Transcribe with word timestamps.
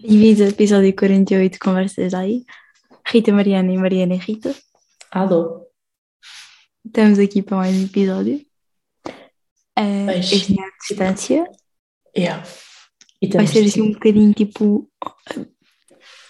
Bem-vindos 0.00 0.40
ao 0.42 0.48
episódio 0.48 0.94
48 0.94 1.52
de 1.52 1.58
Conversas 1.58 2.14
Aí. 2.14 2.44
Rita 3.06 3.32
Mariana 3.32 3.72
e 3.72 3.76
Mariana 3.76 4.14
e 4.14 4.18
Rita. 4.18 4.54
Alô? 5.10 5.66
Estamos 6.86 7.18
aqui 7.18 7.42
para 7.42 7.56
mais 7.56 7.74
um 7.74 7.84
episódio. 7.84 8.51
Uh, 9.78 10.10
este 10.10 10.58
é 10.58 10.64
a 10.64 10.70
distância. 10.78 11.50
Yeah. 12.16 12.46
E 13.20 13.28
Vai 13.28 13.46
ser 13.46 13.64
assim 13.64 13.82
um 13.82 13.92
bocadinho 13.92 14.34
tipo. 14.34 14.90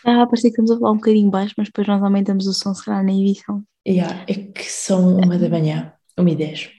Ah, 0.05 0.27
parece 0.27 0.43
que 0.43 0.49
estamos 0.49 0.71
a 0.71 0.79
falar 0.79 0.93
um 0.93 0.97
bocadinho 0.97 1.31
baixo, 1.31 1.55
mas 1.57 1.69
depois 1.69 1.87
nós 1.87 2.03
aumentamos 2.03 2.47
o 2.47 2.53
som, 2.53 2.75
se 2.75 2.85
calhar, 2.85 3.05
na 3.05 3.13
edição. 3.13 3.65
yeah, 3.87 4.25
é 4.29 4.35
que 4.35 4.65
são 4.65 5.17
uma 5.17 5.39
da 5.39 5.49
manhã, 5.49 5.93
uma 6.17 6.31
e 6.31 6.37
dez. 6.37 6.71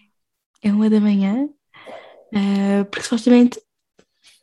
É 0.61 0.71
uma 0.71 0.89
da 0.89 0.99
manhã, 0.99 1.45
uh, 1.45 2.85
porque 2.89 3.03
supostamente. 3.03 3.61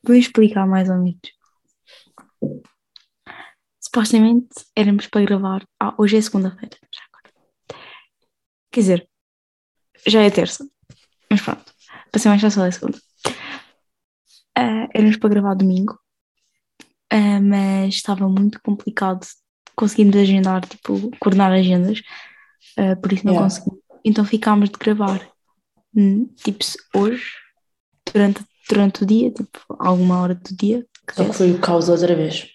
Vou 0.03 0.17
explicar 0.17 0.67
mais 0.67 0.89
ou 0.89 0.97
menos. 0.97 1.21
Supostamente 3.79 4.49
éramos 4.75 5.07
para 5.09 5.25
gravar. 5.25 5.67
Ah, 5.79 5.95
hoje 5.99 6.17
é 6.17 6.21
segunda-feira. 6.23 6.77
já 6.95 7.03
agora. 7.13 7.35
Quer 8.73 8.81
dizer, 8.81 9.09
já 10.07 10.23
é 10.23 10.31
terça. 10.31 10.67
Mas 11.31 11.43
pronto, 11.43 11.70
para 12.11 12.21
ser 12.21 12.29
mais 12.29 12.41
fácil 12.41 12.65
é 12.65 12.71
segunda. 12.71 12.99
Ah, 14.57 14.89
éramos 14.95 15.17
para 15.17 15.31
gravar 15.31 15.55
domingo, 15.55 15.99
ah, 17.11 17.41
mas 17.41 17.95
estava 17.95 18.29
muito 18.29 18.61
complicado 18.63 19.27
conseguirmos 19.77 20.17
agendar, 20.17 20.67
tipo, 20.67 21.11
coordenar 21.19 21.53
agendas, 21.53 22.03
ah, 22.77 22.97
por 22.97 23.13
isso 23.13 23.25
não 23.27 23.33
Yeah. 23.33 23.49
conseguimos. 23.49 23.81
Então 24.05 24.25
ficámos 24.25 24.71
de 24.71 24.79
gravar, 24.79 25.29
hum, 25.95 26.27
tipo, 26.37 26.65
hoje, 26.95 27.33
durante, 28.13 28.45
durante 28.69 29.03
o 29.03 29.07
dia, 29.07 29.31
tipo, 29.31 29.59
alguma 29.79 30.21
hora 30.21 30.35
do 30.35 30.57
dia. 30.57 30.87
que 31.07 31.15
Só 31.15 31.25
que 31.25 31.33
foi 31.33 31.51
o 31.53 31.61
caos 31.61 31.89
outra 31.89 32.15
vez. 32.15 32.49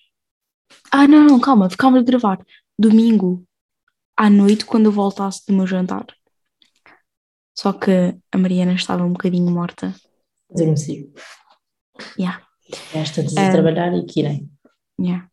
Ah, 0.92 1.08
não, 1.08 1.24
não, 1.26 1.40
calma, 1.40 1.70
ficámos 1.70 2.04
de 2.04 2.12
gravar 2.12 2.40
domingo 2.78 3.46
à 4.18 4.30
noite 4.30 4.66
quando 4.66 4.86
eu 4.86 4.92
voltasse 4.92 5.46
do 5.48 5.54
meu 5.54 5.68
jantar. 5.68 6.06
Só 7.58 7.74
que 7.74 8.16
a 8.32 8.38
Mariana 8.38 8.74
estava 8.74 9.04
um 9.04 9.12
bocadinho 9.14 9.50
morta. 9.52 9.94
Adormeci. 10.52 11.12
Yeah, 12.20 12.42
Esta 12.94 13.24
de 13.24 13.38
Ah. 13.40 13.52
trabalhar 13.52 13.94
e 13.94 14.06
que 14.06 14.20
irem. 14.20 14.50
yeah. 15.00 15.30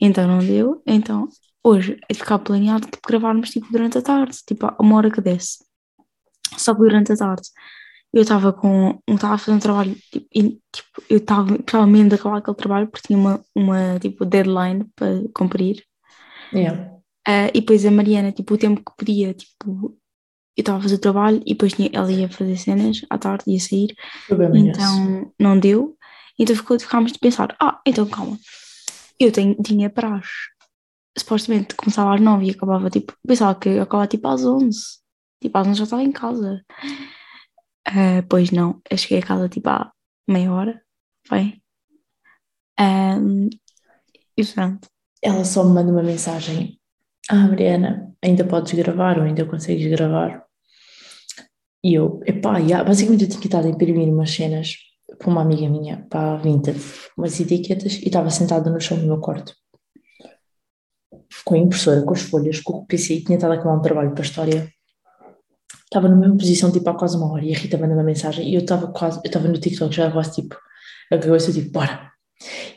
Então 0.00 0.26
não 0.26 0.38
deu. 0.38 0.82
Então 0.86 1.28
hoje 1.62 1.98
é 2.08 2.14
ficar 2.14 2.38
planeado 2.40 2.86
tipo, 2.86 3.06
gravarmos 3.08 3.50
tipo, 3.50 3.66
durante 3.72 3.98
a 3.98 4.02
tarde, 4.02 4.36
tipo 4.46 4.66
a 4.66 4.76
uma 4.80 4.96
hora 4.96 5.10
que 5.10 5.20
desse. 5.20 5.64
Só 6.58 6.74
que 6.74 6.80
durante 6.80 7.12
a 7.12 7.16
tarde 7.16 7.48
eu 8.12 8.22
estava 8.22 8.52
com. 8.52 9.00
Estava 9.08 9.34
a 9.34 9.38
fazer 9.38 9.56
um 9.56 9.60
trabalho 9.60 9.94
tipo, 10.12 10.26
e, 10.34 10.42
tipo, 10.72 11.02
eu 11.08 11.16
estava 11.18 11.86
mesmo 11.86 12.10
de 12.10 12.14
acabar 12.16 12.38
aquele 12.38 12.56
trabalho 12.56 12.86
porque 12.88 13.06
tinha 13.08 13.18
uma, 13.18 13.44
uma 13.54 13.98
tipo, 13.98 14.24
deadline 14.24 14.84
para 14.94 15.22
cumprir. 15.34 15.82
Yeah. 16.52 16.92
Ah, 17.26 17.48
e 17.48 17.60
depois 17.60 17.84
a 17.86 17.90
Mariana, 17.90 18.30
tipo, 18.32 18.54
o 18.54 18.58
tempo 18.58 18.82
que 18.84 18.96
podia, 18.96 19.32
tipo, 19.32 19.96
eu 20.56 20.62
estava 20.62 20.78
a 20.78 20.82
fazer 20.82 20.98
trabalho 20.98 21.42
e 21.44 21.54
depois 21.54 21.72
tinha, 21.72 21.90
ela 21.92 22.10
ia 22.12 22.28
fazer 22.28 22.56
cenas 22.56 23.00
à 23.10 23.18
tarde, 23.18 23.44
ia 23.48 23.60
sair, 23.60 23.94
então 24.52 25.32
não 25.38 25.58
deu. 25.58 25.96
Então 26.38 26.54
ficou, 26.56 26.78
ficámos 26.78 27.12
de 27.12 27.18
pensar, 27.18 27.56
ah, 27.60 27.80
então 27.86 28.06
calma, 28.06 28.38
eu 29.18 29.32
tenho, 29.32 29.54
tinha 29.62 29.90
praxe. 29.90 30.32
Supostamente 31.16 31.74
começava 31.76 32.14
às 32.14 32.20
nove 32.20 32.46
e 32.46 32.50
acabava, 32.50 32.90
tipo, 32.90 33.14
pensava 33.26 33.54
que 33.58 33.68
ia 33.68 33.82
acabar 33.82 34.06
tipo 34.08 34.26
às 34.28 34.44
onze. 34.44 34.80
Tipo, 35.40 35.58
às 35.58 35.66
onze 35.66 35.78
já 35.78 35.84
estava 35.84 36.02
em 36.02 36.12
casa. 36.12 36.64
Ah, 37.86 38.22
pois 38.28 38.50
não, 38.50 38.80
eu 38.90 38.96
cheguei 38.96 39.18
a 39.18 39.26
casa 39.26 39.48
tipo 39.48 39.68
há 39.68 39.92
meia 40.28 40.52
hora, 40.52 40.82
bem. 41.30 41.62
Ahm, 42.78 43.48
e 44.36 44.44
pronto. 44.44 44.88
Ela 45.22 45.44
só 45.44 45.64
me 45.64 45.74
manda 45.74 45.92
uma 45.92 46.02
mensagem. 46.02 46.78
Ah, 47.30 47.46
Mariana, 47.48 48.12
ainda 48.22 48.44
podes 48.44 48.72
gravar 48.72 49.18
ou 49.18 49.24
ainda 49.24 49.46
consegues 49.46 49.86
gravar? 49.90 50.43
E 51.84 51.92
eu, 51.92 52.18
epá, 52.24 52.56
yeah, 52.56 52.82
basicamente 52.82 53.24
eu 53.24 53.28
tinha 53.28 53.44
estado 53.44 53.66
a 53.66 53.70
imprimir 53.70 54.08
umas 54.08 54.30
cenas 54.30 54.74
para 55.18 55.28
uma 55.28 55.42
amiga 55.42 55.68
minha, 55.68 56.06
para 56.08 56.32
a 56.32 56.36
Vinted, 56.36 56.80
umas 57.14 57.38
etiquetas, 57.38 57.96
e 57.96 58.06
estava 58.06 58.30
sentada 58.30 58.70
no 58.70 58.80
chão 58.80 58.98
do 58.98 59.04
meu 59.04 59.20
quarto. 59.20 59.54
Com 61.44 61.56
a 61.56 61.58
impressora, 61.58 62.02
com 62.02 62.14
as 62.14 62.22
folhas, 62.22 62.60
com 62.60 62.78
o 62.78 62.86
PC, 62.86 63.14
e 63.16 63.24
tinha 63.24 63.36
estado 63.36 63.52
a 63.52 63.56
acabar 63.56 63.76
um 63.76 63.82
trabalho 63.82 64.12
para 64.12 64.22
a 64.22 64.24
história. 64.24 64.72
Estava 65.84 66.08
na 66.08 66.16
mesma 66.16 66.38
posição, 66.38 66.72
tipo, 66.72 66.88
há 66.88 66.94
quase 66.96 67.18
uma 67.18 67.30
hora, 67.30 67.44
e 67.44 67.54
a 67.54 67.58
Rita 67.58 67.76
manda 67.76 67.92
uma 67.92 68.02
mensagem, 68.02 68.48
e 68.48 68.54
eu 68.54 68.62
estava 68.62 68.90
quase, 68.90 69.18
eu 69.18 69.26
estava 69.26 69.46
no 69.46 69.58
TikTok 69.58 69.94
já 69.94 70.10
quase, 70.10 70.36
tipo, 70.36 70.56
a 71.12 71.18
cabeça, 71.18 71.52
tipo, 71.52 71.70
bora. 71.70 72.10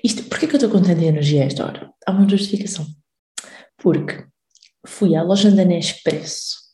Isto, 0.03 0.23
porquê 0.23 0.47
que 0.47 0.55
eu 0.55 0.57
estou 0.57 0.69
com 0.69 0.81
tanta 0.81 1.01
energia 1.01 1.43
a 1.43 1.45
esta 1.45 1.65
hora? 1.65 1.89
Há 2.05 2.11
uma 2.11 2.27
justificação. 2.27 2.85
Porque 3.77 4.25
fui 4.85 5.15
à 5.15 5.23
loja 5.23 5.49
da 5.49 5.63
Nespresso, 5.63 6.66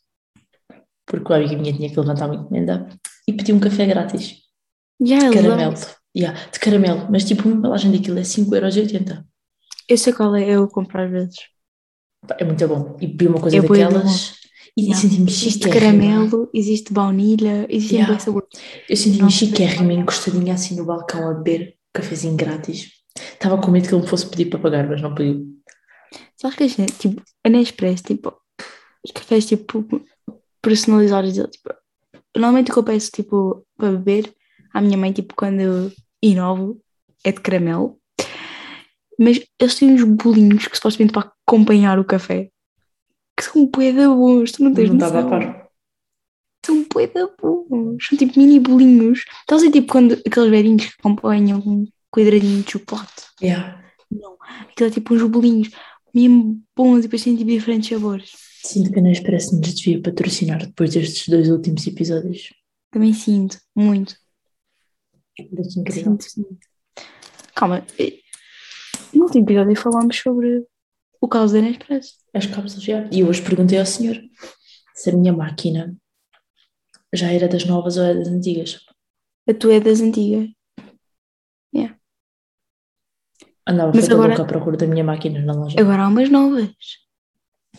porque 1.06 1.32
a 1.32 1.36
amiga 1.36 1.56
minha 1.56 1.72
tinha 1.72 1.90
que 1.90 1.98
levantar 2.00 2.26
uma 2.26 2.36
encomenda, 2.36 2.88
e 3.28 3.32
pedi 3.32 3.52
um 3.52 3.60
café 3.60 3.86
grátis, 3.86 4.42
Yeah, 5.02 5.28
de 5.30 5.36
eu 5.38 5.42
caramelo. 5.42 5.74
Yeah, 6.16 6.38
de 6.50 6.58
caramelo, 6.60 7.08
mas 7.10 7.24
tipo, 7.24 7.48
uma 7.48 7.56
embalagem 7.56 7.90
daquilo 7.90 8.18
é 8.18 8.22
5,80€. 8.24 9.24
Eu 9.88 9.98
sei 9.98 10.12
qual 10.12 10.34
é, 10.36 10.48
eu 10.48 10.68
compro 10.68 11.00
às 11.02 11.10
vezes. 11.10 11.36
É 12.38 12.44
muito 12.44 12.66
bom. 12.68 12.96
E 13.00 13.06
bebi 13.06 13.26
uma 13.26 13.40
coisa 13.40 13.56
É 13.56 13.60
bué 13.60 13.80
da 13.80 13.90
daquelas 13.90 14.36
e 14.76 14.82
Yeah. 14.82 15.00
senti-me 15.00 15.30
Existe 15.30 15.50
chiquérrima. 15.64 15.80
caramelo, 16.02 16.50
existe 16.54 16.92
baunilha, 16.92 17.66
existem 17.68 17.98
Yeah. 17.98 18.18
sabores. 18.18 18.48
Eu 18.88 18.96
senti-me 18.96 19.22
Não. 19.22 19.30
chiquérrima, 19.30 19.92
encostadinha 19.92 20.54
assim 20.54 20.76
no 20.76 20.84
balcão 20.86 21.28
a 21.30 21.34
beber 21.34 21.76
cafezinho 21.92 22.36
grátis. 22.36 22.90
Estava 23.16 23.60
com 23.60 23.70
medo 23.70 23.88
que 23.88 23.94
ele 23.94 24.02
me 24.02 24.08
fosse 24.08 24.26
pedir 24.28 24.46
para 24.46 24.58
pagar, 24.58 24.88
mas 24.88 25.02
não 25.02 25.14
pediu. 25.14 25.46
Sabes 26.36 26.56
que 26.56 26.64
a 26.64 26.68
gente, 26.68 26.92
tipo, 26.98 27.22
a 27.44 27.48
Nespresso, 27.48 28.02
tipo, 28.04 28.32
os 29.04 29.12
cafés, 29.12 29.46
tipo, 29.46 29.84
personalizados 30.64 31.34
dele, 31.34 31.48
tipo, 31.48 31.70
normalmente 32.34 32.70
o 32.70 32.74
que 32.74 32.78
eu 32.80 32.84
peço, 32.84 33.10
tipo, 33.12 33.64
para 33.76 33.92
beber, 33.92 34.34
à 34.72 34.80
minha 34.80 34.96
mãe, 34.98 35.12
tipo, 35.12 35.34
quando 35.36 35.60
eu 35.60 35.92
inovo, 36.22 36.80
é 37.22 37.30
de 37.30 37.40
caramelo, 37.40 37.98
mas 39.18 39.40
eles 39.60 39.74
têm 39.76 39.92
uns 39.92 40.02
bolinhos 40.02 40.66
que 40.66 40.76
supostamente 40.76 41.12
para 41.12 41.30
acompanhar 41.46 41.98
o 41.98 42.04
café, 42.04 42.50
que 43.36 43.44
são 43.44 43.66
bué 43.66 43.92
da 43.92 44.08
bons, 44.08 44.52
tu 44.52 44.64
não 44.64 44.72
tens 44.72 44.90
Não 44.90 44.96
a 45.06 45.10
noção. 45.10 45.30
par. 45.30 45.68
São 46.64 46.84
bué 46.92 47.06
da 47.06 47.28
bons, 47.40 48.06
são 48.06 48.18
tipo 48.18 48.38
mini 48.38 48.58
bolinhos. 48.58 49.24
Estás 49.40 49.62
a 49.62 49.70
tipo, 49.70 49.92
quando 49.92 50.14
aqueles 50.26 50.50
velhinhos 50.50 50.86
que 50.86 50.94
acompanham 50.98 51.58
um 51.58 51.86
quadradinho 52.10 52.62
de 52.62 52.72
chocolate? 52.72 53.12
Yeah. 53.42 53.84
Não, 54.10 54.36
aquilo 54.70 54.88
é 54.88 54.90
tipo 54.90 55.14
uns 55.14 55.22
bolinhos 55.22 55.70
mesmo 56.14 56.62
bons 56.76 57.00
e 57.00 57.02
depois 57.02 57.24
tem 57.24 57.36
tipo 57.36 57.50
diferentes 57.50 57.88
sabores. 57.88 58.32
Sinto 58.64 58.90
que 58.92 58.98
a 58.98 59.02
Nespresso 59.02 59.56
nos 59.60 59.74
devia 59.74 60.00
patrocinar 60.00 60.64
depois 60.66 60.94
destes 60.94 61.28
dois 61.28 61.50
últimos 61.50 61.86
episódios. 61.86 62.48
Também 62.90 63.12
sinto, 63.12 63.58
muito. 63.76 64.16
Parece 65.36 65.80
incrível. 65.80 66.12
Sinto, 66.12 66.24
sinto. 66.24 66.58
Calma, 67.54 67.84
eh, 67.98 68.20
no 69.12 69.24
último 69.24 69.44
episódio 69.44 69.76
falámos 69.76 70.16
sobre 70.16 70.64
o 71.20 71.28
caos 71.28 71.52
da 71.52 71.60
Nespresso. 71.60 72.14
As 72.32 72.46
cápsulas 72.46 72.82
já. 72.82 73.08
E 73.12 73.22
hoje 73.22 73.42
perguntei 73.42 73.78
ao 73.78 73.86
senhor 73.86 74.16
se 74.94 75.10
a 75.10 75.12
minha 75.12 75.32
máquina 75.32 75.94
já 77.12 77.30
era 77.30 77.46
das 77.48 77.64
novas 77.64 77.96
ou 77.98 78.04
era 78.04 78.18
das 78.18 78.28
antigas. 78.28 78.80
A 79.48 79.52
tua 79.52 79.74
é 79.74 79.80
das 79.80 80.00
antigas. 80.00 80.48
Andava 83.66 83.92
Mas 83.94 84.10
agora- 84.10 84.28
louca 84.28 84.42
à 84.42 84.46
procura 84.46 84.76
da 84.76 84.86
minha 84.86 85.02
máquina 85.02 85.40
na 85.40 85.54
loja. 85.54 85.80
Agora 85.80 86.02
há 86.02 86.08
umas 86.08 86.28
novas. 86.28 86.68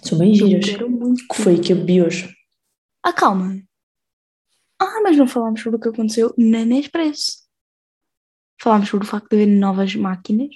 São 0.06 0.18
bem 0.18 0.34
giras. 0.34 0.66
Eu 0.68 0.74
quero 0.74 0.90
muito. 0.90 1.28
Que 1.28 1.42
foi 1.42 1.60
que 1.60 1.74
eu 1.74 1.78
bebi 1.78 2.02
hoje. 2.02 2.34
Ah, 3.04 3.14
calma. 3.14 3.62
Ah, 4.80 5.02
mas 5.02 5.18
não 5.18 5.28
falámos 5.28 5.62
sobre 5.62 5.78
o 5.78 5.80
que 5.82 5.90
aconteceu 5.90 6.34
na 6.38 6.66
Nespresso. 6.66 7.44
Falámos 8.62 8.90
sobre 8.90 9.06
o 9.06 9.10
facto 9.10 9.30
de 9.30 9.36
haver 9.36 9.48
novas 9.48 9.96
máquinas, 9.96 10.50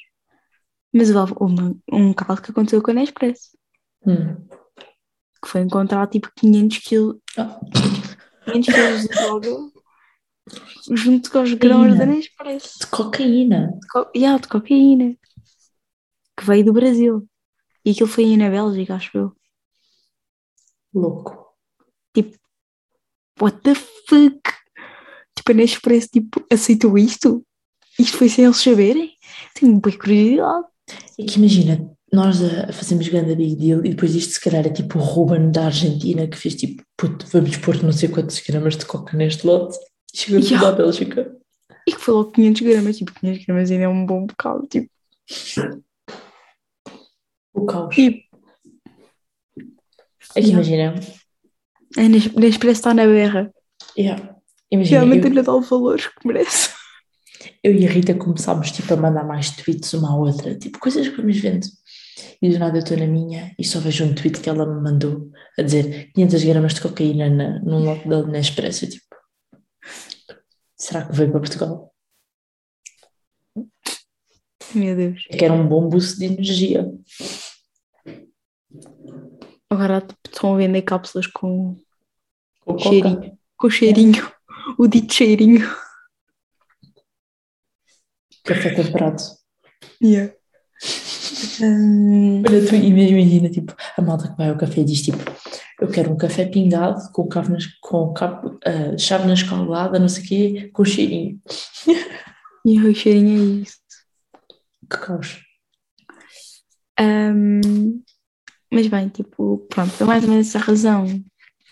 mas 0.93 1.09
houve 1.13 1.33
uma- 1.39 1.75
um 1.91 2.13
caso 2.13 2.41
que 2.41 2.51
aconteceu 2.51 2.81
com 2.81 2.91
a 2.91 2.93
Nespresso, 2.93 3.57
Hum. 4.05 4.35
que 5.43 5.47
foi 5.49 5.61
encontrar 5.61 6.07
tipo 6.07 6.29
500 6.35 6.77
quilos, 6.79 7.17
Ah, 7.37 7.59
500 8.45 8.73
quilos 8.73 9.01
de 9.01 9.07
droga 9.09 9.49
junto 10.91 11.31
com 11.31 11.41
os 11.43 11.53
grãos 11.53 11.97
da 11.97 12.05
Nespresso. 12.05 12.79
de 12.79 12.87
cocaína. 12.87 13.67
De, 13.79 13.87
co 13.87 14.11
yeah, 14.15 14.39
de 14.41 14.47
cocaína. 14.47 15.15
Que 16.37 16.45
veio 16.45 16.65
do 16.65 16.73
Brasil. 16.73 17.27
E 17.85 17.91
aquilo 17.91 18.07
foi 18.09 18.23
aí 18.25 18.37
na 18.37 18.49
Bélgica, 18.49 18.95
acho 18.95 19.17
eu. 19.17 19.35
Louco. 20.93 21.49
What 23.41 23.61
the 23.63 23.73
fuck? 23.73 24.41
Tipo, 25.35 25.49
tipo, 25.49 25.51
a 25.51 25.53
Nespresso, 25.53 26.09
tipo, 26.11 26.45
aceitou 26.51 26.97
isto? 26.97 27.43
Isto 27.97 28.17
foi 28.17 28.29
sem 28.29 28.45
eles 28.45 28.57
saberem? 28.57 29.13
Tenho 29.55 29.79
bem 29.79 29.97
curiosidade. 29.97 30.65
É 31.17 31.23
que 31.23 31.37
imagina, 31.37 31.89
nós 32.11 32.41
a, 32.43 32.69
a 32.69 32.73
fazemos 32.73 33.07
grande 33.07 33.35
big 33.35 33.55
deal 33.55 33.85
e 33.85 33.89
depois 33.89 34.15
isto 34.15 34.33
se 34.33 34.41
calhar 34.41 34.65
é 34.65 34.69
tipo 34.69 34.97
o 34.97 35.01
Ruben 35.01 35.51
da 35.51 35.65
Argentina 35.65 36.27
que 36.27 36.37
fez 36.37 36.55
tipo, 36.55 36.83
puto, 36.97 37.25
vamos 37.27 37.55
pôr 37.57 37.81
não 37.81 37.91
sei 37.91 38.09
quantos 38.09 38.39
gramas 38.41 38.75
de 38.75 38.85
coca 38.85 39.15
neste 39.15 39.45
lote. 39.45 39.77
E 40.13 40.17
chegou 40.17 40.41
tudo 40.41 40.65
à 40.65 40.71
Bélgica. 40.71 41.35
E 41.87 41.93
que 41.93 41.99
foi 41.99 42.13
logo 42.13 42.31
500 42.31 42.61
gramas, 42.61 42.97
tipo, 42.97 43.13
500 43.13 43.45
gramas 43.45 43.71
ainda 43.71 43.83
é 43.83 43.87
um 43.87 44.05
bom 44.05 44.25
bocado, 44.25 44.67
tipo. 44.67 44.89
O 47.53 47.65
caos. 47.65 47.97
E- 47.97 48.28
É 50.35 50.41
que 50.41 50.49
imagina, 50.49 50.95
A 51.97 52.01
Nes- 52.07 52.33
Nespresso 52.33 52.79
está 52.79 52.93
na 52.93 53.05
berra. 53.05 53.51
yeah, 53.97 54.35
imagina 54.71 54.99
Realmente 54.99 55.27
eu, 55.27 55.33
lhe 55.33 55.41
dá 55.41 55.53
o 55.53 55.61
valor 55.61 55.97
que 55.97 56.27
merece. 56.27 56.69
eu 57.63 57.73
e 57.73 57.85
a 57.87 57.89
Rita 57.89 58.13
começámos 58.13 58.71
tipo 58.71 58.93
a 58.93 58.97
mandar 58.97 59.23
mais 59.25 59.49
tweets 59.51 59.93
uma 59.93 60.11
à 60.11 60.15
outra, 60.15 60.57
tipo 60.57 60.77
coisas 60.79 61.07
que 61.07 61.15
vamos 61.17 61.37
vendo. 61.39 61.65
E 62.41 62.49
do 62.49 62.59
nada 62.59 62.77
eu 62.77 62.83
estou 62.83 62.97
na 62.97 63.07
minha 63.07 63.53
e 63.57 63.63
só 63.65 63.79
vejo 63.79 64.05
um 64.05 64.13
tweet 64.13 64.39
que 64.39 64.49
ela 64.49 64.65
me 64.65 64.81
mandou 64.81 65.29
a 65.57 65.61
dizer 65.61 66.11
500 66.13 66.43
gramas 66.43 66.73
de 66.73 66.81
cocaína 66.81 67.29
na, 67.29 67.59
num 67.59 67.83
lote 67.83 68.07
da 68.07 68.23
Nespresso. 68.25 68.85
Eu, 68.85 68.89
tipo, 68.89 69.05
será 70.77 71.05
que 71.05 71.15
veio 71.15 71.31
para 71.31 71.39
Portugal? 71.41 71.93
Meu 74.75 74.95
Deus. 74.95 75.25
É 75.29 75.37
que 75.37 75.43
era 75.45 75.53
um 75.53 75.67
bom 75.67 75.89
boost 75.89 76.19
de 76.19 76.25
energia. 76.25 76.85
Agora 79.69 80.05
estão 80.25 80.53
a 80.53 80.57
vender 80.57 80.81
cápsulas 80.81 81.27
com 81.27 81.77
Com 82.61 82.73
coca. 82.73 82.89
cheirinho. 82.89 83.37
Com 83.57 83.69
cheirinho. 83.69 84.31
O 84.77 84.87
dito 84.87 85.13
cheirinho. 85.13 85.61
Café 88.43 88.73
temperado. 88.73 89.21
Yeah. 90.01 90.33
Hum, 91.61 92.41
Olha, 92.47 92.67
tu 92.67 92.75
imagina, 92.75 93.49
tipo, 93.49 93.75
a 93.97 94.01
malta 94.01 94.29
que 94.29 94.37
vai 94.37 94.49
ao 94.49 94.57
café 94.57 94.83
diz 94.83 95.01
tipo, 95.01 95.17
eu 95.79 95.89
quero 95.89 96.11
um 96.11 96.17
café 96.17 96.45
pingado 96.45 97.11
com, 97.11 97.27
nas, 97.49 97.65
com 97.81 98.13
cave, 98.13 98.57
ah, 98.65 98.97
chave 98.97 99.27
na 99.27 99.33
escaldada, 99.33 99.99
não 99.99 100.09
sei 100.09 100.23
o 100.23 100.27
quê, 100.27 100.69
com 100.73 100.85
cheirinho. 100.85 101.39
e 102.65 102.79
o 102.79 102.95
cheirinho 102.95 103.59
é 103.59 103.61
isso. 103.61 103.77
Que 104.89 104.97
caos. 104.97 105.43
Hum, 106.99 108.01
mas 108.71 108.87
bem, 108.87 109.09
tipo, 109.09 109.59
pronto, 109.69 109.91
é 110.01 110.05
mais 110.05 110.23
ou 110.23 110.29
menos 110.29 110.47
essa 110.47 110.59
a 110.59 110.61
razão 110.61 111.05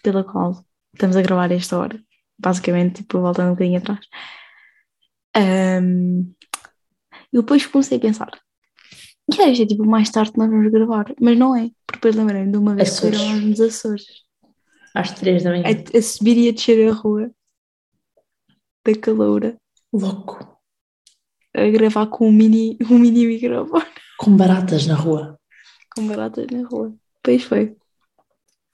pela 0.03 0.23
qual 0.23 0.63
estamos 0.93 1.15
a 1.15 1.21
gravar 1.21 1.51
esta 1.51 1.77
hora. 1.77 2.01
Basicamente, 2.39 3.01
tipo, 3.01 3.19
voltando 3.19 3.49
um 3.49 3.53
bocadinho 3.53 3.79
atrás. 3.79 3.99
Hum, 5.35 6.33
eu 7.31 7.41
depois 7.41 7.65
comecei 7.65 7.97
a 7.97 8.01
pensar, 8.01 8.31
e 9.29 9.41
é, 9.41 9.53
tipo, 9.65 9.85
mais 9.85 10.09
tarde 10.09 10.31
nós 10.37 10.49
vamos 10.49 10.71
gravar, 10.71 11.13
mas 11.19 11.37
não 11.37 11.55
é, 11.55 11.69
porque 11.85 11.97
depois 11.97 12.15
lembrei-me 12.15 12.51
de 12.51 12.57
uma 12.57 12.75
vez 12.75 12.99
que 12.99 13.11
fomos 13.11 13.43
nos 13.43 13.59
Açores, 13.59 14.05
Às 14.95 15.11
três 15.11 15.43
da 15.43 15.49
manhã. 15.51 15.63
a, 15.65 15.97
a 15.97 16.01
subir 16.01 16.37
e 16.37 16.49
a 16.49 16.51
descer 16.53 16.89
a 16.89 16.93
rua 16.93 17.29
da 18.85 18.95
caloura, 18.95 19.57
Louco. 19.91 20.57
a 21.53 21.67
gravar 21.69 22.07
com 22.07 22.29
um 22.29 22.31
mini, 22.31 22.77
um 22.89 22.97
mini 22.97 23.27
microfone. 23.27 23.85
Com 24.17 24.35
baratas 24.35 24.87
na 24.87 24.95
rua. 24.95 25.36
Com 25.97 26.07
baratas 26.07 26.47
na 26.51 26.67
rua. 26.67 26.95
Pois 27.23 27.43
foi. 27.43 27.75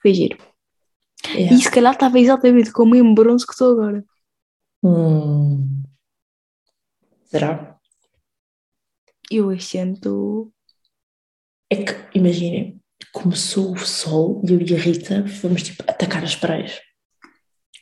Foi 0.00 0.14
giro. 0.14 0.36
É. 1.34 1.54
E 1.54 1.62
se 1.62 1.70
calhar 1.70 1.94
estava 1.94 2.18
exatamente 2.18 2.70
com 2.70 2.82
o 2.82 2.90
mesmo 2.90 3.14
bronze 3.14 3.46
que 3.46 3.52
estou 3.52 3.72
agora. 3.72 4.04
Hum. 4.82 5.82
Será? 7.24 7.78
Eu 9.30 9.50
este 9.50 9.78
ano 9.78 9.94
estou. 9.94 10.52
É 11.70 11.82
que, 11.82 12.18
imaginem, 12.18 12.78
começou 13.10 13.72
o 13.72 13.78
sol 13.78 14.42
e 14.46 14.52
eu 14.52 14.60
e 14.60 14.74
a 14.74 14.78
Rita 14.78 15.26
fomos 15.26 15.62
tipo 15.62 15.82
atacar 15.88 16.22
as 16.22 16.36
praias. 16.36 16.78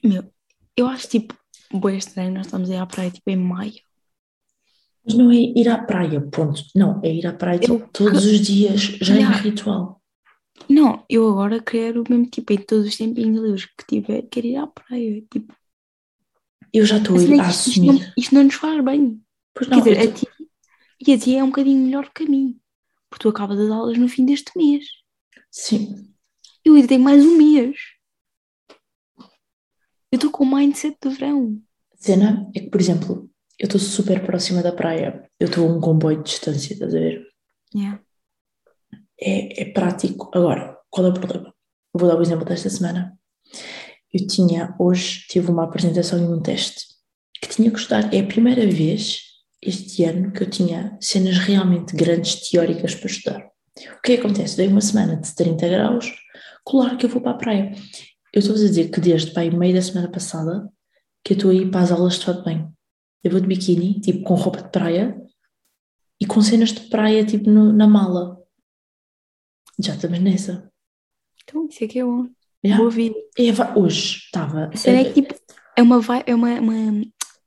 Meu, 0.03 0.33
eu 0.77 0.87
acho 0.87 1.09
tipo. 1.09 1.37
Boa 1.73 1.95
estranho, 1.95 2.33
nós 2.33 2.47
estamos 2.47 2.71
aí 2.71 2.77
à 2.77 2.87
praia 2.87 3.11
tipo 3.11 3.29
em 3.31 3.37
maio. 3.37 3.81
Mas 5.05 5.15
não 5.15 5.31
é 5.31 5.37
ir 5.37 5.69
à 5.69 5.79
praia, 5.83 6.21
ponto. 6.21 6.63
Não, 6.75 7.01
é 7.03 7.13
ir 7.13 7.27
à 7.27 7.33
praia 7.33 7.61
Eu- 7.61 7.89
todos 7.93 8.25
os 8.25 8.41
dias, 8.41 8.81
já 9.01 9.15
é 9.17 9.19
um 9.19 9.21
Yeah. 9.21 9.37
ritual. 9.39 10.01
Não, 10.69 11.05
eu 11.09 11.29
agora 11.29 11.63
quero 11.63 12.03
mesmo 12.09 12.27
tipo 12.29 12.53
em 12.53 12.59
todos 12.65 12.87
os 12.89 12.97
tempinhos 12.97 13.41
livres 13.43 13.65
que 13.67 13.87
tiver, 13.87 14.23
quero 14.29 14.47
ir 14.47 14.57
à 14.57 14.67
praia. 14.67 15.23
Tipo, 15.31 15.55
Eu 16.73 16.85
já 16.85 16.99
estou 16.99 17.17
a, 17.17 17.19
assim, 17.19 17.35
ir 17.35 17.41
a 17.41 17.49
isto, 17.49 17.71
isto 17.71 17.87
não, 17.87 17.95
assumir. 17.95 18.15
isto 18.17 18.35
não 18.35 18.45
nos 18.45 18.55
faz 18.55 18.85
bem. 18.85 19.23
Pois 19.55 19.69
Quer 19.71 19.71
não, 19.71 19.79
dizer, 19.83 19.99
a 20.01 20.13
ti, 20.13 20.27
e 21.07 21.13
a 21.13 21.19
ti 21.19 21.37
é 21.37 21.45
um 21.45 21.49
bocadinho 21.49 21.85
melhor 21.85 22.11
que 22.13 22.25
a 22.25 22.27
mim. 22.27 22.61
Porque 23.11 23.23
tu 23.23 23.29
acabas 23.31 23.59
as 23.61 23.71
aulas 23.71 23.99
no 23.99 24.09
fim 24.09 24.25
deste 24.27 24.57
mês. 24.57 24.87
Sim, 25.51 26.15
Eu 26.65 26.75
ainda 26.75 26.89
tenho 26.89 27.05
mais 27.05 27.25
um 27.25 27.37
mês. 27.37 27.77
Eu 30.13 30.17
estou 30.17 30.31
com 30.31 30.45
o 30.45 30.55
mindset 30.57 30.97
do 31.01 31.11
verão. 31.11 31.61
cena 32.05 32.51
é 32.55 32.61
que, 32.61 32.71
por 32.71 32.81
exemplo, 32.81 33.31
eu 33.63 33.67
estou 33.67 33.81
super 33.81 34.27
próxima 34.27 34.61
da 34.61 34.73
praia. 34.73 35.25
Eu 35.39 35.47
estou 35.47 35.69
a 35.69 35.73
um 35.73 35.81
comboio 35.81 36.19
de 36.19 36.25
distância, 36.25 36.73
estás 36.73 36.93
a 36.93 36.99
ver? 36.99 37.25
Yeah. 37.73 38.03
É, 39.21 39.63
é 39.63 39.65
prático. 39.67 40.29
Agora, 40.35 40.77
qual 40.91 41.07
é 41.07 41.11
o 41.11 41.15
problema? 41.15 41.55
Vou 41.95 42.09
dar 42.09 42.19
o 42.19 42.23
exemplo 42.23 42.45
desta 42.45 42.69
semana. 42.69 43.17
Eu 44.13 44.27
tinha, 44.27 44.75
hoje, 44.81 45.25
tive 45.29 45.49
uma 45.49 45.63
apresentação 45.63 46.19
e 46.19 46.27
um 46.27 46.43
teste 46.43 46.87
que 47.41 47.49
tinha 47.49 47.71
que 47.71 47.79
estudar. 47.79 48.13
É 48.13 48.19
a 48.19 48.27
primeira 48.27 48.67
vez 48.67 49.21
este 49.63 50.03
ano 50.03 50.33
que 50.33 50.43
eu 50.43 50.51
tinha 50.51 50.99
cenas 51.01 51.39
realmente 51.39 51.95
grandes 51.95 52.51
teóricas 52.51 52.97
para 52.97 53.07
estudar. 53.07 53.47
O 53.97 54.03
que 54.03 54.15
é 54.15 54.17
que 54.17 54.23
acontece? 54.23 54.57
Dei 54.57 54.67
uma 54.67 54.81
semana 54.81 55.17
de 55.17 55.33
30 55.33 55.69
graus, 55.69 56.13
claro 56.67 56.97
que 56.97 57.07
eu 57.07 57.11
vou 57.11 57.23
para 57.23 57.31
a 57.31 57.39
praia. 57.39 57.73
Eu 58.33 58.41
estou 58.41 58.57
a 58.57 58.59
dizer 58.59 58.91
que 58.91 59.01
desde 59.01 59.39
aí 59.39 59.57
meio 59.57 59.73
da 59.73 59.83
semana 59.83 60.11
passada 60.11 60.69
que 61.25 61.35
eu 61.35 61.37
estou 61.37 61.53
a 61.53 61.55
ir 61.55 61.71
para 61.71 61.83
as 61.83 61.93
aulas 61.93 62.19
de 62.19 62.25
fato 62.25 62.43
banho. 62.43 62.73
Eu 63.25 63.31
vou 63.31 63.41
de 63.41 63.47
biquíni, 63.47 64.01
tipo 64.01 64.23
com 64.25 64.35
roupa 64.35 64.63
de 64.63 64.71
praia 64.71 65.17
e 66.21 66.27
com 66.27 66.41
cenas 66.43 66.73
de 66.73 66.81
praia 66.89 67.25
tipo 67.25 67.49
no- 67.51 67.73
na 67.73 67.87
mala. 67.87 68.39
Já 69.79 69.95
estamos 69.95 70.19
nessa. 70.21 70.71
Então, 71.43 71.67
isso 71.69 71.85
é 71.85 71.87
que 71.89 71.99
é 71.99 72.05
bom. 72.05 72.27
Já. 72.65 72.77
Vou 72.77 72.87
ouvir. 72.87 73.13
É, 73.39 73.51
va- 73.53 73.75
hoje 73.77 74.19
estava. 74.27 74.71
É 74.87 75.05
que, 75.05 75.23
tipo, 75.23 75.35
é 75.77 75.83
uma, 75.83 76.01
é 76.27 76.35
uma, 76.35 76.61
uma, 76.61 77.03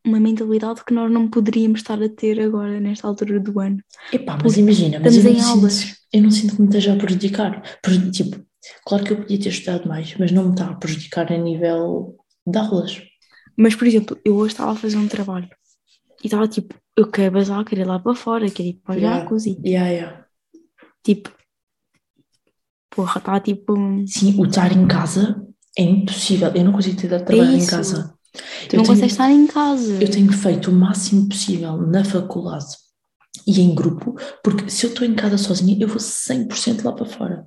uma 0.05 0.19
mentalidade 0.19 0.83
que 0.83 0.93
nós 0.93 1.09
não 1.11 1.29
poderíamos 1.29 1.79
estar 1.79 2.01
a 2.01 2.09
ter 2.09 2.39
agora, 2.41 2.79
nesta 2.79 3.07
altura 3.07 3.39
do 3.39 3.57
ano. 3.59 3.77
Epá, 4.11 4.37
mas 4.41 4.57
imagina, 4.57 4.99
mas 4.99 5.15
eu 5.15 5.19
estamos 5.21 5.41
não, 5.41 5.47
em 5.47 5.51
aulas. 5.59 5.73
sinto, 5.73 5.97
eu 6.13 6.21
não 6.23 6.31
sinto 6.31 6.55
que 6.55 6.61
me 6.61 6.67
esteja 6.67 6.93
a 6.93 6.97
prejudicar. 6.97 7.79
Preju- 7.81 8.11
Tipo, 8.11 8.45
claro 8.85 9.03
que 9.05 9.13
eu 9.13 9.17
podia 9.17 9.39
ter 9.39 9.49
estudado 9.49 9.87
mais, 9.87 10.15
mas 10.17 10.31
não 10.31 10.45
me 10.45 10.51
está 10.51 10.69
a 10.69 10.75
prejudicar 10.75 11.31
a 11.31 11.37
nível 11.37 12.17
de 12.45 12.57
aulas. 12.57 13.01
Mas, 13.57 13.73
por 13.75 13.87
exemplo, 13.87 14.19
eu 14.25 14.35
hoje 14.35 14.53
estava 14.53 14.71
a 14.71 14.75
fazer 14.75 14.97
um 14.97 15.07
trabalho 15.07 15.47
e 16.25 16.27
estava 16.27 16.47
tipo, 16.47 16.73
eu 16.97 17.09
quero 17.11 17.33
bazar, 17.35 17.63
quero 17.63 17.81
ir 17.81 17.85
lá 17.85 17.99
para 17.99 18.15
fora, 18.15 18.49
quero 18.49 18.69
ir 18.69 18.73
para 18.83 18.95
o 18.95 18.97
Yeah. 18.97 19.19
jacuzzi. 19.21 19.59
Yeah, 19.63 19.89
yeah. 19.91 20.25
Tipo, 21.03 21.31
porra, 22.89 23.19
estava 23.19 23.39
tipo. 23.39 23.75
Sim, 24.07 24.39
o 24.39 24.45
estar 24.45 24.71
em 24.71 24.87
casa 24.87 25.45
é 25.77 25.83
impossível. 25.83 26.51
Eu 26.55 26.63
não 26.65 26.71
consigo 26.71 26.99
ter 26.99 27.07
dado 27.09 27.25
trabalho 27.25 27.51
em 27.51 27.57
isso. 27.57 27.69
casa. 27.69 28.13
Tu 28.33 28.39
Eu 28.39 28.77
não 28.77 28.83
tenho- 28.83 28.85
consegues 28.87 29.11
estar 29.13 29.31
em 29.31 29.47
casa. 29.47 30.03
Eu 30.03 30.09
tenho 30.11 30.31
feito 30.33 30.69
o 30.71 30.73
máximo 30.73 31.29
possível 31.29 31.77
na 31.77 32.03
faculdade 32.03 32.75
e 33.47 33.61
em 33.61 33.73
grupo, 33.75 34.15
porque 34.43 34.69
se 34.69 34.85
eu 34.85 34.89
estou 34.89 35.05
em 35.07 35.13
casa 35.15 35.37
sozinha, 35.37 35.77
eu 35.79 35.87
vou 35.87 35.99
100% 35.99 36.83
lá 36.83 36.91
para 36.91 37.05
fora. 37.05 37.45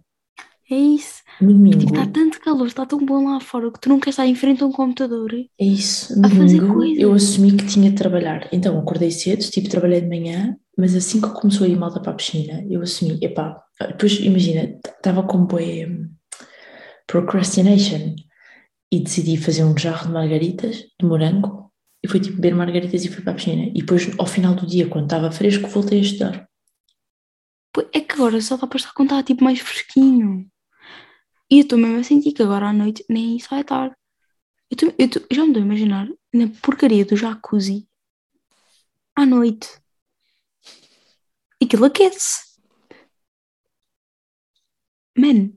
É 0.71 0.77
isso. 0.77 1.18
Tipo, 1.38 1.52
domingo, 1.52 1.85
está 1.85 2.07
tanto 2.07 2.40
calor, 2.40 2.66
está 2.66 2.85
tão 2.85 3.04
bom 3.04 3.25
lá 3.25 3.40
fora 3.40 3.71
que 3.71 3.80
tu 3.80 3.88
queres 3.99 4.09
estar 4.09 4.26
em 4.26 4.35
frente 4.35 4.62
a 4.62 4.66
um 4.66 4.73
computador. 4.73 5.33
é 5.33 5.64
isso. 5.64 6.18
No 6.18 6.26
a 6.26 6.30
fazer 6.30 6.61
domingo, 6.61 7.00
eu 7.00 7.12
assumi 7.12 7.52
que 7.52 7.66
tinha 7.66 7.90
de 7.90 7.97
trabalhar. 7.97 8.49
Então, 8.52 8.78
acordei 8.78 9.11
cedo, 9.11 9.40
tipo, 9.49 9.68
trabalhei 9.68 10.00
de 10.00 10.09
manhã, 10.09 10.57
mas 10.76 10.95
assim 10.97 11.21
que 11.21 11.28
começou 11.28 11.64
a 11.64 11.68
ir 11.68 11.76
malta 11.76 12.00
para 12.00 12.12
a 12.12 12.14
piscina, 12.14 12.64
eu 12.68 12.83
assumi, 12.83 13.18
epá, 13.23 13.62
depois 13.80 14.18
imagina, 14.18 14.78
estava 14.97 15.23
com 15.23 15.47
bué 15.47 15.87
hum, 15.87 16.11
procrastination 17.07 18.16
e 18.90 19.00
decidi 19.00 19.37
fazer 19.37 19.64
um 19.64 19.76
jarro 19.76 20.07
de 20.09 20.12
margaritas, 20.12 20.76
de 20.99 21.07
morango, 21.07 21.71
e 22.02 22.09
fui 22.09 22.21
tipo 22.21 22.37
beber 22.37 22.54
margaritas 22.54 23.04
e 23.04 23.09
fui 23.09 23.23
para 23.23 23.33
a 23.33 23.37
piscina. 23.37 23.71
E 23.75 23.80
depois, 23.80 24.11
ao 24.18 24.26
final 24.26 24.54
do 24.54 24.66
dia, 24.66 24.88
quando 24.88 25.04
estava 25.04 25.30
fresco, 25.30 25.68
voltei 25.68 25.99
a 25.99 26.02
estudar. 26.02 26.49
É 27.92 28.00
que 28.00 28.14
agora 28.14 28.40
só 28.40 28.57
dá 28.57 28.66
para 28.66 28.78
estar 28.78 28.92
quando 28.92 29.11
está 29.11 29.23
tipo 29.23 29.45
mais 29.45 29.61
fresquinho. 29.61 30.47
E 31.52 31.59
eu 31.59 31.62
estou 31.62 31.78
mesmo 31.78 31.99
a 32.00 32.05
sentir 32.05 32.33
que 32.33 32.43
agora 32.43 32.69
à 32.69 32.73
noite 32.73 33.05
nem 33.09 33.37
isso 33.37 33.50
vai 33.50 33.61
estar. 33.62 33.88
Eu, 34.71 34.76
tô- 34.78 34.95
eu 34.99 35.11
tô- 35.11 35.21
já 35.35 35.43
me 35.45 35.49
estou 35.50 35.62
a 35.62 35.67
imaginar 35.67 36.09
na 36.35 36.49
porcaria 36.62 37.05
do 37.07 37.17
jacuzzi 37.17 37.88
à 39.14 39.26
noite. 39.26 39.69
E 41.61 41.64
aquilo 41.67 41.85
aquece. 41.87 42.59
Man, 45.17 45.52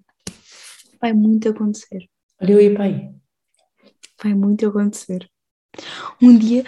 vai 1.02 1.14
muito 1.14 1.50
acontecer. 1.50 2.10
Olha 2.42 2.54
eu 2.62 2.74
para 2.74 2.86
aí. 2.86 3.12
Vai 4.24 4.34
muito 4.34 4.66
acontecer. 4.68 5.30
Um 6.22 6.38
dia, 6.38 6.64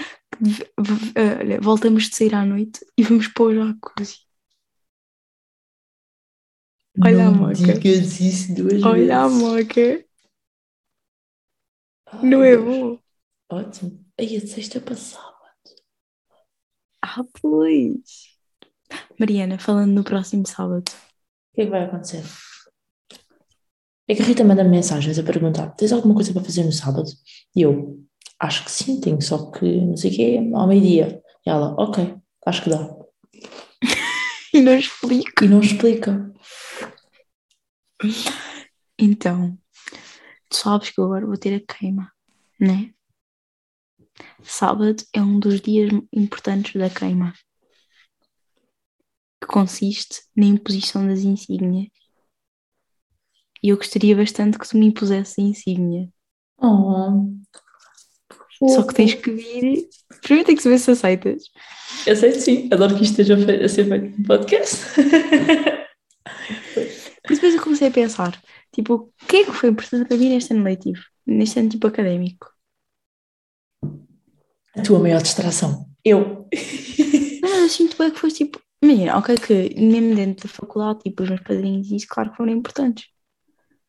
olha, 1.41 1.59
voltamos 1.61 2.09
de 2.09 2.15
sair 2.15 2.35
à 2.35 2.45
noite 2.45 2.79
e 2.97 3.03
vamos 3.03 3.27
para 3.27 3.43
o 3.43 3.53
jacuzzi. 3.55 4.17
Olha 7.01 7.27
a 7.27 7.31
Não 7.31 7.35
moca. 7.35 7.53
digas 7.53 8.19
isso 8.19 8.53
duas 8.55 8.83
Olha 8.83 9.21
a 9.21 9.27
vezes. 9.27 9.41
moca. 9.41 10.05
Ai, 12.07 12.29
Não 12.29 12.43
é 12.43 12.57
bom? 12.57 12.99
Ótimo. 13.49 14.03
Aí 14.19 14.37
a 14.37 14.41
sexta 14.47 14.79
passava. 14.79 15.33
Ah, 17.01 17.23
pois. 17.41 18.33
Mariana, 19.19 19.57
falando 19.59 19.91
no 19.93 20.03
próximo 20.03 20.45
sábado. 20.47 20.89
O 20.89 21.55
que 21.55 21.61
é 21.61 21.65
que 21.65 21.71
vai 21.71 21.83
acontecer? 21.85 22.23
É 24.09 24.15
que 24.15 24.21
a 24.21 24.25
Rita 24.25 24.43
manda 24.43 24.63
mensagens 24.63 25.17
a 25.19 25.23
perguntar: 25.23 25.69
tens 25.75 25.91
alguma 25.93 26.15
coisa 26.15 26.33
para 26.33 26.43
fazer 26.43 26.63
no 26.63 26.71
sábado? 26.71 27.09
E 27.55 27.61
eu, 27.61 27.99
acho 28.39 28.63
que 28.65 28.71
sim, 28.71 28.99
tenho, 28.99 29.21
só 29.21 29.51
que 29.51 29.65
não 29.81 29.97
sei 29.97 30.11
o 30.11 30.15
quê, 30.15 30.51
ao 30.53 30.67
meio-dia. 30.67 31.21
E 31.45 31.49
ela, 31.49 31.73
ok, 31.77 32.15
acho 32.45 32.63
que 32.63 32.69
dá. 32.69 32.95
E 34.53 34.61
não 34.61 34.75
explico. 34.77 35.43
E 35.43 35.47
não 35.47 35.59
explica. 35.61 36.31
Então, 38.97 39.57
tu 40.49 40.57
sabes 40.57 40.89
que 40.89 40.99
eu 40.99 41.05
agora 41.05 41.25
vou 41.25 41.37
ter 41.37 41.55
a 41.55 41.73
queima, 41.73 42.11
né? 42.59 42.93
Sábado 44.43 45.03
é 45.13 45.21
um 45.21 45.39
dos 45.39 45.59
dias 45.59 45.91
importantes 46.11 46.79
da 46.79 46.89
queima, 46.89 47.33
que 49.41 49.47
consiste 49.47 50.21
na 50.35 50.45
imposição 50.45 51.07
das 51.07 51.21
insígnias. 51.21 51.87
E 53.61 53.69
eu 53.69 53.77
gostaria 53.77 54.15
bastante 54.15 54.59
que 54.59 54.67
tu 54.67 54.77
me 54.77 54.87
impusesse 54.87 55.41
a 55.41 55.43
insígnia. 55.43 56.09
Oh. 56.57 57.33
Só 58.69 58.83
que 58.83 58.93
tens 58.93 59.13
que 59.13 59.31
vir. 59.31 59.87
Primeiro 60.21 60.45
tem 60.45 60.55
que 60.55 60.61
saber 60.61 60.77
se 60.77 60.91
aceitas. 60.91 61.43
Eu 62.05 62.15
sei 62.15 62.31
sim, 62.33 62.69
adoro 62.71 62.95
que 62.97 63.03
isto 63.03 63.21
esteja 63.21 63.35
a 63.35 63.69
ser 63.69 63.87
feito 63.87 64.17
no 64.17 64.25
podcast. 64.25 64.77
Comecei 67.83 67.87
a 67.87 67.91
pensar, 67.91 68.41
tipo, 68.71 68.93
o 68.93 69.25
que 69.27 69.37
é 69.37 69.45
que 69.45 69.51
foi 69.51 69.69
importante 69.69 70.07
para 70.07 70.15
mim 70.15 70.29
neste 70.29 70.53
ano 70.53 70.63
letivo? 70.63 71.01
Neste 71.25 71.59
ano 71.59 71.67
tipo 71.67 71.87
académico? 71.87 72.47
A 74.75 74.81
tua 74.81 74.99
maior 74.99 75.21
distração. 75.21 75.85
Eu. 76.03 76.47
Não, 77.41 77.59
eu 77.63 77.69
sinto 77.69 77.97
bem 77.97 78.11
que 78.11 78.19
foi 78.19 78.31
tipo, 78.31 78.61
imagina, 78.81 79.17
ok, 79.17 79.35
que 79.35 79.75
mesmo 79.81 80.15
dentro 80.15 80.47
da 80.47 80.53
faculdade, 80.53 80.99
tipo, 81.03 81.23
os 81.23 81.29
meus 81.29 81.41
padrinhos 81.41 81.91
e 81.91 81.97
isso, 81.97 82.07
claro 82.07 82.31
que 82.31 82.37
foram 82.37 82.53
importantes. 82.53 83.07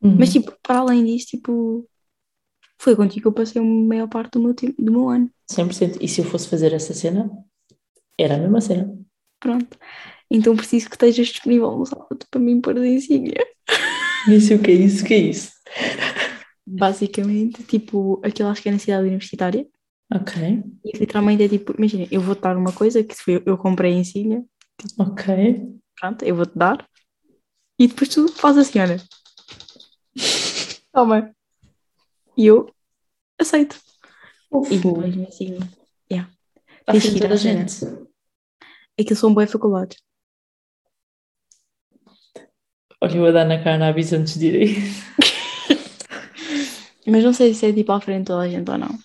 Uhum. 0.02 0.16
Mas 0.18 0.32
tipo, 0.32 0.52
para 0.60 0.80
além 0.80 1.04
disso, 1.04 1.28
tipo, 1.28 1.88
foi 2.78 2.96
contigo 2.96 3.22
que 3.22 3.28
eu 3.28 3.32
passei 3.32 3.62
a 3.62 3.64
maior 3.64 4.08
parte 4.08 4.32
do 4.32 4.40
meu, 4.40 4.54
do 4.54 4.92
meu 4.92 5.08
ano. 5.08 5.30
100%. 5.52 5.98
E 6.00 6.08
se 6.08 6.20
eu 6.20 6.24
fosse 6.24 6.48
fazer 6.48 6.72
essa 6.72 6.92
cena, 6.92 7.30
era 8.18 8.34
a 8.34 8.38
mesma 8.38 8.60
cena. 8.60 8.98
Pronto. 9.38 9.78
Então 10.28 10.56
preciso 10.56 10.88
que 10.88 10.96
estejas 10.96 11.28
disponível 11.28 11.70
no 11.78 11.86
sábado 11.86 12.26
para 12.28 12.40
mim 12.40 12.60
pôr 12.60 12.76
a 12.76 12.86
insígnia. 12.86 13.53
Disse 14.26 14.54
o 14.54 14.62
que 14.62 14.70
é 14.70 14.74
isso? 14.74 15.04
O 15.04 15.06
que 15.06 15.14
é 15.14 15.18
isso? 15.18 15.52
Basicamente, 16.66 17.62
tipo, 17.64 18.20
aquilo 18.24 18.48
acho 18.48 18.62
que 18.62 18.68
é 18.68 18.72
na 18.72 18.78
cidade 18.78 19.06
universitária. 19.06 19.66
Ok, 20.12 20.62
E 20.84 20.98
literalmente 20.98 21.42
é 21.42 21.48
tipo, 21.48 21.74
imagina, 21.76 22.06
eu 22.10 22.20
vou-te 22.20 22.40
dar 22.42 22.56
uma 22.56 22.72
coisa 22.72 23.02
que 23.02 23.14
foi, 23.14 23.42
eu 23.44 23.56
comprei 23.58 23.94
a 23.94 23.96
insígnia, 23.98 24.44
ok. 24.98 25.66
pronto, 25.98 26.24
eu 26.24 26.34
vou-te 26.36 26.56
dar. 26.56 26.86
E 27.78 27.88
depois 27.88 28.08
tu 28.08 28.28
fazes 28.28 28.68
assim, 28.68 28.78
olha. 28.80 29.00
Toma. 30.92 31.34
E 32.36 32.46
eu 32.46 32.70
aceito. 33.40 33.76
E 33.76 34.48
Fofo. 34.50 34.74
depois 34.74 35.16
me 35.16 35.26
insígnia. 35.26 35.68
Yeah. 36.10 36.30
À 36.86 36.92
Tens 36.92 37.02
frente 37.04 37.18
que 37.18 37.24
ir 37.24 37.32
à 37.32 37.36
gente. 37.36 37.84
Aquilo 39.00 39.16
são 39.16 39.34
boas 39.34 39.50
faculdades. 39.50 39.98
Olha, 43.00 43.16
eu 43.16 43.22
vou 43.22 43.32
dar 43.32 43.44
na 43.44 43.62
cara 43.62 43.78
na 43.78 43.88
avisa 43.88 44.16
antes 44.16 44.38
de 44.38 44.46
ir 44.46 44.56
aí. 44.56 44.76
Mas 47.06 47.22
não 47.22 47.32
sei 47.32 47.52
se 47.54 47.66
é 47.66 47.72
tipo 47.72 47.92
à 47.92 48.00
frente 48.00 48.20
de 48.20 48.26
toda 48.26 48.42
a 48.42 48.48
gente 48.48 48.70
ou 48.70 48.78
não. 48.78 48.98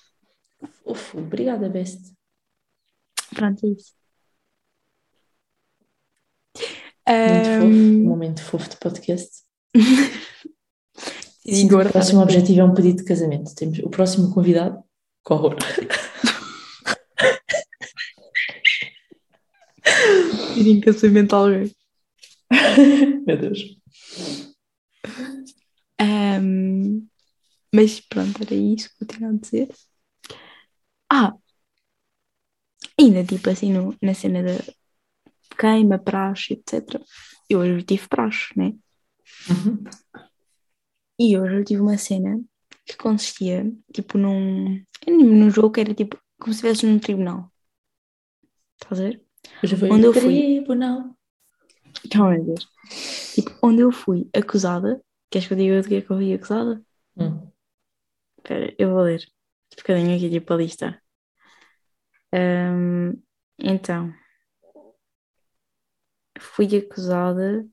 Fofo, 0.83 1.19
obrigada, 1.19 1.67
Best. 1.69 2.13
Pronto, 3.35 3.65
é 3.65 3.69
isso. 3.69 3.93
Muito 7.07 7.49
fofo. 7.49 7.65
Um 7.65 7.69
Ahm, 7.69 8.03
momento 8.03 8.43
fofo 8.43 8.69
de 8.69 8.77
podcast. 8.77 9.43
Sim, 11.45 11.65
o 11.65 11.89
próximo 11.89 12.21
objetivo 12.21 12.61
é 12.61 12.63
um 12.63 12.73
pedido 12.73 12.97
de 12.97 13.05
casamento. 13.05 13.55
Temos 13.55 13.79
o 13.79 13.89
próximo 13.89 14.33
convidado, 14.33 14.83
corre. 15.23 15.55
pedir 20.59 20.71
em 20.71 20.81
casamento 20.81 21.35
a 21.35 21.39
alguém. 21.39 21.71
Meu 23.29 23.37
Deus. 23.37 23.59
Ahm, 25.99 27.07
mas 27.71 27.99
pronto, 27.99 28.41
era 28.41 28.55
isso 28.55 28.89
que 28.97 29.03
eu 29.03 29.07
tinha 29.07 29.29
a 29.29 29.33
dizer. 29.33 29.69
Ah, 31.11 31.35
ainda 32.99 33.23
tipo 33.23 33.47
assim 33.47 33.71
no, 33.71 33.95
na 34.01 34.15
cena 34.15 34.41
da 34.41 34.73
queima, 35.59 35.99
praxe, 35.99 36.53
etc. 36.53 36.99
Eu 37.47 37.59
hoje 37.59 37.83
tive 37.83 38.07
praxe, 38.07 38.47
né? 38.57 38.73
Uhum. 39.47 39.83
E 41.19 41.37
hoje 41.37 41.55
eu 41.55 41.65
tive 41.65 41.81
uma 41.81 41.99
cena 41.99 42.41
que 42.83 42.97
consistia 42.97 43.71
tipo 43.93 44.17
num, 44.17 44.83
num 45.07 45.51
jogo 45.51 45.69
que 45.69 45.81
era 45.81 45.93
tipo 45.93 46.19
como 46.39 46.51
se 46.51 46.65
estivesse 46.65 46.87
num 46.87 46.97
tribunal. 46.97 47.53
Estás 48.81 48.99
a 48.99 49.03
ver? 49.03 49.23
Onde 49.91 50.05
eu 50.07 50.13
fui? 50.13 50.33
tribunal. 50.33 51.15
Calma, 52.11 52.31
meu 52.31 52.45
Deus. 52.45 52.67
Tipo, 53.35 53.51
onde 53.63 53.81
eu 53.81 53.91
fui 53.91 54.29
acusada. 54.35 55.01
Queres 55.29 55.47
que 55.47 55.53
eu 55.53 55.57
diga 55.57 55.81
do 55.81 55.87
que 55.87 55.95
é 55.95 56.01
que 56.01 56.11
eu 56.11 56.17
fui 56.17 56.33
acusada? 56.33 56.81
Hum. 57.17 57.51
Espera, 58.37 58.75
eu 58.79 58.91
vou 58.91 59.03
ler. 59.03 59.21
Um 59.73 59.77
bocadinho 59.77 60.15
aqui, 60.17 60.29
tipo, 60.29 60.53
a 60.53 60.57
lista. 60.57 61.01
Ahm, 62.31 63.21
então, 63.59 64.13
fui 66.39 66.75
acusada 66.75 67.65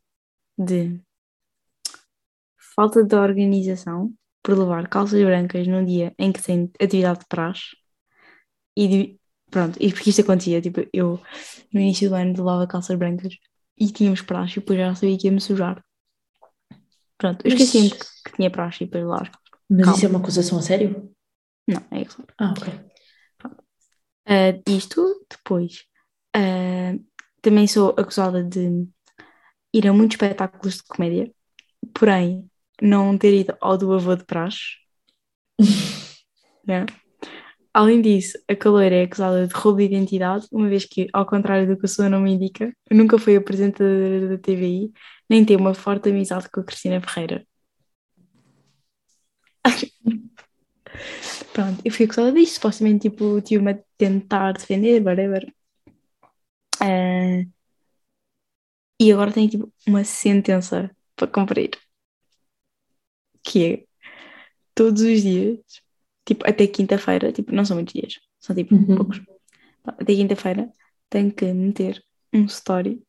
de 0.59 1.01
falta 2.75 3.03
de 3.03 3.17
organização 3.17 4.13
por 4.43 4.59
levar 4.59 4.89
calças 4.89 5.23
brancas 5.25 5.67
num 5.67 5.85
dia 5.85 6.15
em 6.19 6.31
que 6.33 6.43
tem 6.43 6.71
atividade 6.81 7.21
de 7.21 7.27
praxe 7.29 7.77
e 8.77 8.89
de- 8.89 9.21
pronto, 9.51 9.77
e 9.81 9.93
porque 9.93 10.11
isto 10.11 10.23
acontecia, 10.23 10.61
tipo, 10.61 10.81
eu 10.93 11.21
no 11.73 11.81
início 11.81 12.09
do 12.09 12.15
ano 12.15 12.33
levava 12.37 12.67
calças 12.67 12.97
brancas 12.99 13.35
e 13.79 13.91
tínhamos 13.91 14.23
praxe 14.23 14.59
e 14.59 14.61
depois 14.61 14.79
já 14.79 14.95
sabia 14.95 15.19
que 15.19 15.27
ia 15.27 15.33
me 15.33 15.41
sujar. 15.41 15.83
Pronto, 17.19 17.45
eu 17.45 17.49
esqueci-me 17.49 17.91
que, 17.91 17.99
que 17.99 18.37
tinha 18.37 18.51
praxe 18.51 18.85
e 18.85 18.87
depois 18.87 19.05
lá. 19.05 19.31
Mas 19.69 19.81
Calma. 19.81 19.97
isso 19.97 20.07
é 20.07 20.09
uma 20.09 20.19
acusação 20.19 20.59
a 20.59 20.63
sério? 20.63 21.11
Não, 21.67 21.83
é 21.91 22.03
isso. 22.03 22.23
Ah, 22.39 22.53
ok. 22.57 22.73
Ah, 24.27 24.61
isto, 24.69 25.27
depois, 25.31 25.85
ah, 26.35 26.95
também 27.41 27.67
sou 27.67 27.95
acusada 27.97 28.43
de 28.43 28.87
ir 29.73 29.87
a 29.87 29.93
muitos 29.93 30.15
espetáculos 30.15 30.77
de 30.77 30.83
comédia, 30.85 31.33
porém 31.95 32.51
não 32.81 33.17
ter 33.17 33.35
ido 33.35 33.57
ao 33.61 33.77
do 33.77 33.93
avô 33.93 34.15
de 34.15 34.25
praxe. 34.25 34.77
né? 36.67 36.87
Além 37.77 38.01
disso, 38.01 38.39
a 38.49 38.57
caloira 38.57 38.95
é 38.97 39.03
acusada 39.03 39.47
de 39.47 39.53
roubo 39.53 39.81
de 39.81 39.85
identidade, 39.85 40.47
uma 40.51 40.67
vez 40.67 40.87
que, 40.87 41.09
ao 41.13 41.27
contrário 41.27 41.67
do 41.67 41.77
que 41.79 41.85
o 41.85 41.89
seu 41.89 42.09
nome 42.09 42.33
indica, 42.33 42.75
nunca 42.91 43.19
foi 43.19 43.37
apresentadora 43.37 44.29
da 44.31 44.39
TVI, 44.39 44.91
nem 45.29 45.45
tem 45.45 45.59
uma 45.59 45.75
forte 45.75 46.09
amizade 46.09 46.49
com 46.49 46.61
a 46.61 46.65
Cristina 46.65 47.03
Ferreira. 47.03 47.47
Pronto, 51.53 51.83
eu 51.85 51.93
fui 51.93 52.07
acusada 52.07 52.33
disto, 52.33 52.55
supostamente, 52.55 53.11
tipo, 53.11 53.43
tive-me 53.43 53.79
tentar 53.99 54.53
defender, 54.53 55.03
whatever. 55.05 55.47
Ah, 56.81 57.45
e 58.99 59.13
agora 59.13 59.33
tenho, 59.33 59.51
tipo, 59.51 59.73
uma 59.87 60.03
sentença 60.05 60.91
para 61.15 61.27
cumprir. 61.29 61.71
Que 63.43 63.65
é, 63.67 63.85
todos 64.75 65.03
os 65.03 65.23
dias, 65.23 65.61
tipo, 66.27 66.49
até 66.49 66.67
quinta-feira, 66.69 67.33
tipo, 67.33 67.53
não 67.55 67.65
são 67.67 67.77
muitos 67.77 67.95
dias, 67.95 68.15
são, 68.41 68.57
tipo, 68.57 68.75
Uhum. 68.77 68.97
poucos. 68.97 69.23
Até 69.85 70.15
quinta-feira, 70.15 70.71
tenho 71.11 71.33
que 71.33 71.53
meter 71.53 72.03
um 72.35 72.47
story 72.47 73.03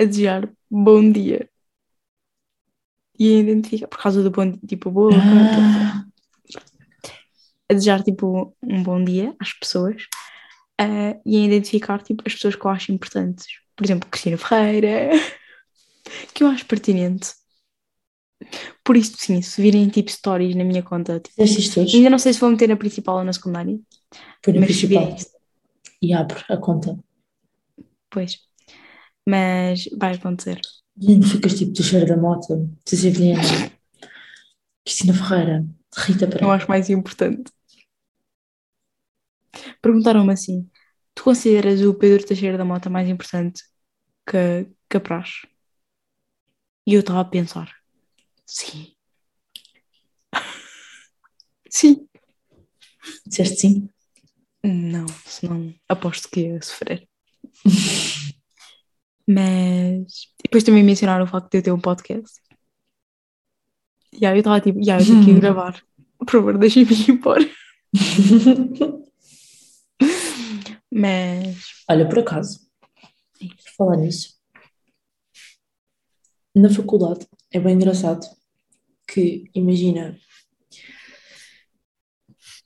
a 0.00 0.04
desejar 0.04 0.52
bom 0.70 1.12
dia. 1.12 1.48
E 3.18 3.36
a 3.36 3.40
identificar, 3.40 3.88
por 3.88 3.98
causa 3.98 4.22
do 4.22 4.30
bom, 4.30 4.50
di- 4.50 4.60
tipo, 4.66 4.90
boa, 4.90 5.12
Ah, 5.22 6.04
a 7.68 7.74
desejar 7.74 8.02
tipo 8.02 8.54
um 8.62 8.82
bom 8.82 9.02
dia 9.02 9.34
às 9.38 9.52
pessoas 9.52 10.04
ah, 10.80 11.18
e 11.26 11.36
a 11.36 11.46
identificar 11.46 12.02
tipo 12.02 12.22
as 12.26 12.34
pessoas 12.34 12.56
que 12.56 12.64
eu 12.66 12.70
acho 12.70 12.92
importantes. 12.92 13.46
Por 13.76 13.84
exemplo, 13.84 14.08
Cristina 14.10 14.38
Ferreira, 14.38 15.10
que 16.34 16.42
eu 16.44 16.48
acho 16.48 16.66
pertinente. 16.66 17.32
Por 18.84 18.96
isso, 18.96 19.14
sim, 19.18 19.42
se 19.42 19.60
virem 19.60 19.88
tipo 19.88 20.10
stories 20.10 20.54
na 20.56 20.64
minha 20.64 20.82
conta, 20.82 21.20
tipo, 21.20 21.36
ainda 21.94 22.10
não 22.10 22.18
sei 22.18 22.32
se 22.32 22.40
vou 22.40 22.50
meter 22.50 22.68
na 22.68 22.76
principal 22.76 23.16
ou 23.18 23.24
na 23.24 23.32
secundária. 23.32 23.72
No 23.74 24.60
Mas 24.60 24.66
principal. 24.66 25.16
E 26.02 26.12
abre 26.14 26.40
a 26.48 26.56
conta. 26.56 26.98
Pois. 28.10 28.32
Mas 29.26 29.88
vai 30.00 30.14
acontecer. 30.14 30.60
E 31.00 31.22
ficas 31.30 31.54
tipo 31.58 31.72
Teixeira 31.72 32.06
da 32.06 32.16
Mota, 32.16 32.54
Cecília 32.88 33.12
Vilhena, 33.14 33.42
Cristina 34.84 35.14
Ferreira, 35.14 35.64
Rita 35.96 36.24
Eu 36.24 36.30
Pereira. 36.30 36.54
acho 36.54 36.68
mais 36.68 36.90
importante. 36.90 37.50
Perguntaram-me 39.82 40.32
assim: 40.32 40.70
tu 41.14 41.24
consideras 41.24 41.80
o 41.82 41.94
Pedro 41.94 42.26
Teixeira 42.26 42.58
da 42.58 42.64
Mota 42.64 42.90
mais 42.90 43.08
importante 43.08 43.62
que, 44.28 44.68
que 44.90 44.96
a 44.96 45.00
Praxe? 45.00 45.46
E 46.88 46.94
eu 46.94 47.00
estava 47.00 47.20
a 47.20 47.24
pensar: 47.24 47.68
sim. 48.48 48.94
sim. 51.70 52.08
Disseste 53.26 53.56
sim? 53.60 53.88
Não, 54.64 55.06
senão 55.24 55.74
aposto 55.88 56.28
que 56.28 56.40
ia 56.40 56.62
sofrer. 56.62 57.08
Mas 59.26 60.24
e 60.38 60.44
depois 60.44 60.64
também 60.64 60.82
mencionaram 60.82 61.24
o 61.24 61.28
facto 61.28 61.50
de 61.50 61.58
eu 61.58 61.62
ter 61.62 61.72
um 61.72 61.80
podcast. 61.80 62.40
E 64.12 64.24
aí 64.24 64.36
eu 64.36 64.38
estava 64.38 64.60
tipo, 64.60 64.80
e 64.80 64.90
aí 64.90 65.00
eu 65.00 65.06
tenho 65.06 65.24
que 65.24 65.30
ir 65.30 65.38
gravar. 65.40 65.82
Por 66.18 66.30
favor, 66.30 66.58
deixem-me 66.58 66.92
ir 66.92 67.10
embora. 67.10 67.44
Mas 70.90 71.84
Olha, 71.88 72.08
por 72.08 72.18
acaso, 72.20 72.60
por 73.38 73.72
falar 73.76 73.96
nisso, 73.98 74.38
na 76.54 76.70
faculdade 76.70 77.26
é 77.52 77.60
bem 77.60 77.74
engraçado 77.74 78.26
que, 79.08 79.50
imagina, 79.54 80.18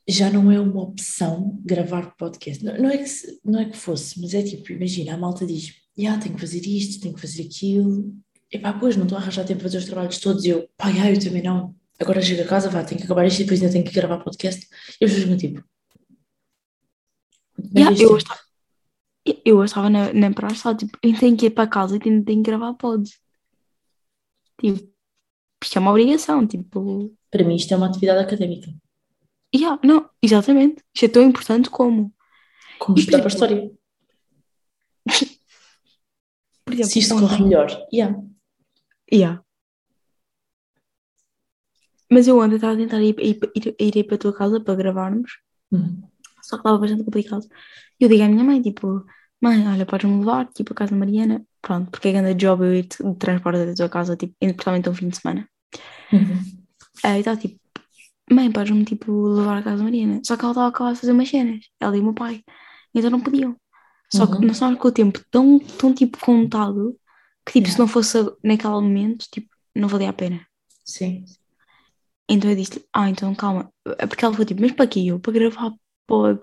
já 0.09 0.31
não 0.31 0.51
é 0.51 0.59
uma 0.59 0.83
opção 0.83 1.61
gravar 1.65 2.17
podcast. 2.17 2.65
Não, 2.65 2.77
não 2.77 2.91
é 2.91 2.99
que, 2.99 3.11
não 3.45 3.61
é 3.61 3.71
que 3.71 3.77
fosse, 3.77 4.21
mas 4.21 4.35
é 4.35 4.43
tipo, 4.43 4.73
imagina, 4.73 5.15
a 5.15 5.17
malta 5.19 5.47
diz, 5.47 5.75
já, 5.97 6.19
tenho 6.19 6.35
que 6.35 6.41
fazer 6.41 6.61
isto, 6.67 7.01
tenho 7.01 7.15
que 7.15 7.21
fazer 7.21 7.45
aquilo. 7.45 8.13
E 8.51 8.59
pá, 8.59 8.73
pois, 8.73 8.97
não 8.97 9.05
estou 9.05 9.17
a 9.17 9.21
arranjar 9.21 9.45
tempo 9.45 9.61
para 9.61 9.69
fazer 9.69 9.79
os 9.79 9.85
trabalhos 9.85 10.19
todos. 10.19 10.45
E 10.45 10.49
eu, 10.51 10.69
pá, 10.77 10.91
já, 10.93 11.11
eu 11.11 11.19
também 11.19 11.43
não. 11.43 11.75
Agora 11.99 12.21
chego 12.21 12.43
a 12.43 12.47
casa, 12.47 12.69
vá, 12.69 12.83
tenho 12.83 12.99
que 12.99 13.05
acabar 13.07 13.27
isto 13.27 13.41
e 13.41 13.45
depois 13.45 13.61
ainda 13.61 13.73
tenho 13.73 13.85
que 13.85 13.93
gravar 13.93 14.19
podcast. 14.19 14.67
E 15.01 15.05
as 15.05 15.13
pessoas 15.13 15.41
tipo... 15.41 15.65
"Como 17.55 17.71
é 17.77 17.81
Yeah, 17.81 17.97
que 17.97 18.03
eu 18.03 18.15
é?" 18.15 18.19
estava, 18.19 18.41
eu 19.45 19.65
estava 19.65 19.89
na, 19.89 20.13
na 20.13 20.33
praia, 20.33 20.55
só 20.55 20.75
tipo, 20.75 20.99
eu 21.03 21.17
tenho 21.19 21.37
que 21.37 21.47
ir 21.47 21.51
para 21.51 21.69
casa 21.69 21.97
e 21.97 22.01
tenho, 22.01 22.25
tenho 22.25 22.43
que 22.43 22.51
gravar 22.51 22.75
pods. 22.75 23.21
Tipo, 24.61 24.92
isto 25.65 25.77
é 25.79 25.81
uma 25.81 25.91
obrigação, 25.91 26.47
tipo, 26.47 27.15
Para 27.31 27.45
mim 27.45 27.57
isto 27.57 27.73
é 27.73 27.77
uma 27.77 27.87
atividade 27.87 28.21
académica. 28.25 28.73
yeah, 29.55 29.79
não, 29.85 30.09
exatamente. 30.23 30.83
Isto 30.95 31.05
é 31.05 31.09
tão 31.09 31.23
importante 31.23 31.69
como, 31.71 32.13
Como 32.79 32.99
estudar 32.99 33.19
para 33.19 33.27
a 33.29 33.35
história. 33.35 33.73
por 36.65 36.73
exemplo, 36.75 36.91
Se 36.91 36.99
isto 36.99 37.15
ontem- 37.15 37.29
corre 37.29 37.43
melhor. 37.45 37.87
Yeah. 37.93 38.23
Yeah. 39.13 39.43
Mas 42.11 42.29
eu 42.29 42.39
ontem 42.39 42.57
estava 42.57 42.75
a 42.75 42.77
tentar 42.77 43.01
ir, 43.01 43.17
ir, 43.21 43.39
ir, 43.79 43.97
ir 43.97 44.05
para 44.05 44.17
a 44.17 44.19
tua 44.19 44.35
casa 44.37 44.61
para 44.61 44.75
gravarmos, 44.75 45.39
Uhum. 45.71 46.03
só 46.43 46.57
que 46.57 46.61
estava 46.61 46.79
bastante 46.79 47.05
complicado. 47.05 47.47
E 47.99 48.05
eu 48.05 48.09
digo 48.09 48.23
à 48.23 48.29
minha 48.29 48.45
mãe, 48.45 48.61
tipo, 48.61 49.05
mãe, 49.41 49.67
olha, 49.67 49.87
podes-me 49.87 50.19
levar, 50.19 50.47
tipo, 50.53 50.73
a 50.73 50.77
casa 50.77 50.91
da 50.93 50.99
Mariana, 50.99 51.43
pronto, 51.63 51.91
porque 51.91 52.09
é 52.09 52.13
grande 52.13 52.35
job 52.35 52.65
eu 52.65 52.75
ir 52.75 52.83
de 52.89 53.15
transporte 53.19 53.67
da 53.67 53.75
tua 53.75 53.89
casa, 53.89 54.17
tipo, 54.17 54.35
principalmente 54.41 54.89
um 54.91 54.95
fim 54.95 55.09
de 55.09 55.17
semana. 55.19 55.49
Uhum. 56.13 56.43
Aí 57.05 57.21
estava 57.21 57.39
tipo, 57.41 57.61
mãe, 58.31 58.51
podes-me 58.53 58.85
tipo 58.85 59.13
levar 59.29 59.59
a 59.59 59.63
casa 59.63 59.79
da 59.79 59.85
Mariana. 59.85 60.21
Só 60.27 60.37
que 60.37 60.43
ela 60.45 60.53
estava 60.53 60.67
a 60.67 60.71
acabar 60.71 60.93
de 60.95 61.01
fazer 61.01 61.13
umas 61.13 61.29
cenas, 61.29 61.67
ela 61.81 61.97
e 61.97 62.01
o 62.01 62.05
meu 62.05 62.15
pai. 62.15 62.43
Então 62.95 63.11
não 63.11 63.21
podiam. 63.21 63.57
Só 64.13 64.27
que 64.27 64.35
Uhum. 64.37 64.43
nós 64.43 64.53
estávamos 64.57 64.81
com 64.81 64.89
o 64.89 64.93
tempo 64.93 65.21
tão, 65.31 65.59
tão 65.59 65.95
tipo 65.95 66.19
contado 66.21 66.97
que 67.47 67.55
tipo, 67.55 67.69
se 67.69 67.79
Yeah. 67.79 67.79
não 67.79 67.89
fosse 67.89 68.19
naquele 68.45 68.73
momento, 68.75 69.27
tipo, 69.33 69.49
não 69.75 69.89
valia 69.89 70.11
a 70.11 70.13
pena. 70.13 70.47
Sim. 70.85 71.25
Então 72.29 72.51
eu 72.51 72.57
disse-lhe, 72.57 72.85
ah, 72.93 73.09
então 73.11 73.35
calma. 73.35 73.73
É 73.99 74.07
Porque 74.07 74.25
ela 74.25 74.35
foi 74.35 74.45
tipo, 74.47 74.61
mas 74.61 74.73
para 74.73 74.87
quê? 74.87 75.01
Eu, 75.07 75.21
para 75.21 75.33
gravar 75.33 75.73
pode. 76.07 76.41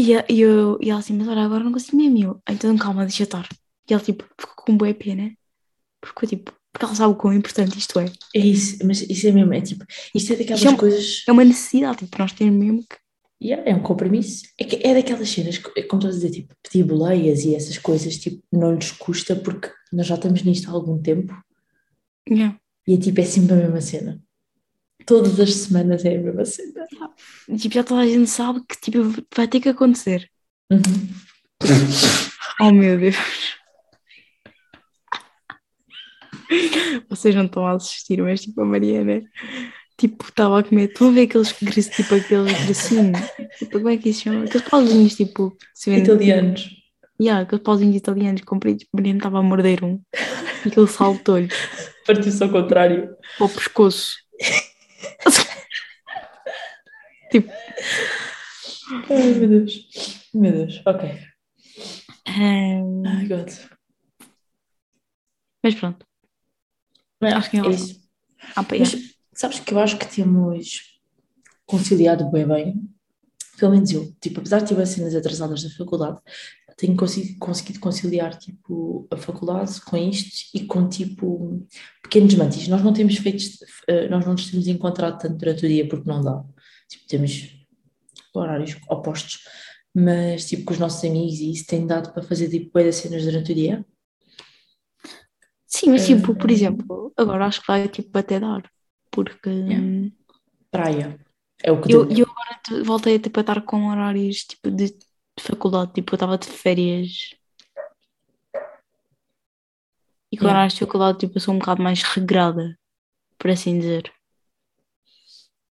E, 0.00 0.12
e, 0.32 0.40
eu, 0.40 0.78
e 0.80 0.90
ela 0.90 1.00
assim, 1.00 1.14
mas 1.14 1.26
olha, 1.26 1.42
agora 1.42 1.64
não 1.64 1.72
consigo 1.72 1.96
mesmo. 1.96 2.16
E 2.18 2.22
Eu, 2.22 2.40
então 2.48 2.76
calma, 2.76 3.04
deixa 3.04 3.24
estar. 3.24 3.48
E 3.88 3.92
ela 3.92 4.02
tipo, 4.02 4.24
ficou 4.40 4.64
com 4.64 4.76
boa 4.76 4.94
pena. 4.94 5.32
Porque 6.00 6.26
tipo, 6.26 6.52
porque 6.72 6.84
ela 6.84 6.94
sabe 6.94 7.12
o 7.12 7.16
quão 7.16 7.32
importante 7.34 7.76
isto 7.76 7.98
é. 7.98 8.04
É 8.36 8.38
isso, 8.38 8.78
mas 8.86 9.00
isso 9.02 9.26
é 9.26 9.32
mesmo, 9.32 9.52
é 9.52 9.60
tipo, 9.60 9.84
isto 10.14 10.32
é 10.32 10.36
daquelas 10.36 10.64
é 10.64 10.70
um- 10.70 10.76
coisas, 10.76 11.24
É 11.26 11.32
uma 11.32 11.44
necessidade, 11.44 11.98
tipo, 11.98 12.16
nós 12.18 12.32
temos 12.32 12.54
mesmo 12.64 12.80
que. 12.88 12.96
yeah, 13.42 13.68
é 13.68 13.74
um 13.74 13.82
compromisso, 13.82 14.44
é, 14.60 14.64
que 14.64 14.76
é 14.86 14.94
daquelas 14.94 15.28
cenas, 15.28 15.58
que- 15.58 15.72
é 15.80 15.82
como 15.82 16.00
estás 16.02 16.14
a 16.14 16.18
dizer, 16.18 16.30
tipo, 16.42 16.54
pedir 16.62 16.84
boleias 16.84 17.44
e 17.44 17.54
essas 17.56 17.78
coisas, 17.78 18.16
tipo, 18.18 18.40
não 18.52 18.74
lhes 18.74 18.92
custa 18.92 19.34
porque 19.34 19.70
nós 19.92 20.06
já 20.06 20.14
estamos 20.14 20.42
nisto 20.44 20.68
há 20.68 20.72
algum 20.72 21.00
tempo 21.02 21.34
Yeah. 22.30 22.56
e 22.86 22.94
é 22.94 22.98
tipo, 22.98 23.20
é 23.20 23.24
sempre 23.24 23.54
a 23.54 23.56
mesma 23.56 23.80
cena. 23.80 24.22
Todas 25.08 25.40
as 25.40 25.54
semanas 25.54 26.04
é 26.04 26.16
a 26.16 26.20
mesma 26.20 26.44
cena. 26.44 26.86
Tipo, 27.58 27.74
já 27.74 27.82
toda 27.82 28.02
a 28.02 28.06
gente 28.06 28.28
sabe 28.28 28.60
que 28.68 28.78
tipo, 28.78 28.98
vai 29.34 29.48
ter 29.48 29.58
que 29.58 29.70
acontecer. 29.70 30.28
Uhum. 30.70 31.08
Oh 32.60 32.70
meu 32.70 32.98
Deus. 32.98 33.16
Vocês 37.08 37.34
não 37.34 37.46
estão 37.46 37.66
a 37.66 37.72
assistir, 37.72 38.22
mas 38.22 38.42
tipo 38.42 38.60
a 38.60 38.64
Mariana 38.66 39.22
tipo, 39.96 40.24
estava 40.28 40.60
a 40.60 40.62
comer. 40.62 40.88
Estão 40.88 41.08
a 41.08 41.12
ver 41.12 41.22
aqueles 41.22 41.52
tipo 41.52 42.14
aqueles 42.14 42.64
gracinhos? 42.64 43.18
Tipo, 43.58 43.72
como 43.78 43.88
é 43.88 43.96
que 43.96 44.10
isso 44.10 44.24
chama? 44.24 44.44
Aqueles 44.44 44.68
pauzinhos 44.68 45.14
tipo. 45.14 45.56
Vende, 45.86 46.02
Italianos. 46.02 46.70
Yeah, 47.20 47.42
aqueles 47.42 47.64
pauzinhos 47.64 47.96
italianos 47.96 48.42
compridos. 48.42 48.84
A 48.92 48.96
Mariana 48.96 49.18
estava 49.18 49.38
a 49.38 49.42
morder 49.42 49.82
um. 49.82 50.00
E 50.64 50.68
aquele 50.68 50.86
saltou-lhe 50.86 51.48
Partiu-se 52.06 52.42
ao 52.42 52.50
contrário. 52.50 53.16
para 53.36 53.46
o 53.46 53.48
pescoço. 53.48 54.27
Tipo. 57.30 57.50
Ai, 59.10 59.34
meu 59.34 59.48
Deus. 59.48 59.88
Meu 60.34 60.52
Deus, 60.52 60.82
ok. 60.86 61.10
ehm, 62.26 63.06
Ai, 63.06 63.26
God. 63.28 63.48
mas 65.62 65.74
pronto. 65.74 66.06
Mas 67.20 67.34
Acho 67.34 67.50
que 67.50 67.56
é 67.58 67.60
é 67.60 67.70
isso. 67.70 68.00
Ah, 68.54 68.64
Mas 68.78 68.96
sabes 69.34 69.60
que 69.60 69.74
eu 69.74 69.78
acho 69.78 69.98
que 69.98 70.06
temos 70.06 70.98
conciliado 71.66 72.30
bem 72.30 72.46
bem, 72.46 72.88
pelo 73.58 73.72
menos 73.72 73.90
eu, 73.90 74.12
tipo, 74.20 74.40
apesar 74.40 74.60
de 74.60 74.68
tiver 74.68 74.86
cenas 74.86 75.14
atrasadas 75.14 75.62
da 75.62 75.70
faculdade, 75.70 76.18
tenho 76.76 76.96
conseguido 76.96 77.80
conciliar, 77.80 78.38
tipo, 78.38 79.08
a 79.10 79.16
faculdade 79.16 79.80
com 79.80 79.96
isto 79.96 80.48
e 80.56 80.64
com, 80.64 80.88
tipo, 80.88 81.66
pequenos 82.02 82.32
mantis. 82.36 82.68
Nós 82.68 82.82
não 82.84 82.92
temos 82.92 83.16
feito, 83.16 83.44
eh, 83.88 84.08
nós 84.08 84.24
não 84.24 84.32
nos 84.32 84.48
temos 84.48 84.68
encontrado 84.68 85.18
tanto 85.18 85.36
durante 85.38 85.66
o 85.66 85.68
dia 85.68 85.88
porque 85.88 86.08
não 86.08 86.22
dá. 86.22 86.44
Tipo, 86.88 87.06
temos 87.06 87.66
horários 88.34 88.76
opostos, 88.88 89.40
mas, 89.94 90.46
tipo, 90.46 90.64
com 90.64 90.72
os 90.72 90.78
nossos 90.78 91.04
amigos 91.04 91.38
e 91.40 91.52
isso 91.52 91.66
tem 91.66 91.86
dado 91.86 92.12
para 92.12 92.22
fazer, 92.22 92.48
tipo, 92.48 92.78
de 92.78 92.92
cenas 92.92 93.24
durante 93.24 93.52
o 93.52 93.54
dia. 93.54 93.84
Sim, 95.66 95.90
mas 95.90 96.06
tipo, 96.06 96.34
por 96.34 96.50
Eh, 96.50 96.54
exemplo, 96.54 97.12
agora 97.16 97.46
acho 97.46 97.60
que 97.60 97.66
vai 97.66 97.86
tipo 97.88 98.16
até 98.18 98.40
dar. 98.40 98.62
Porque 99.10 99.50
Yeah. 99.50 99.84
hum, 99.86 100.12
Praia. 100.70 101.18
É 101.62 101.72
o 101.72 101.80
que 101.80 101.92
eu, 101.92 102.08
eu 102.10 102.26
agora 102.26 102.60
te- 102.64 102.82
voltei 102.82 103.18
tipo, 103.18 103.38
a 103.38 103.42
estar 103.42 103.60
com 103.62 103.88
horários 103.88 104.44
tipo, 104.44 104.70
de, 104.70 104.86
de 104.90 105.42
faculdade, 105.42 105.92
tipo, 105.92 106.12
eu 106.12 106.16
estava 106.16 106.38
de 106.38 106.46
férias. 106.46 107.34
E 110.32 110.36
com 110.36 110.44
Yeah. 110.44 110.50
horários 110.50 110.74
de 110.74 110.80
faculdade, 110.80 111.18
tipo, 111.18 111.36
eu 111.36 111.40
sou 111.40 111.54
um 111.54 111.58
bocado 111.58 111.82
mais 111.82 112.02
regrada, 112.02 112.78
por 113.38 113.50
assim 113.50 113.78
dizer. 113.78 114.12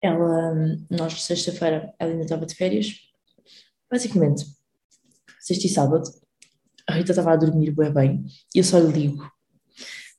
Ela, 0.02 0.54
nós, 0.90 1.22
sexta-feira, 1.24 1.94
ela 2.00 2.12
ainda 2.12 2.24
estava 2.24 2.46
de 2.46 2.56
férias. 2.56 2.96
Basicamente, 3.90 4.46
sexta 5.40 5.68
e 5.68 5.70
sábado, 5.70 6.10
a 6.88 6.94
Rita 6.94 7.12
estava 7.12 7.34
a 7.34 7.36
dormir 7.36 7.72
bem 7.72 7.94
bem 7.94 8.26
e 8.56 8.60
eu 8.60 8.64
só 8.64 8.80
lhe 8.80 8.92
ligo. 8.92 9.32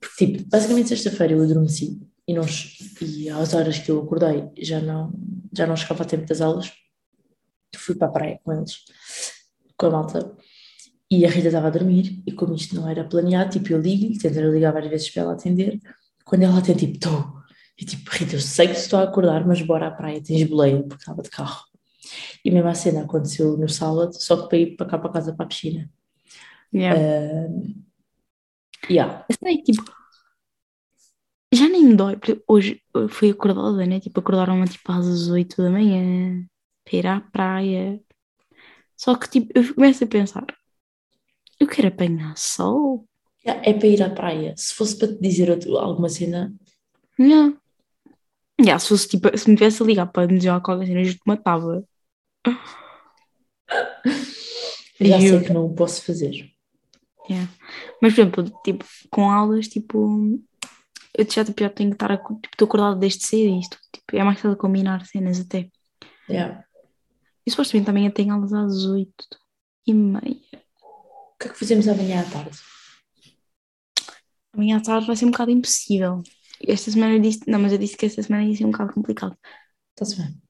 Porque, 0.01 0.27
tipo, 0.27 0.49
basicamente, 0.49 0.89
sexta-feira 0.89 1.35
eu 1.35 1.43
adormeci 1.43 2.01
e, 2.27 2.35
não, 2.35 2.45
e 3.01 3.29
às 3.31 3.55
horas 3.55 3.79
que 3.79 3.91
eu 3.91 4.01
acordei 4.03 4.51
já 4.59 4.81
não, 4.81 5.13
já 5.53 5.67
não 5.67 5.77
chegava 5.77 6.03
a 6.03 6.07
tempo 6.07 6.27
das 6.27 6.41
aulas. 6.41 6.73
Fui 7.77 7.95
para 7.95 8.09
a 8.09 8.11
praia 8.11 8.41
com 8.45 8.53
eles, 8.53 8.77
com 9.77 9.87
a 9.87 9.91
malta, 9.91 10.37
e 11.11 11.27
a 11.27 11.31
Rita 11.31 11.49
estava 11.49 11.67
a 11.67 11.71
dormir. 11.71 12.23
E 12.27 12.33
como 12.33 12.55
isto 12.55 12.75
não 12.75 12.89
era 12.89 13.05
planeado, 13.05 13.51
tipo, 13.51 13.73
eu 13.73 13.81
ligo-lhe, 13.81 14.19
tentei 14.19 14.43
ligar 14.43 14.73
várias 14.73 14.91
vezes 14.91 15.11
para 15.11 15.23
ela 15.23 15.33
atender. 15.35 15.79
Quando 16.25 16.43
ela 16.43 16.59
atende, 16.59 16.87
tipo, 16.87 16.95
estou. 16.95 17.42
E 17.79 17.85
tipo, 17.85 18.11
Rita, 18.11 18.37
eu 18.37 18.41
sei 18.41 18.69
que 18.69 18.75
estou 18.75 18.99
a 18.99 19.05
acordar, 19.05 19.47
mas 19.47 19.63
bora 19.63 19.89
à 19.89 19.91
praia, 19.91 20.23
tens 20.23 20.45
boleia, 20.49 20.83
porque 20.83 21.03
estava 21.03 21.23
de 21.23 21.31
carro. 21.31 21.65
E 22.45 22.51
a 22.51 22.53
mesma 22.53 22.75
cena 22.75 23.03
aconteceu 23.03 23.57
no 23.57 23.69
sábado, 23.69 24.13
só 24.15 24.43
que 24.43 24.49
para 24.49 24.59
ir 24.59 24.77
para 24.77 24.87
cá 24.87 24.99
para 24.99 25.13
casa 25.13 25.35
para 25.35 25.45
a 25.47 25.49
piscina. 25.49 25.91
Yeah. 26.75 27.01
Uh, 27.01 27.75
yeah. 28.91 29.25
Eu 29.29 29.37
sei, 29.43 29.63
tipo, 29.63 29.83
já 31.53 31.69
nem 31.69 31.85
me 31.85 31.95
dói, 31.97 32.17
porque 32.17 32.43
hoje 32.49 32.83
eu 32.95 33.09
fui 33.09 33.31
acordada, 33.31 33.85
né? 33.87 34.01
Tipo, 34.01 34.21
acordaram-me 34.21 34.67
tipo 34.69 34.91
às 34.91 35.29
8 35.29 35.63
da 35.63 35.71
manhã. 35.71 36.47
para 36.85 36.97
ir 36.99 37.07
à 37.07 37.21
praia. 37.21 38.01
Só 38.97 39.17
que 39.17 39.29
tipo, 39.31 39.53
eu 39.55 39.75
começo 39.75 40.05
a 40.05 40.07
pensar, 40.07 40.47
eu 41.61 41.67
quero 41.67 41.89
apanhar 41.89 42.37
sol. 42.37 43.07
Yeah, 43.45 43.63
É 43.69 43.73
para 43.75 43.89
ir 43.89 44.03
à 44.03 44.11
praia. 44.11 44.55
Se 44.57 44.75
fosse 44.75 44.97
para 44.99 45.09
te 45.09 45.21
dizer 45.21 45.51
alguma 45.77 46.09
cena, 46.09 46.53
Yeah. 47.19 47.57
Yeah, 48.65 48.79
se, 48.79 48.89
fosse, 48.89 49.09
tipo, 49.09 49.37
se 49.37 49.51
me 49.51 49.57
tivesse 49.57 49.83
a 49.83 49.87
ligar 49.87 50.07
para 50.07 50.29
me 50.29 50.39
dizer 50.39 50.61
qualquer 50.61 50.87
cena, 50.87 51.03
eu 51.03 51.13
te 51.13 51.21
matava. 51.27 51.85
já 55.01 55.19
sei 55.19 55.29
Juro. 55.29 55.45
que 55.45 55.53
não 55.53 55.67
o 55.67 55.75
posso 55.75 56.03
fazer. 56.05 56.51
Yeah. 57.29 57.51
Mas, 58.01 58.15
por 58.15 58.21
exemplo, 58.21 58.61
tipo, 58.65 58.85
com 59.11 59.31
aulas, 59.31 59.67
tipo, 59.69 60.39
eu 61.17 61.31
já, 61.31 61.45
tipo, 61.45 61.61
já 61.61 61.71
tenho 61.71 61.91
que 61.91 61.97
estar 61.97 62.17
tipo, 62.17 62.41
estou 62.45 62.67
acordada 62.67 62.97
desde 62.97 63.27
cedo 63.27 63.55
e 63.55 63.61
isto, 63.61 63.79
tipo, 63.93 64.17
é 64.17 64.25
mais 64.25 64.39
fácil 64.41 64.57
combinar 64.57 65.05
cenas 65.07 65.41
até. 65.41 65.69
Yeah. 66.29 66.65
E 67.47 67.51
supostamente 67.51 67.87
também 67.87 68.07
eu 68.07 68.13
tenho 68.13 68.33
aulas 68.33 68.53
às 68.53 68.85
oito 68.85 69.27
e 69.87 69.93
meia. 69.93 70.41
O 70.83 71.39
que 71.39 71.49
é 71.49 71.51
que 71.51 71.59
fazemos 71.59 71.89
amanhã 71.89 72.21
à 72.21 72.25
tarde? 72.25 72.59
Amanhã 74.55 74.79
à 74.79 74.81
tarde 74.81 75.07
vai 75.07 75.17
ser 75.17 75.25
um 75.25 75.31
bocado 75.31 75.51
impossível. 75.51 76.23
Esta 76.67 76.91
semana 76.91 77.15
eu 77.15 77.21
disse, 77.21 77.41
não, 77.49 77.59
mas 77.59 77.73
eu 77.73 77.79
disse 77.79 77.97
que 77.97 78.07
esta 78.07 78.23
semana 78.23 78.45
ia 78.45 78.57
ser 78.57 78.65
um 78.65 78.71
bocado 78.71 78.93
complicado. 78.93 79.37
Está-se 79.91 80.17
bem. 80.17 80.41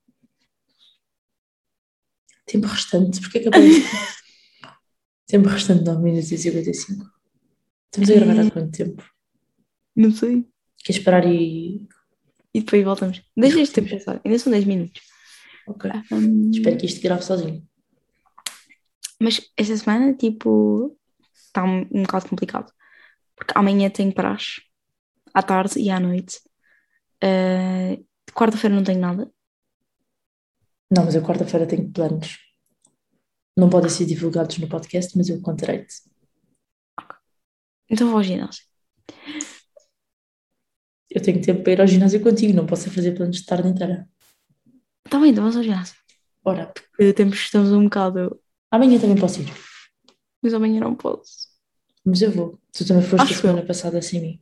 Tempo 2.46 2.66
restante, 2.66 3.20
porque 3.20 3.38
é 3.38 3.40
que 3.42 3.48
aparece? 3.48 3.82
Tempo 5.26 5.48
restante 5.48 5.84
9 5.84 6.02
minutos 6.02 6.30
e 6.30 6.38
55. 6.38 7.06
Estamos 7.86 8.10
a 8.10 8.14
gravar 8.14 8.40
há 8.40 8.50
quanto 8.50 8.76
tempo? 8.76 9.02
Não 9.96 10.10
sei. 10.10 10.46
Queres 10.84 11.02
parar 11.02 11.26
e. 11.26 11.86
E 12.54 12.60
depois 12.60 12.84
voltamos. 12.84 13.22
Deixa 13.36 13.60
este 13.60 13.74
tempo 13.74 13.90
passar, 13.90 14.20
ainda 14.24 14.38
são 14.38 14.52
10 14.52 14.64
minutos. 14.64 15.00
Ok. 15.66 15.90
Hum, 16.10 16.50
Espero 16.50 16.76
que 16.76 16.86
isto 16.86 17.00
grave 17.00 17.22
sozinho. 17.22 17.66
Mas 19.20 19.40
esta 19.56 19.76
semana, 19.76 20.14
tipo, 20.14 20.98
está 21.34 21.64
um, 21.64 21.86
um 21.92 22.02
bocado 22.02 22.28
complicado. 22.28 22.72
Porque 23.36 23.52
amanhã 23.56 23.88
tenho 23.88 24.12
praxe, 24.12 24.60
à 25.34 25.42
tarde 25.42 25.78
e 25.80 25.90
à 25.90 25.98
noite. 26.00 26.40
Uh, 27.22 28.04
Quarta-feira 28.34 28.74
não 28.74 28.82
tenho 28.84 29.00
nada. 29.00 29.30
Não, 30.90 31.04
mas 31.04 31.14
eu 31.14 31.22
quarta-feira 31.22 31.66
tenho 31.66 31.90
planos. 31.90 32.38
Não 33.56 33.68
podem 33.68 33.90
ser 33.90 34.06
divulgados 34.06 34.56
no 34.58 34.68
podcast, 34.68 35.16
mas 35.16 35.28
eu 35.28 35.40
contarei-te. 35.42 35.94
Então 37.90 38.08
vou 38.08 38.16
ao 38.16 38.22
ginásio. 38.22 38.64
Eu 41.10 41.20
tenho 41.22 41.42
tempo 41.42 41.62
para 41.62 41.72
ir 41.72 41.80
ao 41.80 41.86
ginásio 41.86 42.22
contigo, 42.22 42.54
não 42.54 42.66
posso 42.66 42.88
é 42.88 42.90
fazer 42.90 43.12
planos 43.12 43.36
de 43.36 43.44
tarde 43.44 43.68
inteira. 43.68 44.08
Está 45.04 45.18
bem, 45.18 45.30
então 45.30 45.42
vamos 45.42 45.56
ao 45.56 45.62
ginásio. 45.62 45.96
Ora, 46.44 46.66
Porque 46.72 47.12
temos, 47.12 47.38
estamos 47.38 47.70
um 47.70 47.84
bocado. 47.84 48.40
amanhã 48.70 48.98
também 48.98 49.16
posso 49.18 49.40
ir, 49.42 49.52
Mas 50.42 50.54
amanhã 50.54 50.80
não 50.80 50.94
posso. 50.94 51.48
mas 52.04 52.22
eu 52.22 52.30
vou. 52.32 52.58
Tu 52.72 52.86
também 52.86 53.02
foste 53.02 53.22
Acho 53.24 53.34
a 53.34 53.36
semana 53.36 53.62
passada 53.66 54.00
sem 54.00 54.20
mim. 54.20 54.41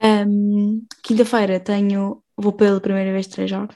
Um, 0.00 0.86
Quinta-feira 1.02 1.60
tenho. 1.60 2.22
Vou 2.36 2.52
pela 2.52 2.80
primeira 2.80 3.12
vez 3.12 3.26
trejar. 3.26 3.68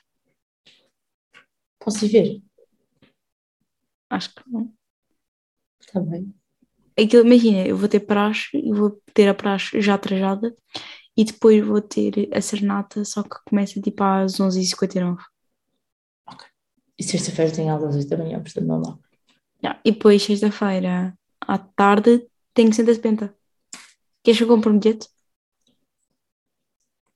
Posso 1.81 2.05
ir 2.05 2.09
ver? 2.09 2.43
Acho 4.09 4.35
que 4.35 4.43
não. 4.49 4.73
Está 5.81 6.01
bem. 6.01 6.33
Aquilo, 6.99 7.27
imagina, 7.27 7.67
eu 7.67 7.77
vou 7.77 7.89
ter 7.89 8.01
praxe 8.01 8.57
e 8.57 8.73
vou 8.73 9.03
ter 9.15 9.29
a 9.29 9.35
praxe 9.35 9.81
já 9.81 9.97
trajada 9.99 10.55
e 11.17 11.25
depois 11.25 11.65
vou 11.67 11.81
ter 11.81 12.29
a 12.33 12.41
serenata, 12.41 13.05
só 13.05 13.23
que 13.23 13.37
começa 13.47 13.81
tipo 13.81 14.03
às 14.03 14.39
11h59. 14.39 15.19
E 16.99 17.03
sexta-feira 17.03 17.53
tenho 17.53 17.73
aula 17.73 17.89
às 17.89 17.97
8 17.97 18.09
da 18.09 18.17
manhã, 18.19 18.41
portanto 18.41 18.67
não 18.67 18.81
dá. 18.81 18.99
Já, 19.63 19.81
E 19.85 19.93
depois, 19.93 20.23
sexta-feira 20.23 21.19
à 21.41 21.59
tarde, 21.59 22.27
tenho 22.55 22.73
170. 22.73 23.35
Queres 24.23 24.39
que 24.39 24.45
eu 24.45 24.49
compre 24.49 24.71
um 24.71 24.79
bilhete? 24.79 25.09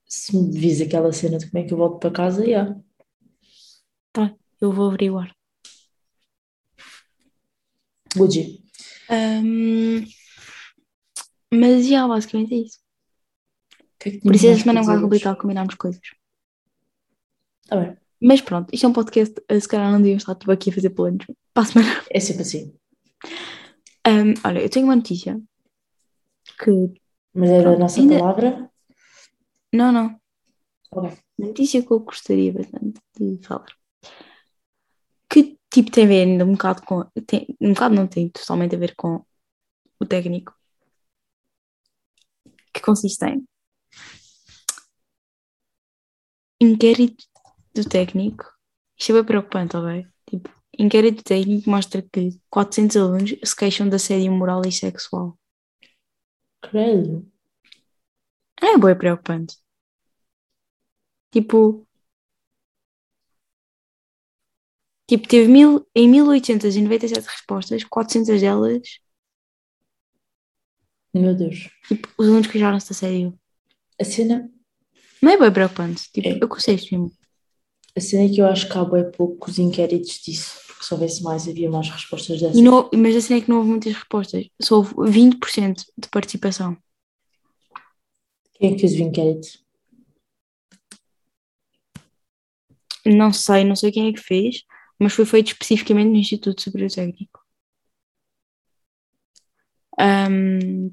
Se 0.07 0.37
me 0.37 0.59
vis 0.59 0.81
aquela 0.81 1.13
cena 1.13 1.39
de 1.39 1.51
como 1.51 1.63
é 1.63 1.67
que 1.67 1.73
eu 1.73 1.79
volto 1.79 1.99
para 2.01 2.11
casa, 2.11 2.45
já. 2.47 2.77
Eu 4.61 4.73
vou 4.73 4.89
averiguar. 4.89 5.35
Would 8.17 8.63
Ahm, 9.09 10.05
mas 11.53 11.87
já, 11.87 12.09
basicamente 12.09 12.55
é 12.55 12.59
isso. 12.59 12.79
que 14.01 14.09
é 14.09 14.13
que 14.13 14.21
Por 14.21 14.35
isso, 14.35 14.47
esta 14.49 14.63
semana 14.63 14.81
é 14.81 14.83
um 14.83 14.87
bocado 14.87 15.03
complicado 15.03 15.39
combinarmos 15.39 15.75
coisas. 15.75 16.01
Tá 17.69 17.77
bem. 17.77 17.97
Mas 18.21 18.41
pronto, 18.41 18.75
isto 18.75 18.87
é 18.87 18.89
um 18.89 18.93
podcast, 18.93 19.35
eh, 19.49 19.61
se 19.61 19.69
calhar 19.69 19.93
não 19.93 19.99
devíamos 19.99 20.23
estar 20.23 20.35
tipo, 20.35 20.51
aqui 20.51 20.71
a 20.71 20.73
fazer 20.73 20.91
planos. 20.91 21.27
Para 21.53 21.63
a 21.63 21.67
semana. 21.67 22.05
É 22.11 22.19
sempre 22.19 22.43
assim. 22.43 22.75
Ahm, 24.05 24.35
olha, 24.45 24.61
eu 24.61 24.71
tenho 24.71 24.87
uma 24.87 24.97
notícia 24.97 25.41
que. 26.57 27.01
Mas 27.35 27.51
da 27.51 27.63
Pronto, 27.63 27.79
nossa 27.81 28.01
ainda- 28.01 28.19
palavra. 28.19 28.71
Não, 29.73 29.93
não. 29.93 30.21
Ok. 30.91 31.19
Uma 31.39 31.49
notícia 31.49 31.83
que 31.85 31.93
eu 31.93 32.01
gostaria 32.01 32.53
bastante 32.53 33.01
de 33.19 33.39
falar. 33.47 33.67
Que 35.29 35.59
tipo 35.71 35.91
tem 35.91 36.05
a 36.05 36.09
ver 36.09 36.23
ainda 36.27 36.45
um 36.45 36.53
bocado 36.53 36.83
com. 36.83 37.05
Tem, 37.27 37.47
um 37.61 37.75
bocado 37.75 37.95
não 37.95 38.07
tem 38.07 38.29
totalmente 38.31 38.75
a 38.75 38.79
ver 38.79 38.95
com 38.97 39.23
o 40.01 40.07
técnico. 40.07 40.55
Que 42.73 42.81
consiste 42.81 43.25
em 43.27 43.47
inquérito 46.61 47.25
do 47.75 47.85
técnico. 47.85 48.45
Isto 48.99 49.13
é 49.13 49.15
bem 49.17 49.25
preocupante, 49.25 49.77
ok? 49.77 50.07
Tipo, 50.29 50.51
inquérito 50.79 51.23
técnico 51.23 51.69
mostra 51.69 52.01
que 52.03 52.41
400 52.51 52.97
alunos 52.97 53.35
se 53.45 53.57
queixam 53.57 53.89
de 53.89 53.97
assédio 53.97 54.33
moral 54.33 54.63
e 54.67 54.73
sexual. 54.73 55.39
Credo. 56.71 57.25
É 58.61 58.77
bem 58.79 58.97
preocupante. 58.99 59.57
Tipo, 61.31 61.87
tipo 65.09 65.29
teve 65.29 65.49
mil, 65.49 65.87
em 65.95 66.09
1897 66.09 67.29
respostas, 67.29 67.85
400 67.85 68.41
delas, 68.41 69.01
Meu 71.15 71.35
Deus. 71.35 71.71
tipo, 71.89 72.09
os 72.19 72.27
alunos 72.29 72.47
queixaram-se 72.47 72.89
de 72.89 72.93
assédio. 72.93 73.39
A 74.01 74.05
cena, 74.05 74.51
Não 75.23 75.33
é 75.33 75.37
bem 75.39 75.53
preocupante. 75.53 76.11
Tipo, 76.13 76.29
É. 76.29 76.39
eu 76.43 76.49
disto 76.77 76.93
mesmo. 76.93 77.13
a 77.97 78.01
cena 78.01 78.25
é 78.25 78.29
que 78.35 78.41
eu 78.41 78.47
acho 78.47 78.69
que 78.71 78.79
há 78.79 78.85
bem 78.85 79.11
poucos 79.13 79.59
inquéritos 79.59 80.21
disso. 80.23 80.66
Porque 80.87 80.89
se 80.89 80.95
houvesse 80.95 81.23
mais, 81.23 81.49
havia 81.49 81.71
mais 81.71 81.89
respostas 81.91 82.41
dessas. 82.41 82.61
Não, 82.61 82.89
mas 82.95 83.17
assim 83.17 83.35
é 83.35 83.41
que 83.41 83.49
não 83.49 83.59
houve 83.59 83.71
muitas 83.71 83.93
respostas. 83.93 84.47
Só 84.61 84.77
houve 84.77 84.95
20% 85.11 85.85
de 85.99 86.09
participação. 86.09 86.77
Quem 88.55 88.71
é 88.71 88.75
que 88.75 88.81
fez 88.81 88.93
o 88.93 89.03
inquérito? 89.03 89.49
Não 93.05 93.33
sei, 93.33 93.65
não 93.65 93.77
sei 93.77 93.93
quem 93.93 94.09
é 94.09 94.13
que 94.13 94.21
fez, 94.21 94.63
mas 94.99 95.13
foi 95.13 95.25
feito 95.25 95.49
especificamente 95.49 96.09
no 96.09 96.17
Instituto 96.17 96.63
Superior 96.63 96.91
Técnico. 96.91 97.41
Ahm, 99.99 100.91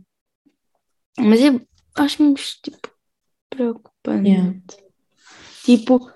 mas 1.19 1.39
é, 1.41 1.49
acho-me 1.95 2.33
tipo, 2.35 2.89
preocupante. 3.49 4.29
Yeah. 4.29 4.59
Tipo, 5.63 6.11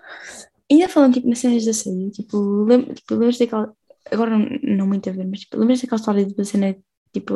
ainda 0.72 0.90
falando 0.90 1.14
tipo, 1.16 1.28
nas 1.28 1.40
cenas 1.40 1.66
da 1.66 1.74
série, 1.74 2.12
tipo, 2.12 2.64
lembro, 2.64 2.94
tipo, 2.94 3.14
lembras 3.14 3.38
daquela. 3.38 3.74
Agora 4.12 4.32
não, 4.38 4.48
não 4.64 4.88
muito 4.88 5.10
a 5.10 5.14
ver, 5.14 5.26
mas 5.28 5.42
tipo, 5.42 5.58
lembras 5.58 5.82
daquela 5.82 6.00
história 6.00 6.26
da 6.26 6.44
cena 6.46 6.76
tipo 7.14 7.34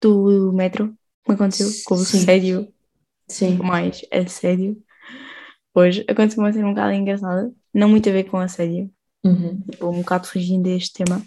do 0.00 0.52
metro? 0.52 0.94
Como 1.24 1.36
aconteceu? 1.36 1.68
Com 1.86 1.94
o 1.96 2.00
assédio, 2.00 2.72
Sim. 3.28 3.56
mais 3.58 4.04
assédio. 4.10 4.82
Hoje 5.74 6.04
aconteceu 6.08 6.42
uma 6.42 6.52
cena 6.52 6.66
um 6.66 6.70
bocado 6.74 6.92
engraçada, 6.92 7.52
não 7.72 7.88
muito 7.88 8.08
a 8.08 8.12
ver 8.12 8.24
com 8.24 8.38
assédio, 8.38 8.90
Uhum. 9.24 9.60
tipo, 9.70 9.88
um 9.88 10.00
bocado 10.00 10.26
fugindo 10.26 10.64
deste 10.64 10.92
tema. 11.04 11.22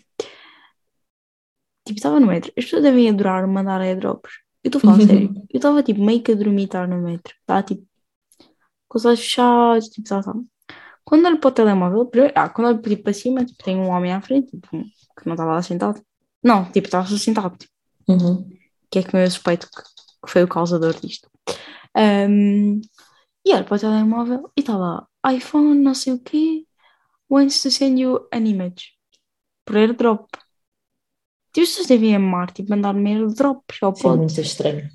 Tipo, 1.86 1.98
estava 1.98 2.20
no 2.20 2.28
metro, 2.28 2.52
as 2.58 2.64
pessoas 2.66 2.84
devem 2.84 3.10
adorar 3.10 3.48
mandar 3.48 3.80
airdrops. 3.82 4.32
Eu 4.64 4.70
estou 4.70 4.80
a 4.80 4.82
falar 4.96 5.08
sério, 5.08 5.34
eu 5.54 5.58
estava 5.58 5.84
tipo 5.84 6.04
meio 6.04 6.22
que 6.22 6.32
a 6.32 6.36
dormitar 6.36 6.88
no 6.88 7.02
metro, 7.02 7.34
estava 7.40 7.64
tipo 7.64 7.86
com 8.88 8.98
os 8.98 9.06
olhos 9.06 9.20
fechados, 9.20 9.90
tipo, 9.90 10.08
sabe, 10.08 10.24
sabe? 10.26 10.46
Quando 11.06 11.28
olho 11.28 11.40
para 11.40 11.48
o 11.50 11.52
telemóvel, 11.52 12.06
primeiro, 12.08 12.34
ah, 12.36 12.50
quando 12.50 12.68
olho 12.68 12.82
tipo, 12.82 13.04
para 13.04 13.14
cima, 13.14 13.46
tipo, 13.46 13.64
tem 13.64 13.78
um 13.78 13.90
homem 13.90 14.12
à 14.12 14.20
frente, 14.22 14.50
tipo, 14.52 14.70
que 14.70 15.26
não 15.28 15.34
estava 15.34 15.54
lá 15.54 15.62
sentado. 15.62 16.02
Não, 16.44 16.66
tipo, 16.72 16.88
estava 16.88 17.08
só 17.08 17.16
sentado, 17.18 17.56
tipo, 17.58 17.72
Uhum. 18.08 18.48
que 18.92 19.00
é 19.00 19.04
que 19.04 19.16
eu 19.16 19.26
suspeito 19.32 19.68
que, 19.70 19.82
foi 20.30 20.44
o 20.44 20.48
causador 20.48 20.94
disto. 21.00 21.30
Ahm, 21.96 22.82
e 23.46 23.54
olho 23.54 23.66
para 23.66 23.76
o 23.78 23.80
telemóvel 23.80 24.52
e 24.58 24.62
está 24.62 24.76
lá, 24.76 25.08
iPhone, 25.32 25.80
não 25.80 25.94
sei 25.94 26.14
o 26.14 26.20
quê, 26.20 26.66
wants 27.30 27.62
to 27.62 27.70
send 27.72 28.02
you 28.02 28.28
an 28.34 28.40
image. 28.46 28.94
Por 29.64 29.78
airdrop. 29.78 30.28
Tipo, 31.54 31.62
as 31.64 31.70
pessoas 31.70 31.88
devem 31.88 32.16
amar, 32.16 32.52
tipo, 32.52 32.70
mandar-me 32.70 33.14
airdrops 33.14 33.78
ao 33.82 33.96
Sim, 33.96 34.02
pod. 34.04 34.18
muito 34.18 34.42
estranho. 34.42 34.90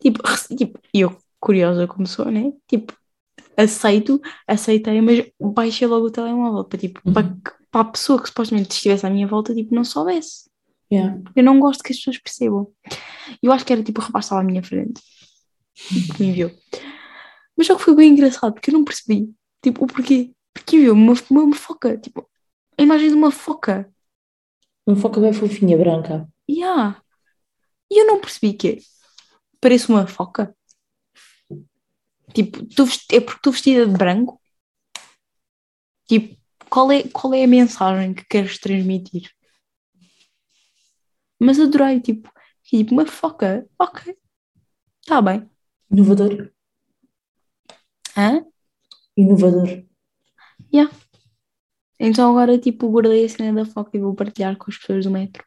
Tipo, 0.00 0.22
tipo, 0.56 0.78
eu, 0.94 1.16
curiosa 1.38 1.86
como 1.86 2.06
sou, 2.06 2.30
né? 2.30 2.52
Tipo, 2.68 2.92
aceito, 3.56 4.20
aceitei, 4.46 5.00
mas 5.00 5.26
baixei 5.40 5.86
logo 5.86 6.06
o 6.06 6.10
telemóvel 6.10 6.64
para, 6.64 6.78
tipo, 6.78 7.00
Uhum. 7.04 7.12
para, 7.12 7.28
que- 7.28 7.64
para 7.70 7.80
a 7.82 7.84
pessoa 7.92 8.20
que 8.20 8.28
supostamente 8.28 8.72
estivesse 8.74 9.06
à 9.06 9.10
minha 9.10 9.26
volta, 9.26 9.54
tipo, 9.54 9.74
não 9.74 9.84
soubesse. 9.84 10.48
Yeah. 10.92 11.20
Eu 11.36 11.44
não 11.44 11.60
gosto 11.60 11.82
que 11.84 11.92
as 11.92 11.98
pessoas 11.98 12.18
percebam. 12.18 12.72
Eu 13.42 13.52
acho 13.52 13.64
que 13.64 13.72
era 13.72 13.82
tipo 13.82 14.00
o 14.00 14.04
rapaz 14.04 14.24
estava 14.24 14.40
à 14.40 14.44
minha 14.44 14.60
frente 14.62 15.00
que 16.16 16.20
me 16.22 16.30
enviou. 16.30 16.50
Mas 17.56 17.66
só 17.68 17.76
que 17.76 17.82
foi 17.82 17.94
bem 17.94 18.10
engraçado 18.12 18.52
porque 18.54 18.70
eu 18.70 18.74
não 18.74 18.84
percebi. 18.84 19.32
Tipo, 19.62 19.84
o 19.84 19.86
porquê? 19.86 20.32
Porque 20.52 20.76
enviou 20.76 20.94
uma, 20.96 21.14
uma, 21.30 21.42
uma 21.44 21.54
foca. 21.56 21.96
Tipo, 21.96 22.28
a 22.76 22.82
imagem 22.82 23.08
de 23.08 23.14
uma 23.14 23.30
foca. 23.30 23.88
Uma 24.86 24.96
foca 24.96 25.20
bem 25.20 25.32
fofinha, 25.32 25.76
branca. 25.78 26.28
Yeah. 26.50 27.00
E 27.88 28.00
eu 28.02 28.06
não 28.08 28.20
percebi 28.20 28.54
que 28.54 28.68
é. 28.68 28.78
Parece 29.60 29.88
uma 29.90 30.06
foca. 30.08 30.52
Tipo, 32.34 32.64
tu 32.66 32.84
é 33.12 33.20
porque 33.20 33.38
estou 33.38 33.52
vestida 33.52 33.86
de 33.86 33.92
branco? 33.92 34.40
Tipo, 36.08 36.36
qual 36.68 36.90
é, 36.92 37.02
qual 37.08 37.34
é 37.34 37.44
a 37.44 37.48
mensagem 37.48 38.14
que 38.14 38.24
queres 38.24 38.58
transmitir? 38.58 39.30
Mas 41.38 41.58
adorei, 41.58 42.00
tipo, 42.00 42.30
tipo, 42.62 42.92
uma 42.92 43.06
foca. 43.06 43.68
Ok. 43.78 44.16
Está 45.00 45.20
bem. 45.22 45.48
Inovador. 45.90 46.52
Hã? 48.16 48.44
Inovador. 49.16 49.84
Então 52.02 52.30
agora, 52.30 52.58
tipo, 52.58 52.88
guardei 52.88 53.26
a 53.26 53.28
cena 53.28 53.62
da 53.62 53.70
foca 53.70 53.94
e 53.94 54.00
vou 54.00 54.14
partilhar 54.14 54.56
com 54.56 54.70
as 54.70 54.78
pessoas 54.78 55.04
do 55.04 55.10
metro. 55.10 55.44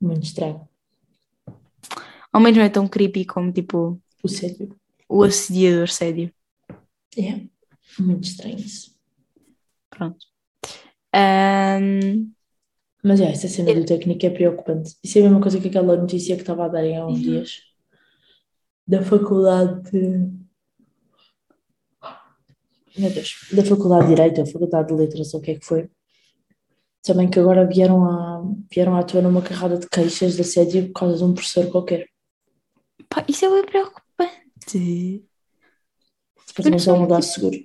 Muito 0.00 0.24
estranho. 0.24 0.68
Ao 2.32 2.40
menos 2.40 2.58
não 2.58 2.64
é 2.64 2.68
tão 2.68 2.88
creepy 2.88 3.24
como, 3.24 3.52
tipo, 3.52 4.02
O 4.24 4.28
sério. 4.28 4.76
O 5.08 5.22
assediador 5.22 5.88
sério. 5.88 6.32
É. 7.16 7.42
Muito 7.98 8.24
estranho 8.24 8.58
isso. 8.58 8.94
Pronto. 9.90 10.26
Ahm, 11.14 12.30
Mas 13.02 13.20
é, 13.20 13.30
essa 13.30 13.46
cena 13.48 13.72
do 13.74 13.84
técnico 13.84 14.24
é 14.26 14.30
preocupante. 14.30 14.96
Isso 15.02 15.18
é 15.18 15.20
a 15.20 15.24
mesma 15.24 15.40
coisa 15.40 15.60
que 15.60 15.68
aquela 15.68 15.96
notícia 15.96 16.34
que 16.36 16.42
estava 16.42 16.64
a 16.64 16.68
darem 16.68 16.96
há 16.96 17.06
uns 17.06 17.18
Uhum. 17.18 17.22
dias. 17.22 17.60
Da 18.86 19.02
faculdade 19.02 19.90
de... 19.90 20.44
Meu 22.96 23.10
Deus. 23.10 23.34
Da 23.52 23.64
faculdade 23.64 24.04
de 24.08 24.14
Direito, 24.14 24.40
ou 24.40 24.46
faculdade 24.46 24.88
de 24.88 24.94
Letras, 24.94 25.34
ou 25.34 25.40
o 25.40 25.42
que 25.42 25.50
é 25.52 25.58
que 25.58 25.64
foi. 25.66 25.88
Também 27.02 27.28
que 27.28 27.38
agora 27.38 27.66
vieram 27.66 28.04
à, 28.04 28.42
vieram 28.72 28.96
à 28.96 29.02
tona 29.02 29.28
uma 29.28 29.42
carrada 29.42 29.78
de 29.78 29.88
queixas 29.88 30.34
de 30.36 30.40
assédio 30.42 30.86
por 30.92 31.00
causa 31.00 31.18
de 31.18 31.24
um 31.24 31.34
professor 31.34 31.70
qualquer. 31.70 32.08
pá, 33.08 33.24
isso 33.28 33.44
é 33.44 33.50
bem 33.50 33.64
preocupante. 33.66 34.03
Supostamente 36.46 36.88
é 36.88 36.92
um 36.92 37.02
lugar 37.02 37.22
seguro. 37.22 37.56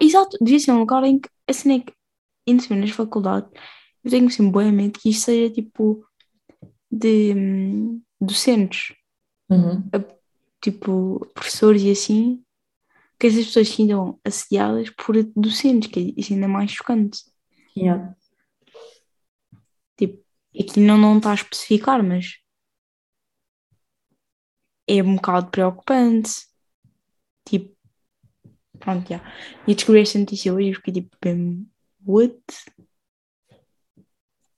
Exato, 0.00 0.36
devia 0.40 0.58
ser 0.58 0.72
um 0.72 0.80
lugar 0.80 1.04
em 1.04 1.18
que, 1.18 1.28
a 1.48 1.52
cena 1.52 1.76
é 1.76 1.80
que, 1.80 1.92
ainda 2.46 2.62
assim, 2.62 2.74
nas 2.74 2.90
faculdades, 2.90 3.50
eu 4.04 4.10
tenho 4.10 4.30
sempre 4.30 4.52
boa 4.52 4.72
mente 4.72 4.98
que 4.98 5.10
isto 5.10 5.24
seja 5.26 5.52
tipo 5.52 6.04
de 6.90 7.34
hum, 7.34 8.02
docentes, 8.20 8.94
Uhum. 9.48 9.88
tipo 10.60 11.24
professores 11.32 11.80
e 11.82 11.90
assim, 11.92 12.42
que 13.18 13.28
essas 13.28 13.46
pessoas 13.46 13.68
se 13.68 13.74
sintam 13.76 14.18
assediadas 14.24 14.90
por 14.90 15.14
docentes, 15.36 15.88
que 15.88 16.00
é 16.00 16.20
isso 16.20 16.32
ainda 16.32 16.48
mais 16.48 16.70
chocante. 16.72 17.20
Yeah. 17.76 18.14
Aqui 20.58 20.80
não, 20.80 20.96
não 20.96 21.18
está 21.18 21.32
a 21.32 21.34
especificar, 21.34 22.02
mas 22.02 22.38
é 24.86 25.02
um 25.02 25.16
bocado 25.16 25.50
preocupante. 25.50 26.46
Tipo, 27.44 27.76
pronto, 28.78 29.08
já. 29.08 29.20
E 29.66 29.74
descobri 29.74 30.00
esta 30.00 30.18
notícia 30.18 30.52
hoje 30.52 30.70
e 30.70 30.74
fiquei 30.74 30.94
tipo, 30.94 31.16
bem, 31.20 31.70
what? 32.04 32.42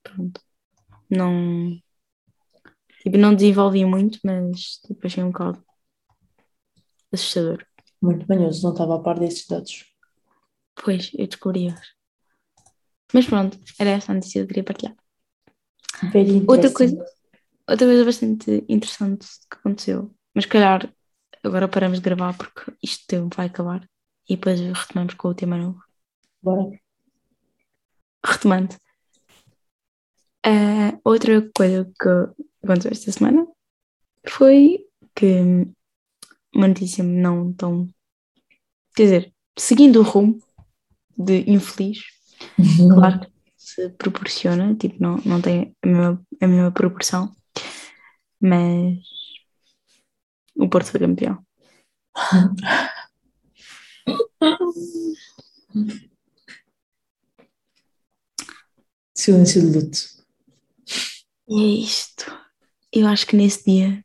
Pronto. 0.02 0.40
Não. 1.10 1.78
Tipo, 3.02 3.16
não 3.16 3.34
desenvolvi 3.34 3.84
muito, 3.84 4.18
mas 4.24 4.78
tipo, 4.86 5.06
achei 5.06 5.22
um 5.22 5.30
bocado 5.30 5.64
assustador. 7.12 7.64
Muito 8.00 8.26
manhoso, 8.28 8.62
não 8.62 8.72
estava 8.72 8.96
a 8.96 9.00
par 9.00 9.18
desses 9.18 9.46
dados. 9.46 9.84
Pois, 10.74 11.10
eu 11.14 11.26
descobri 11.26 11.66
hoje. 11.66 11.98
Mas 13.12 13.26
pronto, 13.26 13.58
era 13.78 13.90
essa 13.90 14.12
a 14.12 14.14
notícia 14.14 14.40
que 14.40 14.44
eu 14.44 14.46
queria 14.46 14.64
partilhar. 14.64 14.96
Outra 16.46 16.72
coisa, 16.72 16.96
outra 17.68 17.86
coisa 17.86 18.04
bastante 18.04 18.64
interessante 18.68 19.26
que 19.50 19.56
aconteceu, 19.56 20.14
mas 20.34 20.44
se 20.44 20.50
calhar 20.50 20.92
agora 21.42 21.68
paramos 21.68 21.98
de 21.98 22.04
gravar 22.04 22.36
porque 22.36 22.72
isto 22.82 23.06
tempo 23.06 23.36
vai 23.36 23.46
acabar 23.46 23.88
e 24.28 24.36
depois 24.36 24.60
retomamos 24.60 25.14
com 25.14 25.28
o 25.28 25.34
tema 25.34 25.56
novo. 25.56 25.82
Bora. 26.42 26.78
Retomando. 28.24 28.76
Ah, 30.44 30.98
outra 31.04 31.50
coisa 31.54 31.84
que 31.84 32.08
aconteceu 32.62 32.92
esta 32.92 33.12
semana 33.12 33.46
foi 34.26 34.86
que 35.14 35.42
uma 36.54 36.68
notícia 36.68 37.02
não 37.02 37.52
tão. 37.52 37.88
Quer 38.94 39.02
dizer, 39.02 39.34
seguindo 39.58 40.00
o 40.00 40.02
rumo 40.02 40.42
de 41.16 41.50
infeliz, 41.50 42.00
claro 42.94 43.20
que 43.20 43.32
se 43.56 43.88
proporciona, 43.90 44.74
tipo, 44.76 44.96
não, 45.00 45.16
não 45.24 45.40
tem 45.40 45.74
a 45.82 45.86
mesma, 45.86 46.26
a 46.40 46.46
mesma 46.46 46.72
proporção, 46.72 47.34
mas 48.40 48.98
o 50.58 50.68
Porto 50.68 50.90
foi 50.90 51.00
campeão. 51.00 51.38
Silêncio 59.14 59.60
de 59.60 59.78
luto. 59.78 59.98
E 61.48 61.60
é 61.62 61.66
isto. 61.84 62.24
Eu 62.92 63.06
acho 63.06 63.26
que 63.26 63.36
nesse 63.36 63.64
dia 63.64 64.04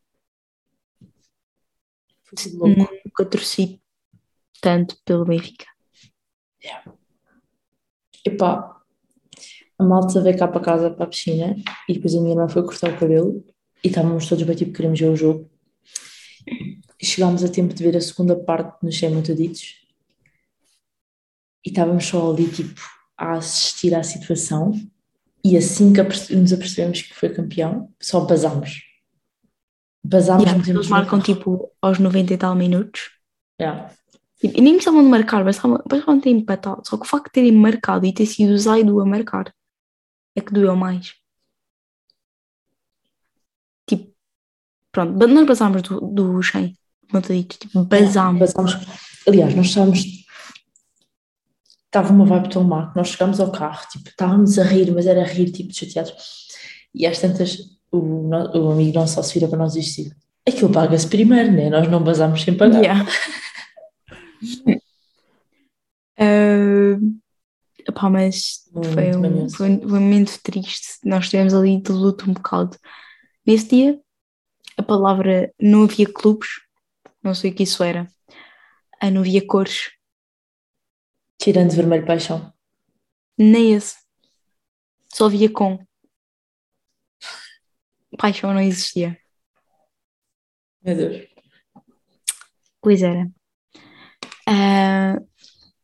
Foi 2.36 2.52
louco. 2.54 2.94
nunca 3.06 3.26
torci 3.26 3.82
tanto 4.62 4.98
pelo 5.06 5.26
Benfica. 5.26 5.66
Epá, 8.26 8.82
a 9.78 9.84
malta 9.84 10.22
veio 10.22 10.38
cá 10.38 10.48
para 10.48 10.62
casa, 10.62 10.89
para 10.89 11.04
a 11.04 11.08
piscina, 11.08 11.56
e 11.89 11.94
depois 11.94 12.16
a 12.16 12.20
minha 12.20 12.32
irmã 12.32 12.48
foi 12.48 12.63
cortar 12.63 12.94
o 12.94 12.98
cabelo, 13.00 13.46
e 13.84 13.89
estávamos 13.89 14.28
todos 14.30 14.44
bem, 14.46 14.56
tipo, 14.56 14.72
queremos 14.72 14.98
ver 14.98 15.10
o 15.10 15.16
jogo. 15.16 15.52
E 17.04 17.06
chegámos 17.06 17.44
a 17.44 17.50
tempo 17.50 17.74
de 17.74 17.84
ver 17.84 17.98
a 17.98 18.00
segunda 18.00 18.34
parte 18.34 18.82
nos 18.82 18.98
100 18.98 19.10
muito 19.12 19.36
ditos, 19.36 19.76
e 21.66 21.70
estávamos 21.70 22.06
só 22.06 22.32
ali, 22.32 22.50
tipo, 22.50 22.80
a 23.18 23.34
assistir 23.34 23.94
à 23.94 24.02
situação, 24.02 24.72
e 25.44 25.58
assim 25.58 25.92
que 25.92 26.02
nos 26.34 26.54
apercebemos 26.54 27.02
que 27.02 27.13
foi 27.13 27.28
campeão, 27.28 27.94
só 28.02 28.22
basámos. 28.22 28.84
Basámos, 30.02 30.46
Yeah, 30.46 30.70
eles 30.70 30.88
marcam 30.88 31.20
tipo 31.20 31.70
aos 31.82 32.00
90 32.00 32.36
e 32.36 32.38
tal 32.38 32.56
minutos. 32.56 33.12
Yeah. 33.60 33.94
Tipo, 34.39 34.58
e 34.58 34.62
nem 34.62 34.76
precisavam 34.76 35.04
de 35.04 35.10
marcar, 35.10 35.44
bastavam 35.44 36.22
ter 36.22 36.30
empatado. 36.30 36.88
Só 36.88 36.96
que 36.96 37.04
o 37.04 37.06
facto 37.06 37.26
de 37.26 37.32
terem 37.34 37.52
marcado 37.52 38.06
e 38.06 38.13
ter 38.13 38.26
sido 38.26 38.54
o 38.54 38.58
Zaidu 38.58 39.02
a 39.02 39.06
marcar 39.06 39.54
é 40.38 40.39
que 40.39 40.54
doeu 40.54 40.78
mais. 40.78 41.16
Tipo, 43.86 44.16
pronto, 44.89 45.28
nós 45.28 45.46
basámos 45.46 45.82
do, 45.82 46.00
do 46.00 46.42
100, 46.42 46.78
montaditos, 47.13 47.58
tipo, 47.58 47.84
basámos. 47.86 48.39
Basámos. 48.39 48.78
Aliás, 49.28 49.54
nós 49.56 49.67
estávamos. 49.67 50.04
Estava 51.86 52.12
uma 52.12 52.26
vibe 52.26 52.49
tão 52.49 52.63
má 52.63 52.89
que 52.89 52.97
nós 52.97 53.10
chegámos 53.10 53.39
ao 53.39 53.52
carro, 53.52 53.88
tipo, 53.91 54.10
estávamos 54.10 54.58
a 54.58 54.63
rir, 54.63 54.91
mas 54.91 55.06
era 55.06 55.21
a 55.21 55.26
rir, 55.28 55.52
tipo, 55.52 55.73
chateados. 55.73 56.13
E 56.93 57.06
às 57.06 57.19
tantas, 57.19 57.58
o, 57.91 58.30
o 58.30 58.71
amigo 58.71 58.93
nosso 58.97 59.13
só 59.15 59.21
se 59.23 59.34
vira 59.36 59.47
para 59.47 59.60
nós 59.60 59.76
e 59.76 59.80
diz 59.80 59.91
assim, 59.91 60.12
aquilo 60.47 60.71
paga-se 60.71 61.08
primeiro, 61.08 61.52
né? 61.52 61.69
Nós 61.69 61.88
não 61.89 62.04
basámos 62.04 62.41
sem 62.41 62.56
pagar. 62.58 62.82
Yeah. 62.82 63.06
Ah, 66.17 66.97
epá, 67.88 68.10
mas 68.10 68.69
Muito 68.73 68.88
um, 68.89 68.93
foi, 68.93 69.10
um- 69.15 69.49
foi 69.49 69.69
um 69.69 69.89
momento 69.89 70.39
triste. 70.43 70.99
Nós 71.04 71.26
estivemos 71.26 71.54
ali 71.54 71.82
de 71.82 71.91
luto 71.91 72.30
um 72.30 72.34
bocado. 72.34 72.78
Nesse 73.45 73.67
dia, 73.69 73.99
a 74.78 74.84
palavra 74.84 75.52
não 75.60 75.84
havia 75.84 76.06
clubes, 76.12 76.47
não 77.24 77.34
sei 77.34 77.52
o 77.52 77.56
que 77.56 77.64
isso 77.64 77.84
era. 77.84 78.08
Ah, 79.00 79.10
não 79.12 79.22
havia 79.22 79.46
cores, 79.46 79.92
Tirando 81.40 81.72
vermelho 81.76 82.06
paixão. 82.06 82.54
nem 83.38 83.74
esse. 83.74 83.98
Só 85.14 85.26
havia 85.26 85.52
com. 85.52 85.78
Paixão 88.18 88.54
não 88.54 88.62
existia. 88.62 89.18
Meu 90.82 90.96
Deus. 90.96 91.28
Pois 92.82 93.02
era. 93.02 93.30
Ah, 94.48 95.18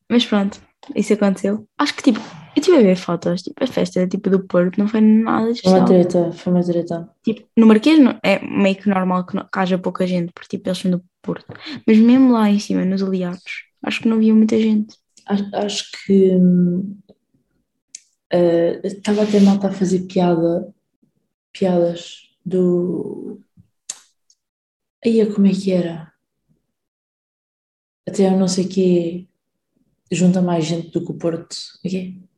mas 0.10 0.26
pronto, 0.26 0.62
isso 0.96 1.14
aconteceu. 1.14 1.68
Acho 1.78 1.96
que 1.96 2.04
tipo, 2.04 2.20
eu 2.60 2.62
estive 2.62 2.78
a 2.78 2.82
ver 2.82 2.96
fotos, 2.98 3.42
tipo, 3.42 3.64
a 3.64 3.68
festa 3.68 4.08
tipo, 4.08 4.30
do 4.30 4.46
Porto 4.46 4.78
não 4.78 4.88
foi 4.88 5.02
nada 5.02 5.54
Foi 5.64 5.72
uma 5.72 5.80
especial. 5.80 5.86
treta, 5.86 6.32
foi 6.34 6.54
uma 6.54 6.64
treta. 6.64 7.10
Tipo, 7.24 7.48
no 7.58 7.66
Marquês 7.68 8.00
é 8.24 8.40
meio 8.46 8.76
que 8.76 8.90
normal 8.90 9.26
que, 9.26 9.36
não, 9.36 9.44
que 9.44 9.60
haja 9.60 9.78
pouca 9.78 10.06
gente, 10.06 10.32
porque 10.34 10.58
tipo, 10.58 10.68
eles 10.68 10.78
são 10.78 10.92
do 10.92 11.04
Porto. 11.22 11.46
Mas 11.88 11.98
mesmo 11.98 12.32
lá 12.32 12.50
em 12.50 12.60
cima, 12.60 12.84
nos 12.86 13.02
aliados, 13.02 13.64
acho 13.84 14.02
que 14.02 14.08
não 14.08 14.18
havia 14.18 14.34
muita 14.34 14.60
gente. 14.60 14.96
Acho, 15.26 15.56
acho 15.56 15.92
que 16.06 16.38
eh, 18.32 18.82
estava 18.84 19.24
a 19.24 19.26
ter 19.26 19.42
malta 19.42 19.68
a 19.68 19.72
fazer 19.72 20.02
piada, 20.08 20.74
piadas 21.54 22.30
do. 22.46 23.40
Aí 25.06 25.26
como 25.34 25.48
é 25.48 25.52
que 25.52 25.72
era? 25.72 26.12
Até 28.08 28.28
eu 28.28 28.38
não 28.38 28.48
sei 28.48 28.68
que 28.68 29.30
junta 30.12 30.42
mais 30.42 30.66
gente 30.66 30.90
do 30.92 31.06
que 31.06 31.12
o 31.12 31.18
Porto. 31.18 31.56
O 31.86 31.90
quê? 31.90 32.16
Não 32.16 32.20
sei. 32.20 32.29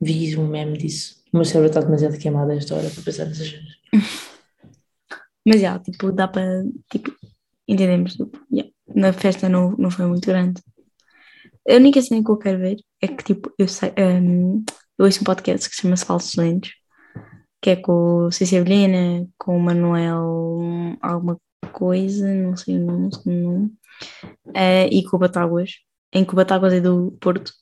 Vi 0.00 0.36
um 0.36 0.46
meme 0.46 0.78
disso. 0.78 1.22
O 1.32 1.36
meu 1.36 1.44
cérebro 1.44 1.68
está 1.68 1.80
demasiado 1.80 2.18
queimado 2.18 2.52
a 2.52 2.54
esta 2.54 2.74
hora 2.74 2.90
para 2.90 3.02
pensar 3.02 3.26
nessas 3.26 3.50
coisas. 3.50 3.78
Mas 5.46 5.60
já, 5.60 5.78
tipo, 5.78 6.12
dá 6.12 6.28
para. 6.28 6.64
Tipo, 6.90 7.12
entendemos. 7.66 8.14
Tipo, 8.14 8.38
yeah, 8.52 8.70
Na 8.94 9.12
festa 9.12 9.48
não, 9.48 9.72
não 9.72 9.90
foi 9.90 10.06
muito 10.06 10.26
grande. 10.26 10.62
A 11.68 11.74
única 11.74 12.00
cena 12.00 12.24
que 12.24 12.30
eu 12.30 12.38
quero 12.38 12.58
ver 12.58 12.76
é 13.02 13.08
que, 13.08 13.24
tipo, 13.24 13.52
eu 13.58 13.68
sei. 13.68 13.92
hum, 13.98 14.64
eu 14.98 15.04
ouço 15.04 15.20
um 15.20 15.24
podcast 15.24 15.68
que 15.68 15.76
se 15.76 15.82
chama 15.82 15.96
Falsos 15.96 16.34
Lentos, 16.36 16.72
que 17.62 17.70
é 17.70 17.76
com 17.76 18.26
o 18.26 18.30
Vilhena, 18.30 19.28
com 19.38 19.56
o 19.56 19.60
Manuel 19.60 20.96
alguma 21.00 21.38
coisa, 21.72 22.32
não 22.34 22.56
sei 22.56 22.76
o 22.78 22.84
nome, 22.84 23.08
o 23.08 23.14
segundo 23.14 23.42
nome, 23.42 23.72
eh, 24.54 24.88
e 24.88 25.04
com 25.04 25.16
o 25.16 25.20
Batáguas, 25.20 25.72
em 26.12 26.24
que 26.24 26.32
o 26.32 26.36
Batáguas 26.36 26.72
é 26.72 26.80
do 26.80 27.16
Porto. 27.20 27.52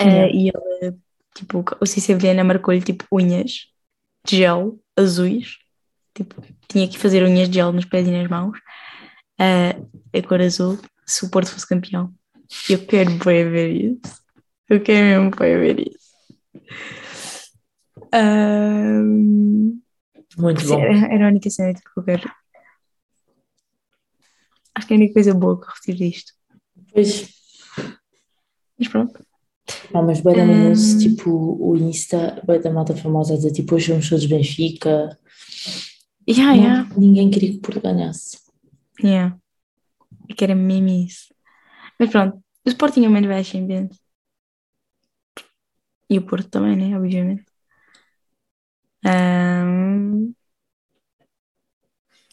Eh, 0.00 0.04
Yeah. 0.04 0.34
E 0.34 0.48
ele, 0.82 0.96
tipo, 1.34 1.58
o 1.80 2.16
Vilhena 2.18 2.44
marcou-lhe, 2.44 2.82
tipo, 2.82 3.04
unhas 3.12 3.66
de 4.26 4.38
gel 4.38 4.78
azuis 4.96 5.58
tipo, 6.16 6.42
tinha 6.66 6.88
que 6.88 6.98
fazer 6.98 7.22
unhas 7.22 7.48
de 7.48 7.56
gel 7.56 7.72
nos 7.72 7.84
pés 7.84 8.08
e 8.08 8.10
nas 8.10 8.28
mãos, 8.28 8.58
ah, 9.38 9.76
a 10.14 10.22
cor 10.22 10.40
azul, 10.40 10.78
se 11.04 11.24
o 11.26 11.30
Porto 11.30 11.50
fosse 11.50 11.68
campeão. 11.68 12.12
Eu 12.70 12.84
quero 12.86 13.10
bem 13.24 13.50
ver 13.50 13.70
isso. 13.70 14.22
Eu 14.68 14.82
quero 14.82 15.04
mesmo 15.22 15.30
bem 15.36 15.58
ver 15.58 15.80
isso. 15.80 16.06
Ahm, 18.12 19.78
Muito 20.38 20.66
bom. 20.66 20.80
era, 20.80 21.14
era 21.14 21.26
a 21.26 21.28
única 21.28 21.50
cena 21.50 21.74
que 21.74 21.80
eu 21.96 22.02
quero. 22.02 22.30
Acho 24.74 24.86
que 24.86 24.94
é 24.94 24.96
a 24.96 24.98
única 24.98 25.14
coisa 25.14 25.34
boa 25.34 25.60
que 25.60 25.66
eu 25.66 25.72
retiro 25.74 25.98
disto. 25.98 26.32
Pois, 26.92 27.28
Mas 28.78 28.88
pronto. 28.88 29.25
Ah, 29.92 30.02
mas 30.02 30.20
manhoso, 30.22 30.96
Hum. 30.96 30.98
tipo, 30.98 31.30
o 31.60 31.76
Insta, 31.76 32.40
bué 32.46 32.58
da 32.58 32.70
malta 32.70 32.94
famosa 32.96 33.34
a 33.34 33.36
dizer, 33.36 33.52
tipo, 33.52 33.74
hoje 33.74 33.90
vamos 33.92 34.08
todos 34.08 34.26
Benfica. 34.26 35.18
Yeah, 36.28 36.54
Não- 36.56 36.62
yeah, 36.64 36.94
Ninguém 36.96 37.30
queria 37.30 37.50
que 37.52 37.58
o 37.58 37.60
Porto 37.60 37.80
ganhasse. 37.80 38.38
yeah. 39.02 39.36
Eu 40.28 40.36
quero 40.36 40.56
mesmo 40.56 40.88
isso. 40.88 41.34
Mas 41.98 42.10
pronto, 42.10 42.38
o 42.66 42.68
Sporting 42.68 43.04
é 43.04 43.08
menos 43.08 43.28
vai 43.28 43.44
Champions. 43.44 44.00
E 46.10 46.18
o 46.18 46.26
Porto 46.26 46.48
também, 46.50 46.76
né? 46.76 46.96
Obviamente. 46.98 47.44
Ahm, 49.04 50.34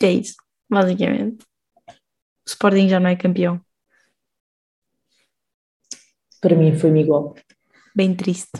É 0.01 0.11
isso, 0.11 0.35
basicamente. 0.69 1.43
O 2.45 2.49
Sporting 2.49 2.89
já 2.89 2.99
não 2.99 3.09
é 3.09 3.15
campeão. 3.15 3.59
Para 6.43 6.57
mim 6.57 6.75
foi-me 6.75 7.03
igual. 7.03 7.35
Bem 7.95 8.13
triste. 8.13 8.51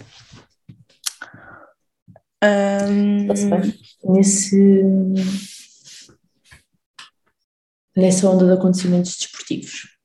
Bem. 2.42 3.28
Nesse, 4.06 4.82
nessa 7.94 8.30
onda 8.30 8.46
de 8.46 8.54
acontecimentos 8.54 9.18
desportivos. 9.18 9.98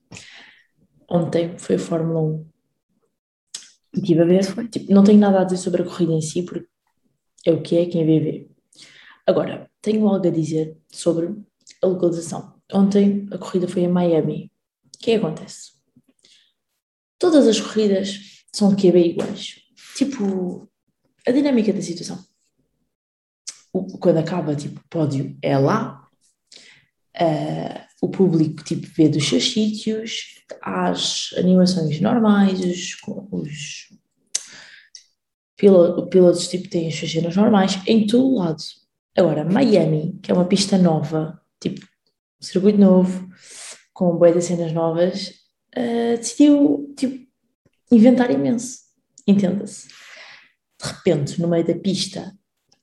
Ontem 1.09 1.57
foi 1.57 1.77
a 1.77 1.79
Fórmula 1.79 2.21
1. 2.21 2.51
E 3.95 4.01
estive 4.01 4.23
a 4.23 4.25
ver, 4.25 4.45
Foi. 4.45 4.67
tipo, 4.67 4.93
não 4.93 5.05
tenho 5.05 5.21
nada 5.21 5.41
a 5.41 5.45
dizer 5.45 5.59
sobre 5.59 5.83
a 5.83 5.85
corrida 5.85 6.15
em 6.15 6.21
si, 6.21 6.43
porque 6.43 6.67
é 7.47 7.53
o 7.53 7.63
que 7.63 7.77
é, 7.79 7.87
quem 7.87 8.05
vê, 8.05 8.19
vê. 8.19 8.51
Agora, 9.25 9.71
tenho 9.81 10.09
algo 10.09 10.27
a 10.27 10.31
dizer 10.31 10.77
sobre 10.91 11.33
a 11.81 11.87
localização. 11.87 12.61
Ontem 12.73 13.29
a 13.31 13.39
corrida 13.39 13.69
foi 13.69 13.83
em 13.83 13.89
Miami. 13.89 14.51
O 14.85 14.99
que 14.99 15.13
é 15.13 15.19
que 15.19 15.25
acontece? 15.25 15.78
Todas 17.19 17.47
as 17.47 17.61
corridas 17.61 18.45
são 18.53 18.75
QB 18.75 18.99
iguais. 19.11 19.57
Tipo, 19.97 20.69
a 21.27 21.31
dinâmica 21.33 21.73
da 21.73 21.83
situação. 21.83 22.25
O- 23.73 23.99
quando 23.99 24.19
acaba, 24.19 24.55
tipo, 24.57 24.81
o 24.81 24.89
pódio 24.89 25.37
é 25.43 25.59
lá, 25.59 26.07
ah, 27.17 27.87
o 28.01 28.09
público, 28.09 28.63
tipo, 28.65 28.87
vê 28.97 29.09
dos 29.09 29.27
seus 29.29 29.51
sítios, 29.53 30.43
as 30.63 31.31
animações 31.37 32.01
normais, 32.01 32.61
os, 32.61 32.97
os 33.33 33.89
pilo- 35.57 36.09
pilotos, 36.09 36.49
tipo, 36.49 36.69
têm 36.71 36.89
as 36.89 36.95
suas 36.95 37.11
cenas 37.11 37.37
normais, 37.37 37.79
em 37.87 38.07
todo 38.07 38.37
lado. 38.37 38.63
Agora, 39.17 39.45
Miami, 39.45 40.19
que 40.23 40.31
é 40.31 40.35
uma 40.35 40.47
pista 40.47 40.79
nova, 40.79 41.41
tipo, 41.61 41.81
um 42.41 42.45
circuito 42.45 42.79
novo, 42.79 43.29
com 43.93 44.17
de 44.19 44.41
cenas 44.41 44.73
novas, 44.73 45.33
ah, 45.79 46.17
decidiu, 46.17 46.93
tipo, 46.97 47.27
inventar 47.93 48.31
imenso, 48.31 48.81
entenda-se. 49.27 49.89
De 50.81 50.89
repente, 50.89 51.41
no 51.41 51.49
meio 51.49 51.67
da 51.67 51.75
pista, 51.75 52.33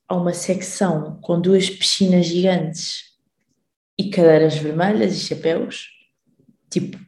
há 0.08 0.16
uma 0.16 0.32
secção 0.32 1.18
com 1.20 1.40
duas 1.40 1.68
piscinas 1.68 2.26
gigantes 2.26 3.16
e 3.98 4.10
cadeiras 4.10 4.56
vermelhas 4.56 5.14
e 5.14 5.20
chapéus. 5.20 5.88
Tipo, 6.70 6.98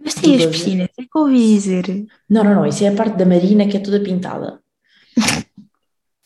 Mas 0.00 0.14
tem 0.14 0.36
as 0.36 0.46
piscinas, 0.46 0.88
é 0.98 1.02
que 1.02 1.08
eu 1.14 1.22
ouvi 1.22 1.54
dizer. 1.54 2.06
não, 2.28 2.44
não, 2.44 2.54
não, 2.54 2.66
isso 2.66 2.84
é 2.84 2.88
a 2.88 2.94
parte 2.94 3.16
da 3.16 3.26
marina 3.26 3.68
que 3.68 3.76
é 3.76 3.80
toda 3.80 4.00
pintada. 4.00 4.60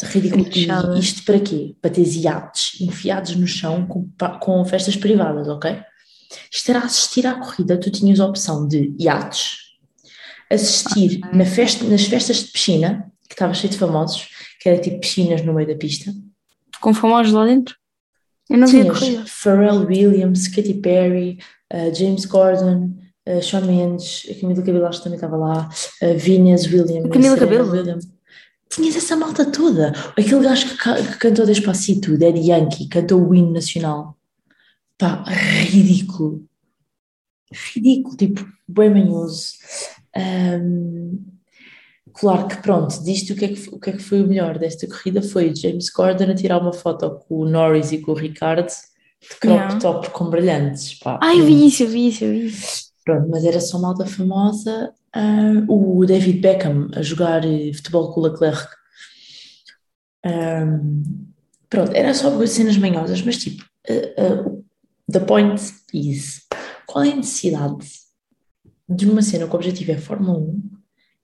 Ridículo. 0.01 0.97
Isto 0.97 1.25
para 1.25 1.41
quê? 1.41 1.75
Para 1.83 1.91
ter 1.91 2.07
iates 2.07 2.81
enfiados 2.81 3.35
no 3.35 3.49
chão 3.49 3.85
com, 3.87 4.09
com 4.39 4.65
festas 4.65 4.97
privadas, 4.97 5.49
ok? 5.49 5.83
Isto 6.53 6.71
era 6.71 6.81
assistir 6.81 7.27
à 7.27 7.35
corrida, 7.35 7.79
tu 7.79 7.91
tinhas 7.91 8.21
a 8.21 8.27
opção 8.27 8.67
de 8.69 8.95
iates, 8.99 9.57
assistir 10.51 11.21
na 11.33 11.45
festa, 11.45 11.85
nas 11.85 12.03
festas 12.05 12.39
de 12.39 12.53
piscina, 12.53 13.11
que 13.29 13.35
estava 13.35 13.55
cheio 13.55 13.71
de 13.73 13.79
famosos, 13.79 14.29
que 14.61 14.69
era 14.69 14.81
tipo 14.81 15.01
piscinas 15.01 15.43
no 15.43 15.53
meio 15.55 15.69
da 15.69 15.75
pista. 15.75 16.13
Com 16.81 16.95
famosos 16.95 17.33
lá 17.33 17.45
dentro. 17.45 17.75
Eu 18.49 18.57
não 18.59 18.67
vi 18.67 18.79
a 18.81 18.83
Tinhas 18.85 18.99
corrida. 18.99 19.25
Pharrell 19.27 19.87
Williams, 19.87 20.49
Katy 20.49 20.75
Perry, 20.75 21.39
uh, 21.73 21.95
James 21.95 22.25
Gordon, 22.25 22.95
uh, 23.29 23.43
Shawn 23.43 23.67
Mendes, 23.67 24.27
a 24.31 24.41
Camila 24.41 24.63
Cabello 24.63 24.87
acho 24.87 24.99
que 24.99 25.05
também 25.05 25.17
estava 25.17 25.37
lá, 25.37 25.69
uh, 26.03 26.19
Venus 26.19 26.65
Williams, 26.67 27.05
A 27.07 27.09
Camila 27.11 27.37
Cabello? 27.37 27.71
Williams. 27.71 28.09
Tinhas 28.71 28.97
essa 28.97 29.17
malta 29.17 29.45
toda. 29.51 29.93
Aquele 30.17 30.41
gajo 30.41 30.69
que, 30.69 30.77
ca- 30.77 30.97
que 31.03 31.17
cantou 31.19 31.47
Despacito, 31.47 32.17
Daddy 32.19 32.49
Yankee, 32.49 32.87
cantou 32.89 33.27
o 33.27 33.35
hino 33.35 33.51
nacional. 33.53 34.17
Pá, 34.99 35.23
ridículo. 35.29 36.45
Ridículo, 37.53 38.17
tipo, 38.17 38.47
bem 38.67 38.91
manhoso. 38.91 39.53
Ahm, 40.15 41.19
claro 42.13 42.49
que 42.49 42.57
pronto, 42.57 43.03
disto 43.05 43.33
o 43.33 43.37
que, 43.37 43.45
é 43.45 43.49
que, 43.49 43.69
o 43.71 43.79
que 43.79 43.91
é 43.91 43.93
que 43.93 44.03
foi 44.03 44.23
o 44.23 44.27
melhor 44.27 44.59
desta 44.59 44.89
corrida 44.89 45.23
foi 45.23 45.55
James 45.55 45.89
Gordon 45.89 46.33
a 46.33 46.35
tirar 46.35 46.61
uma 46.61 46.73
foto 46.73 47.21
com 47.21 47.37
o 47.37 47.49
Norris 47.49 47.93
e 47.93 47.99
com 47.99 48.11
o 48.11 48.15
Ricardo 48.15 48.67
de 48.67 49.37
crop 49.41 49.81
top 49.81 50.11
com 50.11 50.31
brilhantes, 50.31 50.99
pá. 50.99 51.19
Ai, 51.23 51.41
eu 51.41 51.47
vi 51.47 51.67
isso, 51.67 51.85
eu 51.85 51.89
vi 51.89 52.09
isso, 52.09 52.25
eu 52.25 52.31
vi 52.33 52.47
isso. 52.47 52.89
Pronto, 53.05 53.29
mas 53.31 53.45
era 53.45 53.61
só 53.61 53.79
malta 53.79 54.05
famosa. 54.05 54.93
O 55.69 56.05
David 56.05 56.41
Beckham 56.41 56.91
a 56.95 57.03
jogar 57.03 57.45
eh, 57.45 57.73
futebol 57.73 58.13
com 58.13 58.21
o 58.21 58.25
Leclerc. 58.25 58.69
Ahm, 60.25 61.03
pronto, 61.71 61.93
era 61.93 62.13
só 62.13 62.45
cenas 62.47 62.77
manhosas, 62.77 63.23
mas 63.23 63.39
tipo, 63.39 63.65
ah, 63.89 63.93
ah, 64.19 64.59
the 65.11 65.21
point 65.21 65.61
is, 65.93 66.43
qual 66.87 67.05
é 67.05 67.13
a 67.13 67.17
necessidade 67.17 67.87
de 68.89 69.09
uma 69.09 69.23
cena 69.23 69.47
que 69.47 69.53
o 69.53 69.57
objetivo 69.57 69.93
é 69.93 69.99
Fórmula 69.99 70.39
1, 70.39 70.63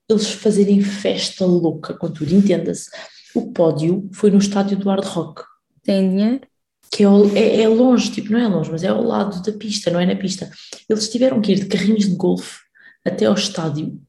eles 0.09 0.31
fazerem 0.33 0.83
festa 0.83 1.47
louca 1.47 1.95
com 1.95 2.11
tudo, 2.11 2.35
entenda-se. 2.35 2.91
O 3.35 3.53
pódio 3.53 4.09
foi 4.13 4.31
no 4.31 4.39
estádio 4.39 4.77
do 4.77 4.89
Hard 4.89 5.05
Rock 5.05 5.43
Tem 5.83 6.09
dinheiro? 6.09 6.47
que 6.95 7.03
é, 7.03 7.09
é, 7.35 7.63
é 7.63 7.69
longe, 7.69 8.13
tipo, 8.13 8.31
não 8.31 8.39
é 8.39 8.47
longe, 8.47 8.71
mas 8.71 8.85
é 8.85 8.89
ao 8.89 9.03
lado 9.03 9.43
da 9.43 9.53
pista, 9.53 9.91
não 9.91 9.99
é 9.99 10.07
na 10.07 10.15
pista. 10.15 10.49
Eles 10.89 11.09
tiveram 11.09 11.41
que 11.41 11.51
ir 11.51 11.57
de 11.57 11.67
carrinhos 11.67 12.07
de 12.07 12.15
golfe 12.15 12.61
até 13.05 13.27
ao 13.27 13.35
estádio, 13.35 14.01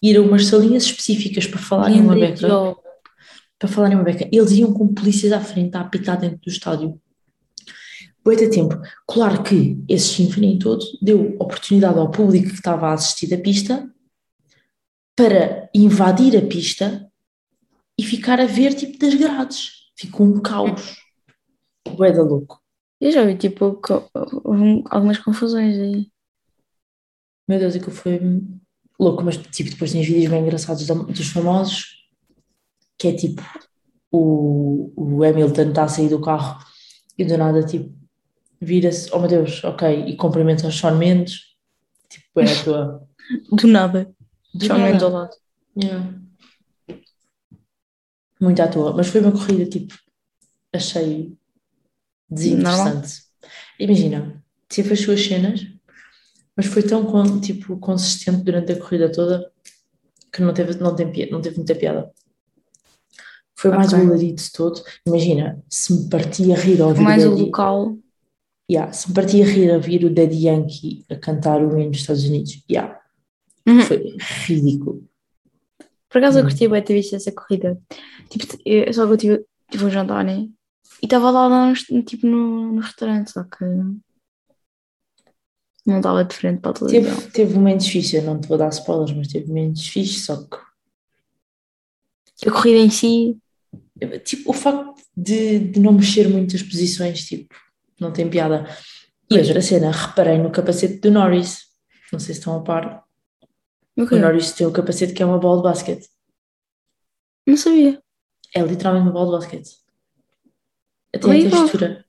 ir 0.00 0.16
a 0.16 0.22
umas 0.22 0.46
salinhas 0.46 0.84
específicas 0.84 1.46
para 1.46 1.58
falarem 1.58 2.00
uma 2.00 2.14
beca, 2.14 2.46
para 3.58 3.68
falarem 3.68 3.96
uma 3.96 4.04
beca. 4.04 4.28
Eles 4.30 4.52
iam 4.52 4.72
com 4.72 4.94
polícias 4.94 5.32
à 5.32 5.40
frente 5.40 5.76
a 5.76 5.80
apitar 5.80 6.20
dentro 6.20 6.38
do 6.38 6.48
estádio. 6.48 7.00
Boita 8.28 8.50
tempo. 8.50 8.74
Claro 9.06 9.42
que 9.42 9.82
esse 9.88 10.16
sinfonia 10.16 10.58
todo 10.58 10.84
deu 11.00 11.34
oportunidade 11.40 11.98
ao 11.98 12.10
público 12.10 12.48
que 12.48 12.56
estava 12.56 12.88
a 12.88 12.92
assistir 12.92 13.26
da 13.26 13.38
pista 13.38 13.90
para 15.16 15.70
invadir 15.74 16.36
a 16.36 16.46
pista 16.46 17.10
e 17.98 18.02
ficar 18.02 18.38
a 18.38 18.44
ver 18.44 18.74
tipo 18.74 18.98
das 18.98 19.14
grades. 19.14 19.70
Ficou 19.96 20.26
um 20.26 20.42
caos. 20.42 20.98
Bué 21.96 22.12
da 22.12 22.22
louco. 22.22 22.60
Eu 23.00 23.10
já 23.12 23.24
vi, 23.24 23.34
tipo, 23.34 23.80
co- 23.80 24.10
algumas 24.90 25.16
confusões 25.16 25.78
aí. 25.78 26.10
Meu 27.48 27.58
Deus, 27.58 27.76
aquilo 27.76 27.92
foi 27.92 28.20
louco, 29.00 29.24
mas 29.24 29.38
tipo, 29.38 29.70
depois 29.70 29.90
tens 29.90 30.06
vídeos 30.06 30.30
bem 30.30 30.42
engraçados 30.42 30.86
dos 30.86 31.28
famosos, 31.30 32.06
que 32.98 33.08
é 33.08 33.14
tipo 33.14 33.40
o, 34.12 34.92
o 34.94 35.24
Hamilton 35.24 35.70
está 35.70 35.84
a 35.84 35.88
sair 35.88 36.10
do 36.10 36.20
carro 36.20 36.62
e 37.16 37.24
do 37.24 37.38
nada 37.38 37.64
tipo 37.64 37.97
vira-se, 38.60 39.08
oh 39.12 39.18
meu 39.18 39.28
Deus, 39.28 39.62
ok, 39.64 40.06
e 40.06 40.16
cumprimenta 40.16 40.66
o 40.66 40.70
Shawn 40.70 40.96
Mendes, 40.96 41.56
tipo, 42.08 42.40
é 42.40 42.44
a 42.44 42.64
tua. 42.64 43.08
Do 43.52 43.66
nada. 43.66 44.10
Do 44.54 44.64
Shawn 44.64 44.78
nada. 44.78 44.90
Mendes 44.90 45.02
ao 45.02 45.10
lado. 45.10 45.36
Yeah. 45.76 46.14
Muito 48.40 48.62
à 48.62 48.68
toa, 48.68 48.92
mas 48.94 49.08
foi 49.08 49.20
uma 49.20 49.32
corrida 49.32 49.66
tipo, 49.66 49.94
achei 50.72 51.36
desinteressante. 52.30 53.22
Imagina, 53.78 54.42
tive 54.68 54.92
as 54.92 55.00
suas 55.00 55.24
cenas, 55.24 55.66
mas 56.56 56.66
foi 56.66 56.82
tão 56.82 57.40
tipo, 57.40 57.76
consistente 57.78 58.42
durante 58.42 58.72
a 58.72 58.78
corrida 58.78 59.10
toda 59.10 59.50
que 60.32 60.42
não 60.42 60.52
teve, 60.52 60.74
não 60.78 60.94
tem, 60.94 61.30
não 61.30 61.40
teve 61.40 61.56
muita 61.56 61.74
piada. 61.74 62.10
Foi 63.56 63.72
mais 63.72 63.92
Ok. 63.92 64.04
o 64.04 64.08
alarido 64.08 64.42
todo. 64.54 64.80
Imagina, 65.04 65.60
se 65.68 65.92
me 65.92 66.08
partia 66.08 66.54
a 66.54 66.58
rir 66.58 66.80
ao 66.80 66.90
ouvir 66.90 67.02
Mais 67.02 67.26
o 67.26 67.30
local. 67.30 67.98
Yeah, 68.70 68.92
se 68.92 69.08
me 69.08 69.14
partia 69.14 69.44
a 69.44 69.48
rir 69.48 69.70
a 69.70 69.74
ouvir 69.76 70.04
o 70.04 70.10
Daddy 70.12 70.46
Yankee 70.46 71.04
a 71.10 71.16
cantar 71.16 71.62
o 71.62 71.78
hino 71.78 71.90
dos 71.90 72.00
Estados 72.00 72.24
Unidos, 72.24 72.62
yeah, 72.70 72.98
Uhum. 73.66 73.82
foi 73.82 74.16
ridículo. 74.46 75.08
Por 76.10 76.18
acaso 76.18 76.38
eu 76.38 76.44
Hum. 76.44 76.48
curti 76.48 76.68
bem 76.68 76.82
ter 76.82 76.94
visto 76.94 77.14
essa 77.16 77.30
corrida. 77.32 77.78
Tipo, 78.30 78.46
eu- 78.64 78.92
só 78.94 79.06
que 79.06 79.12
eu 79.12 79.16
tive, 79.18 79.44
tive 79.70 79.84
um 79.84 79.90
jantar, 79.90 80.24
né? 80.24 80.48
E 81.02 81.06
estava 81.06 81.30
lá, 81.30 81.46
lá 81.46 81.72
no, 81.90 82.02
tipo, 82.02 82.26
no, 82.26 82.72
no 82.72 82.80
restaurante, 82.80 83.30
só 83.30 83.44
que 83.44 83.64
não 85.86 85.98
estava 85.98 86.24
de 86.24 86.34
frente 86.34 86.60
para 86.60 86.70
a 86.70 86.74
televisão. 86.74 87.16
Teve, 87.16 87.30
teve 87.30 87.54
momentos 87.54 87.86
fixos, 87.88 88.14
eu 88.14 88.22
não 88.22 88.40
te 88.40 88.48
vou 88.48 88.58
dar 88.58 88.68
spoilers, 88.70 89.12
mas 89.16 89.28
teve 89.28 89.48
momentos 89.48 89.86
fixos, 89.86 90.24
só 90.24 90.36
que 90.42 90.56
A 92.46 92.52
corrida 92.52 92.78
em 92.78 92.90
si, 92.90 93.36
tipo, 94.24 94.50
o 94.50 94.52
facto 94.54 95.02
de, 95.16 95.58
de 95.58 95.80
não 95.80 95.92
mexer 95.92 96.28
muito 96.28 96.54
as 96.54 96.62
posições, 96.62 97.24
tipo, 97.26 97.54
não 98.00 98.12
tem 98.12 98.28
piada. 98.28 98.66
E 99.30 99.38
outra 99.38 99.60
cena, 99.60 99.90
reparei 99.90 100.38
no 100.38 100.50
capacete 100.50 100.98
do 100.98 101.10
Norris, 101.10 101.66
não 102.12 102.18
sei 102.18 102.34
se 102.34 102.40
estão 102.40 102.56
a 102.56 102.62
par. 102.62 103.04
o 103.96 104.02
O? 104.02 104.18
Norris 104.18 104.52
tem 104.52 104.66
um 104.66 104.72
capacete 104.72 105.12
que 105.12 105.22
é 105.22 105.26
uma 105.26 105.38
bola 105.38 105.58
de 105.58 105.62
basquete. 105.64 106.08
não 107.46 107.56
sabia. 107.56 108.02
É 108.54 108.62
literalmente 108.62 109.04
uma 109.04 109.12
bola 109.12 109.38
de 109.38 109.44
basquete. 109.44 109.76
Até 111.14 111.26
a 111.26 111.50
textura. 111.50 112.04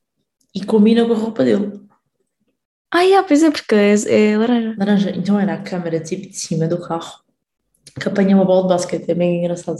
E 0.55 0.65
combina 0.65 1.05
com 1.05 1.13
a 1.13 1.17
roupa 1.17 1.43
dele. 1.43 1.87
Ah, 2.91 3.01
yeah, 3.01 3.25
pois 3.27 3.43
é, 3.43 3.51
porque 3.51 3.75
é, 3.75 4.31
é 4.31 4.37
laranja. 4.37 4.75
Laranja. 4.77 5.09
Então 5.11 5.39
era 5.39 5.53
a 5.53 5.61
câmera 5.61 5.99
tipo 5.99 6.27
de 6.27 6.35
cima 6.35 6.67
do 6.67 6.81
carro 6.81 7.23
que 7.99 8.07
apanha 8.07 8.35
uma 8.35 8.45
bola 8.45 8.63
de 8.63 8.69
basquete. 8.69 9.09
É 9.09 9.13
bem 9.13 9.39
engraçado. 9.39 9.79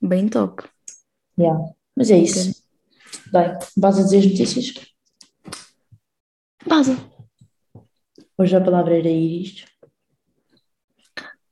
Bem 0.00 0.28
top. 0.28 0.62
Yeah. 1.38 1.72
Mas 1.96 2.10
é 2.10 2.18
isso. 2.18 2.59
Bem, 3.32 3.56
vais 3.76 3.98
a 3.98 4.02
dizer 4.02 4.18
as 4.18 4.26
notícias? 4.26 4.74
Base. 6.66 6.96
Hoje 8.36 8.56
a 8.56 8.60
palavra 8.60 8.98
era 8.98 9.08
Iris. 9.08 9.66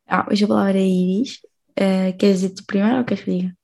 Ah, 0.05 0.27
hoje 0.29 0.45
a 0.45 0.49
palavra 0.49 0.79
é 0.79 0.87
Iris. 0.87 1.39
Eh, 1.77 2.13
queres 2.15 2.41
dizer 2.41 2.55
tu 2.55 2.65
primeiro 2.67 2.99
ou 2.99 3.05
queres 3.05 3.23
que 3.23 3.31
eu 3.31 3.35
diga? 3.35 3.57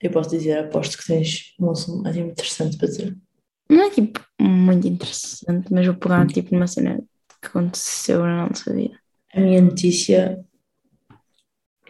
Eu 0.00 0.10
posso 0.12 0.30
dizer, 0.30 0.58
aposto 0.58 0.98
que 0.98 1.06
tens 1.06 1.54
um 1.58 1.70
assunto 1.70 2.04
mais 2.04 2.16
interessante 2.16 2.76
para 2.76 2.88
dizer. 2.88 3.16
Não 3.68 3.82
é 3.82 3.90
tipo 3.90 4.24
muito 4.40 4.86
interessante, 4.86 5.72
mas 5.72 5.84
vou 5.84 5.96
pegar 5.96 6.26
tipo 6.28 6.54
numa 6.54 6.68
cena 6.68 7.02
que 7.40 7.48
aconteceu 7.48 8.20
na 8.20 8.46
nossa 8.46 8.72
vida. 8.72 8.96
A 9.34 9.40
minha 9.40 9.60
notícia 9.60 10.44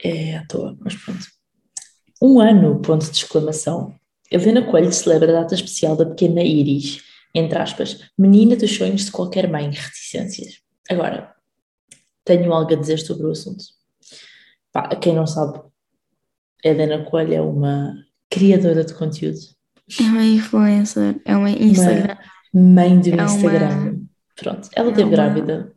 é 0.02 0.38
à 0.38 0.46
toa, 0.46 0.74
mas 0.80 0.94
pronto. 0.94 1.26
Um 2.22 2.40
ano, 2.40 2.80
ponto 2.80 3.04
de 3.04 3.18
exclamação. 3.18 3.94
Helena 4.30 4.62
Coelho 4.68 4.92
celebra 4.92 5.30
a 5.38 5.42
data 5.42 5.54
especial 5.54 5.96
da 5.96 6.06
pequena 6.06 6.42
Iris, 6.42 7.02
entre 7.34 7.58
aspas, 7.58 8.00
menina 8.18 8.56
dos 8.56 8.74
sonhos 8.74 9.04
de 9.04 9.10
qualquer 9.12 9.48
mãe, 9.48 9.70
reticências. 9.70 10.60
Agora, 10.90 11.34
tenho 12.24 12.52
algo 12.52 12.72
a 12.72 12.76
dizer 12.76 12.98
sobre 12.98 13.26
o 13.26 13.30
assunto. 13.30 13.64
Pá, 14.72 14.88
quem 14.96 15.14
não 15.14 15.26
sabe, 15.26 15.58
a 16.64 16.68
Helena 16.68 17.04
Coelho 17.04 17.34
é 17.34 17.40
uma 17.40 17.94
criadora 18.30 18.84
de 18.84 18.94
conteúdo, 18.94 19.38
É 20.00 20.02
uma 20.02 20.24
influencer, 20.24 21.20
é 21.24 21.36
uma 21.36 21.50
Instagram. 21.50 22.16
mãe 22.52 22.98
do 23.00 23.10
É 23.10 23.14
uma- 23.14 23.24
Instagram. 23.24 24.00
Pronto, 24.34 24.68
ela 24.74 24.88
é 24.88 24.90
esteve 24.90 25.02
uma- 25.08 25.10
grávida 25.16 25.72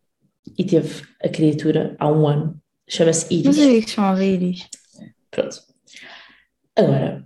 e 0.58 0.64
teve 0.64 1.04
a 1.24 1.30
criatura 1.30 1.96
há 2.00 2.12
um 2.12 2.28
ano. 2.28 2.60
Chama-se 2.90 3.26
Não 3.32 3.40
Iris. 3.52 3.56
sabia 3.56 3.82
que 3.84 3.90
chamava 3.92 4.24
Iris. 4.26 4.68
Pronto. 5.30 5.58
Agora, 6.76 7.24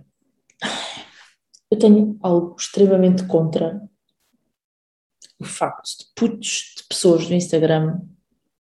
eu 1.74 1.78
tenho 1.78 2.16
algo 2.22 2.54
extremamente 2.56 3.24
contra 3.26 3.82
o 5.38 5.44
facto 5.44 5.98
de 5.98 6.04
putos 6.14 6.74
de 6.76 6.84
pessoas 6.88 7.28
no 7.28 7.34
Instagram, 7.34 8.00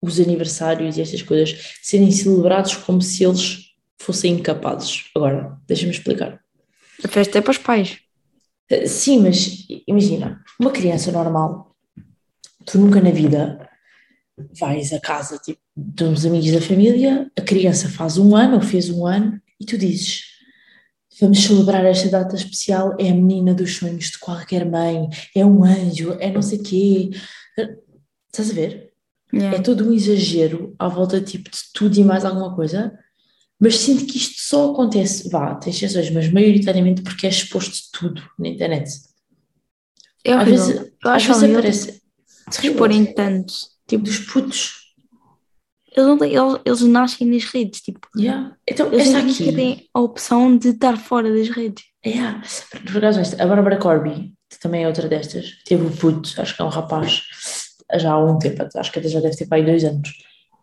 os 0.02 0.20
aniversários 0.20 0.98
e 0.98 1.02
estas 1.02 1.22
coisas, 1.22 1.78
serem 1.82 2.12
celebrados 2.12 2.76
como 2.76 3.02
se 3.02 3.24
eles 3.24 3.74
fossem 3.98 4.34
incapazes. 4.34 5.10
Agora, 5.16 5.58
deixa-me 5.66 5.92
explicar. 5.92 6.40
A 7.04 7.08
festa 7.08 7.38
é 7.38 7.42
para 7.42 7.52
os 7.52 7.58
pais. 7.58 7.98
Eh, 8.70 8.86
Sim, 8.86 9.22
mas 9.22 9.66
imagina, 9.88 10.44
uma 10.60 10.72
criança 10.72 11.12
normal, 11.12 11.76
tu 12.66 12.78
nunca 12.78 13.02
na 13.02 13.12
vida 13.12 13.70
vais 14.60 14.92
a 14.94 15.00
casa 15.00 15.40
tipo, 15.40 15.62
de 15.76 16.04
uns 16.04 16.26
amigos 16.26 16.52
da 16.52 16.62
família, 16.62 17.32
a 17.38 17.42
criança 17.42 17.90
faz 17.90 18.18
um 18.18 18.36
ano 18.36 18.56
ou 18.56 18.62
fez 18.62 18.90
um 18.90 19.08
ano 19.08 19.42
e 19.60 19.66
tu 19.66 19.78
dizes 19.78 20.37
vamos 21.22 21.40
celebrar 21.44 21.86
esta 21.86 22.10
data 22.10 22.36
especial, 22.36 22.96
é 23.00 23.10
a 23.10 23.14
menina 23.16 23.54
dos 23.54 23.76
sonhos 23.78 24.06
de 24.12 24.20
qualquer 24.20 24.66
mãe, 24.70 25.10
é 25.36 25.46
um 25.46 25.64
anjo, 25.64 26.14
é 26.20 26.32
não 26.32 26.42
sei 26.42 26.60
quê. 26.60 27.10
Estás 28.32 28.52
a 28.52 28.54
ver? 28.54 28.94
É 29.34 29.38
Yeah. 29.38 29.62
todo 29.62 29.88
um 29.90 29.94
exagero 29.94 30.74
à 30.80 30.88
volta 30.88 31.20
tipo, 31.22 31.50
de 31.52 31.58
tudo 31.74 31.98
e 32.00 32.04
mais 32.04 32.24
alguma 32.24 32.56
coisa, 32.56 32.98
mas 33.60 33.78
sinto 33.80 34.06
que 34.06 34.18
isto 34.18 34.42
só 34.42 34.72
acontece, 34.72 35.30
vá, 35.30 35.56
tens 35.56 35.78
exceções, 35.78 36.10
mas 36.12 36.32
maioritariamente 36.32 37.02
porque 37.04 37.28
é 37.28 37.30
exposto 37.30 37.78
tudo 37.94 38.22
na 38.40 38.50
internet. 38.50 38.90
É 40.24 40.34
Às 40.34 40.48
vezes, 40.48 40.76
eu 41.04 41.12
às 41.12 41.24
acho 41.24 41.28
vezes 41.28 41.44
horrível 41.44 41.60
aparece 41.60 42.02
tipo, 42.52 42.68
exporem 42.68 43.06
tanto. 43.14 43.54
Tipo, 43.88 44.04
dos 44.04 44.20
putos. 44.20 44.87
Eles, 45.98 46.08
não 46.08 46.18
têm- 46.18 46.34
eles, 46.36 46.60
eles 46.66 46.82
nascem 46.82 47.28
nas 47.28 47.44
redes. 47.46 47.82
Tipo, 47.82 48.08
Yeah. 48.18 48.56
Então, 48.70 48.88
eles 48.94 49.08
esta 49.08 49.20
aqui, 49.20 49.54
têm 49.54 49.86
a 49.94 50.00
opção 50.00 50.58
de 50.58 50.70
estar 50.70 50.98
fora 50.98 51.32
das 51.34 51.50
redes. 51.50 51.84
yeah. 52.06 52.42
por 52.86 52.98
acaso, 52.98 53.20
esta, 53.20 53.42
a 53.44 53.48
Bárbara 53.48 53.78
Corby, 53.78 54.34
que 54.50 54.60
também 54.60 54.84
é 54.84 54.88
outra 54.88 55.08
destas, 55.08 55.52
teve 55.66 55.86
o 55.86 55.92
puto, 55.92 56.34
acho 56.42 56.56
que 56.56 56.62
é 56.62 56.66
um 56.66 56.70
rapaz, 56.70 57.22
já 57.96 58.12
há 58.14 58.24
um 58.26 58.38
tempo, 58.40 58.66
acho 58.76 58.92
que 58.92 59.00
até 59.00 59.08
já 59.10 59.20
deve 59.20 59.36
ter 59.36 59.48
para 59.48 59.58
aí 59.58 59.66
dois 59.66 59.84
anos. 59.84 60.10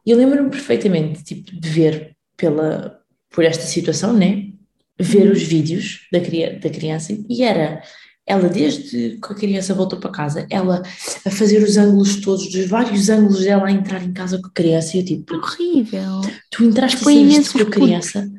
E 0.06 0.10
eu 0.10 0.16
lembro-me 0.18 0.50
perfeitamente, 0.50 1.22
tipo, 1.24 1.50
de 1.58 1.68
ver 1.68 2.16
pela, 2.36 3.00
por 3.30 3.44
esta 3.44 3.64
situação, 3.64 4.12
né? 4.12 4.50
Ver 4.98 5.30
os 5.30 5.42
vídeos 5.42 6.06
da, 6.12 6.18
da 6.20 6.70
criança 6.70 7.16
e 7.28 7.42
era 7.42 7.82
ela, 8.26 8.48
desde 8.48 9.18
que 9.18 9.32
a 9.32 9.34
criança 9.34 9.74
voltou 9.74 9.98
para 9.98 10.10
casa, 10.10 10.46
ela 10.48 10.82
a 11.26 11.30
fazer 11.30 11.62
os 11.62 11.76
ângulos 11.76 12.16
todos, 12.20 12.50
dos 12.50 12.66
vários 12.66 13.08
ângulos 13.10 13.40
dela 13.44 13.66
a 13.66 13.72
entrar 13.72 14.02
em 14.02 14.12
casa 14.12 14.40
com 14.40 14.46
a 14.46 14.52
criança 14.52 14.96
e 14.96 15.00
eu 15.00 15.04
tipo, 15.04 15.34
Horrível. 15.36 16.22
tu 16.50 16.64
entraste 16.64 17.00
e 17.02 17.04
saíste 17.04 17.22
imenso 17.34 17.52
com 17.52 17.62
a 17.64 17.70
criança, 17.70 18.30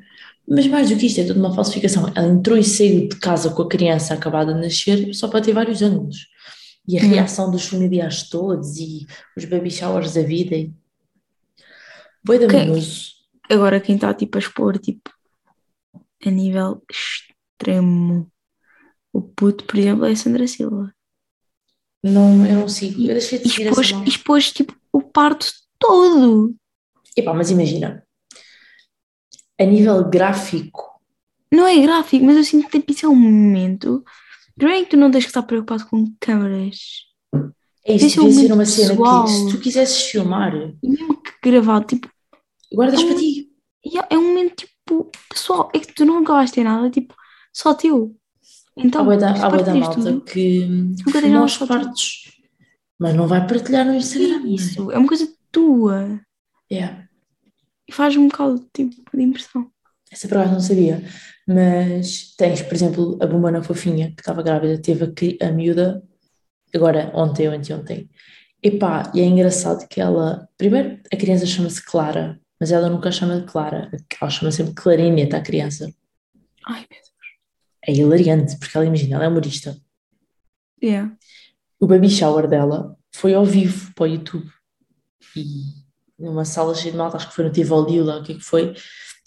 mas 0.48 0.66
mais 0.68 0.90
do 0.90 0.96
que 0.96 1.06
isto, 1.06 1.22
é 1.22 1.24
tudo 1.26 1.40
uma 1.40 1.54
falsificação. 1.54 2.12
Ela 2.16 2.28
entrou 2.28 2.58
e 2.58 2.64
saiu 2.64 3.08
de 3.10 3.16
casa 3.18 3.50
com 3.52 3.62
a 3.62 3.70
criança 3.70 4.14
acabada 4.14 4.54
de 4.54 4.62
nascer 4.62 5.14
só 5.14 5.28
para 5.28 5.42
ter 5.42 5.54
vários 5.54 5.82
ângulos. 5.82 6.28
E 6.88 7.00
a 7.00 7.04
Hum. 7.04 7.10
reação 7.10 7.50
dos 7.50 7.66
familiares 7.66 8.30
todos 8.30 8.78
e 8.78 9.08
os 9.36 9.46
baby 9.46 9.72
showers 9.72 10.14
da 10.14 10.22
vida. 10.22 10.56
E... 10.56 10.72
Boi 12.24 12.38
da 12.40 12.48
menoso. 12.48 13.12
Agora 13.50 13.80
quem 13.80 13.96
está 13.96 14.14
tipo 14.14 14.38
a 14.38 14.40
expor 14.40 14.78
tipo 14.80 15.12
a 16.26 16.30
nível 16.30 16.82
extremo. 16.92 18.28
O 19.16 19.22
puto, 19.22 19.64
por 19.64 19.78
exemplo, 19.80 20.06
é 20.06 20.12
a 20.12 20.16
Sandra 20.16 20.46
Silva. 20.46 20.94
Não, 22.04 22.46
eu 22.46 22.60
não 22.60 22.68
sigo. 22.68 23.02
Eu 23.02 23.14
deixei 23.14 23.40
de 23.40 23.50
seguir 23.50 23.68
Expôs, 23.70 23.92
essa 23.92 24.04
expôs 24.10 24.52
tipo 24.52 24.76
o 24.92 25.02
parto 25.02 25.48
todo. 25.80 26.54
Epá, 27.16 27.34
mas 27.34 27.50
imagina. 27.50 28.06
A 29.58 29.64
nível 29.64 30.04
gráfico, 30.10 31.00
Não 31.50 31.66
é 31.66 31.80
gráfico, 31.80 32.26
mas 32.26 32.36
eu 32.36 32.44
sinto 32.44 32.68
que 32.70 32.78
tipo, 32.80 32.92
isso 32.92 33.06
é 33.06 33.10
um 33.10 33.16
momento. 33.16 34.04
Primeiro 34.58 34.82
é 34.82 34.84
que 34.84 34.92
tu 34.92 34.98
não 34.98 35.10
tens 35.10 35.24
que 35.24 35.30
estar 35.30 35.44
preocupado 35.44 35.86
com 35.88 36.14
câmaras. 36.20 37.06
é 37.86 37.94
isso, 37.96 38.06
Esse 38.08 38.20
é 38.20 38.22
o 38.22 38.26
devia 38.28 38.48
ser 38.48 38.54
uma 38.54 38.66
cena 38.66 38.96
que 38.98 39.30
se 39.30 39.50
tu 39.52 39.60
quisesses 39.62 40.02
filmar, 40.12 40.54
E 40.84 40.90
mesmo 40.90 41.22
que 41.22 41.32
gravado, 41.42 41.86
tipo, 41.88 42.10
Guardas 42.74 43.00
É 43.00 43.04
um- 43.04 43.08
para 43.08 43.18
ti. 43.18 43.50
É 44.10 44.18
um 44.18 44.28
momento 44.28 44.56
tipo, 44.66 45.10
pessoal, 45.30 45.72
é 45.74 45.80
que 45.80 45.94
tu 45.94 46.04
não 46.04 46.22
vais 46.26 46.52
ter 46.52 46.64
nada, 46.66 46.90
tipo, 46.90 47.16
só 47.54 47.74
teu. 47.74 48.14
Então, 48.78 49.02
Há 49.02 49.06
bué 49.06 49.18
da, 49.18 49.34
malta 49.76 50.20
que 50.22 50.94
só 51.48 51.66
tu. 51.66 51.68
partes, 51.68 52.34
mas 53.00 53.16
não 53.16 53.28
vai 53.28 53.48
partilhar 53.48 53.86
no 53.86 53.96
Instagram. 53.96 54.44
é? 54.46 54.48
isso, 54.50 54.92
é 54.92 54.98
uma 54.98 55.08
coisa 55.08 55.28
tua. 55.52 56.20
Yeah. 56.72 57.08
E 57.88 57.94
faz 57.94 58.18
um 58.18 58.28
bocado 58.28 58.68
tipo, 58.74 58.96
de 59.16 59.24
impressão. 59.24 59.70
Essa 60.12 60.28
acaso 60.28 60.52
não 60.52 60.60
sabia. 60.60 61.04
Mas 61.48 62.34
tens, 62.36 62.62
por 62.62 62.74
exemplo, 62.74 63.18
a 63.22 63.28
Bumbana 63.28 63.64
Fofinha, 63.64 64.12
que 64.12 64.22
estava 64.22 64.42
grávida, 64.42 64.82
teve 64.82 65.06
a, 65.06 65.48
a 65.48 65.52
miúda, 65.52 66.04
agora 66.74 67.12
ontem 67.14 67.48
ou 67.48 67.54
anteontem. 67.54 68.10
Epá, 68.62 69.12
e 69.14 69.22
é 69.22 69.24
engraçado 69.26 69.88
que 69.88 70.02
ela. 70.02 70.48
Primeiro, 70.58 71.00
a 71.14 71.16
criança 71.16 71.46
chama-se 71.46 71.84
Clara, 71.86 72.40
mas 72.60 72.72
ela 72.72 72.90
nunca 72.90 73.10
a 73.10 73.12
chama 73.12 73.40
de 73.40 73.46
Clara. 73.46 73.92
Ela 74.20 74.30
chama 74.32 74.52
sempre 74.52 74.74
Clarineta, 74.74 75.38
a 75.38 75.42
criança. 75.42 75.94
Ai, 76.66 76.80
meu 76.80 76.88
Deus. 76.90 77.15
É 77.88 77.94
hilariante, 77.94 78.58
porque 78.58 78.76
ela 78.78 78.86
imagina, 78.86 79.16
ela 79.16 79.26
é 79.26 79.28
humorista. 79.28 79.78
Yeah. 80.84 81.16
O 81.80 81.88
baby 81.88 82.10
shower 82.10 82.48
dela 82.48 82.98
foi 83.14 83.34
ao 83.34 83.46
vivo 83.46 83.94
para 83.94 84.04
o 84.04 84.08
YouTube. 84.08 84.50
E 85.36 85.86
numa 86.18 86.46
sala 86.46 86.74
cheia 86.74 86.92
de 86.92 86.98
malta, 86.98 87.18
acho 87.18 87.30
que 87.30 87.36
foi 87.36 87.46
no 87.46 87.52
Tivoli, 87.52 88.02
lá 88.02 88.20
o 88.20 88.24
que 88.24 88.34
é 88.34 88.36
que 88.36 88.44
foi, 88.44 88.74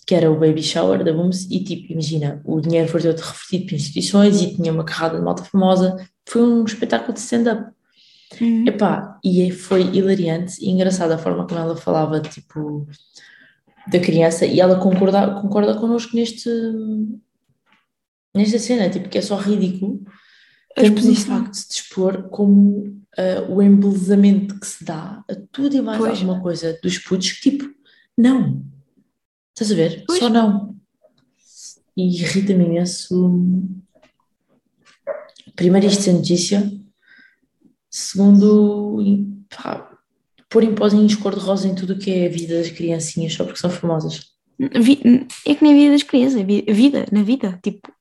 que 0.07 0.15
era 0.15 0.31
o 0.31 0.39
baby 0.39 0.63
shower 0.63 1.05
da 1.05 1.13
Booms, 1.13 1.47
e 1.51 1.63
tipo, 1.63 1.93
imagina, 1.93 2.41
o 2.45 2.61
dinheiro 2.61 2.89
foi 2.89 3.03
todo 3.03 3.19
revertido 3.19 3.67
para 3.67 3.77
instituições 3.77 4.41
e 4.41 4.55
tinha 4.55 4.73
uma 4.73 4.85
carrada 4.85 5.19
de 5.19 5.25
malta 5.25 5.45
famosa. 5.45 5.97
Foi 6.27 6.43
um 6.43 6.65
espetáculo 6.65 7.13
de 7.13 7.21
stand-up. 7.21 7.71
Uhum. 8.41 8.67
Epá, 8.67 9.19
e 9.25 9.51
foi 9.51 9.83
hilariante 9.83 10.63
e 10.63 10.71
engraçada 10.71 11.15
a 11.15 11.19
forma 11.19 11.47
como 11.47 11.61
ela 11.61 11.77
falava, 11.77 12.21
tipo, 12.21 12.87
da 13.87 13.99
criança, 13.99 14.45
e 14.47 14.61
ela 14.61 14.79
concorda, 14.79 15.41
concorda 15.41 15.75
connosco 15.75 16.15
neste, 16.15 16.51
nesta 18.39 18.59
cena, 18.59 18.89
tipo, 18.89 19.09
que 19.09 19.18
é 19.18 19.22
só 19.22 19.36
ridículo 19.36 20.03
no 20.76 20.84
exposição. 20.84 21.36
facto 21.36 21.53
de 21.53 21.59
se 21.59 21.72
expor 21.72 22.28
como 22.30 23.03
ah, 23.16 23.45
o 23.49 23.61
embelezamento 23.61 24.59
que 24.61 24.66
se 24.66 24.84
dá 24.84 25.24
a 25.28 25.34
tudo 25.51 25.76
e 25.76 25.82
mais 25.82 25.99
Pois. 25.99 26.18
alguma 26.20 26.41
coisa 26.41 26.78
dos 26.82 26.99
putos 26.99 27.32
que 27.32 27.51
tipo, 27.51 27.68
não. 28.16 28.64
Estás 29.55 29.72
a 29.72 29.74
ver? 29.74 30.05
Pois. 30.07 30.20
Só 30.20 30.28
não. 30.28 30.76
E 31.97 32.07
irrita-me 32.20 32.64
imenso. 32.64 33.41
Primeiro 35.57 35.89
isto 35.89 36.03
ser 36.03 36.12
notícia. 36.12 36.72
Segundo, 37.91 39.03
pá, 39.49 39.91
pôr 40.49 40.62
em 40.62 40.74
pozinhos 40.74 41.16
cor-de-rosa 41.16 41.66
em 41.66 41.74
tudo 41.74 41.95
o 41.95 41.99
que 41.99 42.11
é 42.12 42.26
a 42.26 42.30
vida 42.30 42.59
das 42.59 42.70
criancinhas 42.70 43.34
só 43.34 43.45
porque 43.45 43.59
são 43.59 43.70
famosas. 43.70 44.32
É 44.61 45.55
que 45.55 45.62
nem 45.62 45.72
a 45.72 45.76
vida 45.76 45.93
das 45.93 46.03
crianças, 46.05 46.41
a 46.41 46.43
a 46.43 46.74
vida, 46.74 47.07
na 47.11 47.22
vida, 47.22 47.59
tipo, 47.62 47.93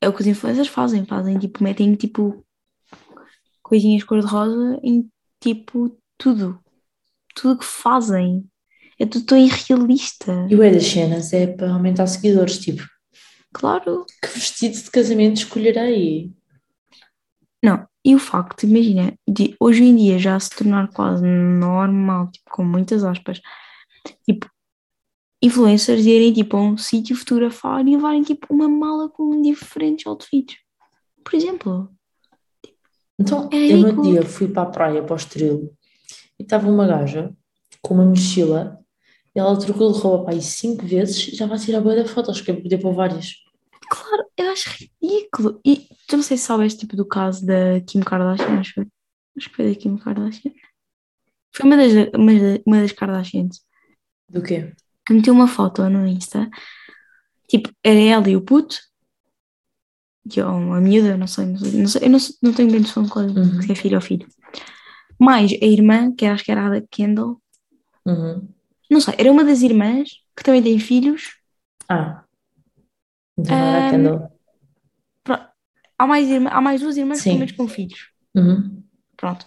é 0.00 0.08
o 0.08 0.12
que 0.12 0.20
os 0.20 0.26
influencers 0.26 0.68
fazem, 0.68 1.04
fazem, 1.04 1.38
tipo, 1.38 1.62
metem, 1.62 1.94
tipo, 1.94 2.44
coisinhas 3.62 4.04
cor-de-rosa 4.04 4.78
em, 4.82 5.08
tipo, 5.40 5.96
tudo, 6.18 6.60
tudo 7.34 7.58
que 7.58 7.64
fazem, 7.64 8.44
é 8.98 9.06
tudo 9.06 9.26
tão 9.26 9.38
irrealista, 9.38 10.46
E 10.48 10.54
o 10.54 10.62
é 10.62 10.70
das 10.70 10.86
cenas 10.86 11.32
é 11.32 11.46
para 11.46 11.72
aumentar 11.72 12.06
seguidores, 12.06 12.58
tipo, 12.58 12.82
claro, 13.52 14.04
que 14.22 14.28
vestido 14.28 14.74
de 14.74 14.90
casamento 14.90 15.38
escolherei? 15.38 16.32
não, 17.62 17.86
e 18.04 18.14
o 18.14 18.18
facto, 18.18 18.64
imagina, 18.64 19.12
de 19.28 19.56
hoje 19.58 19.82
em 19.82 19.96
dia 19.96 20.18
já 20.18 20.38
se 20.38 20.50
tornar 20.50 20.88
quase 20.92 21.26
normal, 21.26 22.30
tipo, 22.30 22.48
com 22.50 22.64
muitas 22.64 23.02
aspas, 23.02 23.40
tipo, 24.24 24.48
influencers 25.42 26.04
irem, 26.06 26.32
tipo, 26.32 26.56
a 26.56 26.62
um 26.62 26.76
sítio 26.76 27.16
fotografar 27.16 27.80
e 27.86 27.94
levarem, 27.94 28.22
tipo, 28.22 28.46
uma 28.52 28.68
mala 28.68 29.08
com 29.08 29.40
diferentes 29.42 30.06
outfits, 30.06 30.56
por 31.24 31.34
exemplo. 31.34 31.90
Então, 33.18 33.48
É 33.52 33.72
eu 33.72 33.78
no 33.78 34.02
dia 34.02 34.22
fui 34.22 34.48
para 34.48 34.62
a 34.62 34.66
praia, 34.66 35.02
para 35.02 35.14
o 35.14 35.16
Estoril, 35.16 35.72
e 36.38 36.42
estava 36.42 36.68
uma 36.68 36.86
gaja 36.86 37.32
com 37.80 37.94
uma 37.94 38.04
mochila, 38.04 38.78
e 39.34 39.38
ela 39.38 39.58
trocou 39.58 39.92
de 39.92 39.98
roupa 39.98 40.24
para 40.26 40.34
aí 40.34 40.42
cinco 40.42 40.84
vezes, 40.86 41.28
e 41.28 41.36
já 41.36 41.46
vai 41.46 41.58
tirar 41.58 41.80
boa 41.80 41.94
da 41.96 42.04
fotos, 42.06 42.40
que 42.40 42.50
eu 42.50 42.60
podia 42.60 42.78
pôr 42.78 42.92
várias. 42.94 43.34
Claro, 43.88 44.24
eu 44.36 44.50
acho 44.50 44.68
ridículo. 45.00 45.60
E 45.64 45.86
tu 46.08 46.16
não 46.16 46.22
sei 46.22 46.36
se 46.36 46.44
sabes 46.44 46.74
tipo 46.74 46.96
do 46.96 47.06
caso 47.06 47.46
da 47.46 47.80
Kim 47.86 48.00
Kardashian, 48.00 48.58
acho, 48.58 48.74
que 48.74 48.80
foi. 48.80 48.86
acho 49.36 49.50
que 49.50 49.56
foi 49.56 49.68
da 49.74 49.80
Kim 49.80 49.96
Kardashian. 49.96 50.52
Foi 51.54 51.66
uma 51.66 51.76
das, 51.76 51.92
uma, 52.14 52.32
da- 52.32 52.62
uma 52.66 52.80
das 52.82 52.92
Kardashians 52.92 53.60
Do 54.28 54.42
quê? 54.42 54.72
Que 55.06 55.12
meteu 55.14 55.32
uma 55.32 55.46
foto 55.48 55.88
no 55.88 56.06
Insta. 56.06 56.48
Tipo, 57.48 57.70
era 57.84 57.98
ela 58.00 58.28
e 58.28 58.36
o 58.36 58.40
puto. 58.42 58.76
E 60.34 60.40
ou 60.42 60.50
uma 60.56 60.80
miúda, 60.80 61.16
não 61.16 61.26
sei, 61.28 61.46
não 61.46 61.58
sei, 61.58 61.72
não 61.80 61.86
sei, 61.88 62.04
eu 62.06 62.10
não, 62.10 62.18
não 62.42 62.52
tenho 62.52 62.70
bem 62.70 62.80
noção 62.80 63.04
de 63.04 63.10
qual, 63.10 63.24
Uhum. 63.26 63.62
se 63.62 63.70
é 63.70 63.74
filho 63.76 63.94
ou 63.96 64.00
filho. 64.02 64.26
Mais 65.18 65.52
a 65.52 65.64
irmã, 65.64 66.12
que 66.14 66.26
acho 66.26 66.44
que 66.44 66.50
era 66.50 66.66
a 66.66 66.70
da 66.70 66.80
Kendall. 66.90 67.40
Uhum. 68.04 68.48
Não 68.90 69.00
sei, 69.00 69.14
era 69.18 69.30
uma 69.30 69.44
das 69.44 69.62
irmãs 69.62 70.08
que 70.36 70.42
também 70.42 70.62
tem 70.62 70.78
filhos. 70.78 71.36
Ah, 71.88 72.24
então 73.38 73.54
era 73.56 73.78
a 73.78 73.86
Ahm, 73.86 73.90
Kendall. 73.90 74.32
Há 75.98 76.06
mais, 76.06 76.28
irmã, 76.28 76.50
há 76.50 76.60
mais 76.60 76.80
duas 76.82 76.96
irmãs, 76.96 77.22
pelo 77.22 77.38
menos 77.38 77.52
com 77.52 77.66
filhos. 77.68 78.10
Uhum. 78.34 78.82
Pronto. 79.16 79.46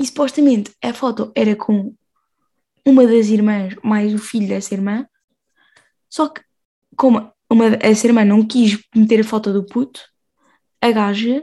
E 0.00 0.06
supostamente 0.06 0.72
a 0.82 0.92
foto 0.92 1.30
era 1.36 1.54
com 1.54 1.94
uma 2.86 3.06
das 3.06 3.26
irmãs 3.28 3.74
mais 3.82 4.12
o 4.14 4.18
filho 4.18 4.48
dessa 4.48 4.74
irmã. 4.74 5.06
Só 6.10 6.28
que, 6.28 6.42
como 6.96 7.32
uma, 7.50 7.66
essa 7.80 8.06
irmã 8.06 8.24
não 8.24 8.46
quis 8.46 8.78
meter 8.94 9.20
a 9.20 9.24
foto 9.24 9.52
do 9.52 9.64
puto, 9.64 10.00
a 10.80 10.90
gaja, 10.90 11.40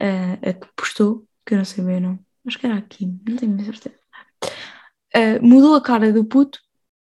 a, 0.00 0.48
a 0.50 0.52
que 0.52 0.68
postou, 0.76 1.26
que 1.44 1.54
eu 1.54 1.58
não 1.58 1.64
sei 1.64 1.84
bem 1.84 1.96
o 1.96 2.00
nome, 2.00 2.20
acho 2.46 2.58
que 2.58 2.66
era 2.66 2.76
aqui, 2.76 3.06
não 3.26 3.36
tenho 3.36 3.52
bem 3.52 3.64
certeza, 3.64 3.98
ah, 5.14 5.38
mudou 5.42 5.74
a 5.74 5.80
cara 5.82 6.12
do 6.12 6.24
puto 6.24 6.58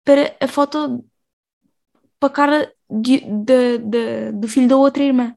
para 0.03 0.35
a 0.39 0.47
foto 0.47 1.03
para 2.19 2.29
a 2.29 2.35
cara 2.35 2.73
de, 2.89 3.19
de- 3.19 3.77
de- 3.79 4.31
do 4.33 4.47
filho 4.47 4.67
da 4.67 4.77
outra 4.77 5.03
irmã. 5.03 5.35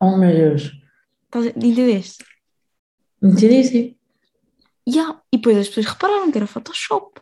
Oh 0.00 0.16
meu 0.16 0.30
Deus. 0.32 0.72
A- 1.32 1.38
Entendeste? 1.40 2.24
Entendi, 3.22 3.64
sim. 3.64 3.95
Yeah. 4.88 5.20
E 5.32 5.36
depois 5.36 5.56
as 5.58 5.68
pessoas 5.68 5.86
repararam 5.86 6.30
que 6.30 6.38
era 6.38 6.46
Photoshop. 6.46 7.20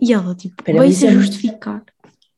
E 0.00 0.12
ela, 0.12 0.34
tipo, 0.34 0.56
mas 0.66 0.76
veio-se 0.76 1.06
a 1.06 1.12
justificar. 1.12 1.84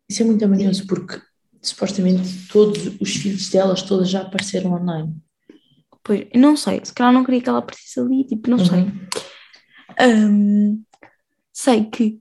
Isso 0.08 0.22
é 0.22 0.26
muito 0.26 0.44
amanhoso, 0.44 0.86
porque 0.86 1.20
supostamente 1.60 2.46
todos 2.48 2.86
os 3.00 3.16
filhos 3.16 3.48
delas, 3.50 3.82
todas 3.82 4.08
já 4.08 4.22
apareceram 4.22 4.72
online. 4.74 5.16
Pois, 6.04 6.26
não 6.34 6.56
sei, 6.56 6.80
se 6.84 6.92
calhar 6.94 7.12
não 7.12 7.24
queria 7.24 7.40
que 7.42 7.48
ela 7.48 7.58
aparecesse 7.58 7.98
ali, 8.00 8.24
tipo, 8.24 8.48
não 8.48 8.58
sei. 8.58 8.80
Uhum. 8.82 9.06
Ahm, 9.98 10.82
sei 11.52 11.84
que 11.86 12.20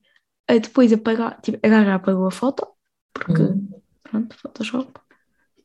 depois 0.62 0.92
apagar, 0.92 1.40
tipo, 1.42 1.60
a 1.66 1.70
gaja 1.70 1.96
apagou 1.96 2.26
a 2.28 2.32
foto, 2.32 2.68
porque, 3.14 3.42
Uhum. 3.44 3.70
pronto, 4.04 4.36
Photoshop. 4.38 4.92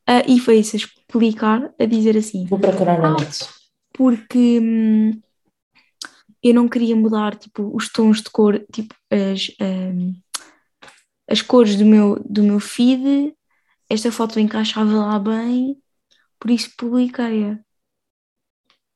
Ah, 0.06 0.22
e 0.28 0.38
foi-se 0.38 0.76
a 0.76 0.78
explicar, 0.80 1.72
a 1.78 1.84
dizer 1.86 2.16
assim, 2.16 2.44
Vou 2.46 2.58
procurar 2.58 3.00
na 3.00 3.14
Ah. 3.14 3.20
net. 3.20 3.48
porque 3.94 4.58
hum, 4.60 5.20
eu 6.42 6.54
não 6.54 6.68
queria 6.68 6.96
mudar, 6.96 7.36
tipo, 7.36 7.74
os 7.74 7.88
tons 7.88 8.20
de 8.20 8.30
cor, 8.30 8.64
tipo, 8.72 8.94
as, 9.10 9.50
ahm, 9.60 10.12
as 11.28 11.40
cores 11.40 11.76
do 11.76 11.84
meu, 11.84 12.22
do 12.28 12.42
meu 12.42 12.58
feed, 12.58 13.34
esta 13.88 14.10
foto 14.10 14.40
encaixava 14.40 14.92
lá 14.92 15.18
bem, 15.18 15.80
por 16.38 16.50
isso 16.50 16.70
publiquei-a. 16.76 17.60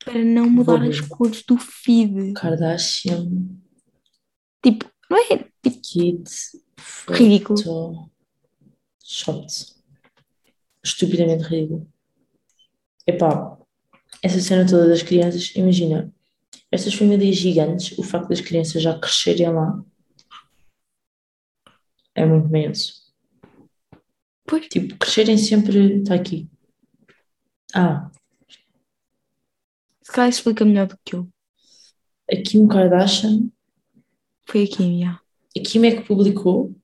Para 0.05 0.25
não 0.25 0.49
mudar 0.49 0.83
as 0.83 1.01
cores 1.01 1.43
do 1.43 1.57
feed. 1.57 2.33
Kardashian 2.35 3.29
Tipo, 4.63 4.91
não 5.09 5.19
é 5.19 5.39
tipo, 5.63 5.81
Kid 5.81 6.25
Ridículo. 7.09 8.11
Photoshop. 9.05 9.47
Estupidamente 10.83 11.45
ridículo. 11.45 11.89
Epá, 13.07 13.57
essa 14.23 14.41
cena 14.41 14.67
toda 14.67 14.89
das 14.89 15.03
crianças, 15.03 15.53
imagina, 15.55 16.13
estas 16.71 16.95
famílias 16.95 17.37
gigantes, 17.37 17.97
o 17.99 18.03
facto 18.03 18.29
das 18.29 18.41
crianças 18.41 18.83
já 18.83 18.99
crescerem 18.99 19.53
lá 19.53 19.83
é 22.15 22.25
muito 22.25 22.49
imenso. 22.49 22.95
pois, 24.47 24.67
Tipo, 24.69 24.97
crescerem 24.99 25.37
sempre, 25.39 26.01
está 26.03 26.15
aqui. 26.15 26.49
Ah, 27.75 28.11
se 30.03 30.13
calhar 30.13 30.29
explica 30.31 30.65
melhor 30.65 30.87
do 30.87 30.97
que 31.05 31.15
eu. 31.17 31.29
a 32.31 32.37
Kim 32.43 32.67
Kardashian, 32.69 33.51
Foi 34.49 34.65
aqui, 34.65 35.01
já. 35.01 35.21
a 35.57 35.61
Kim 35.63 35.85
é 35.87 35.97
que 35.97 36.07
publicou 36.07 36.75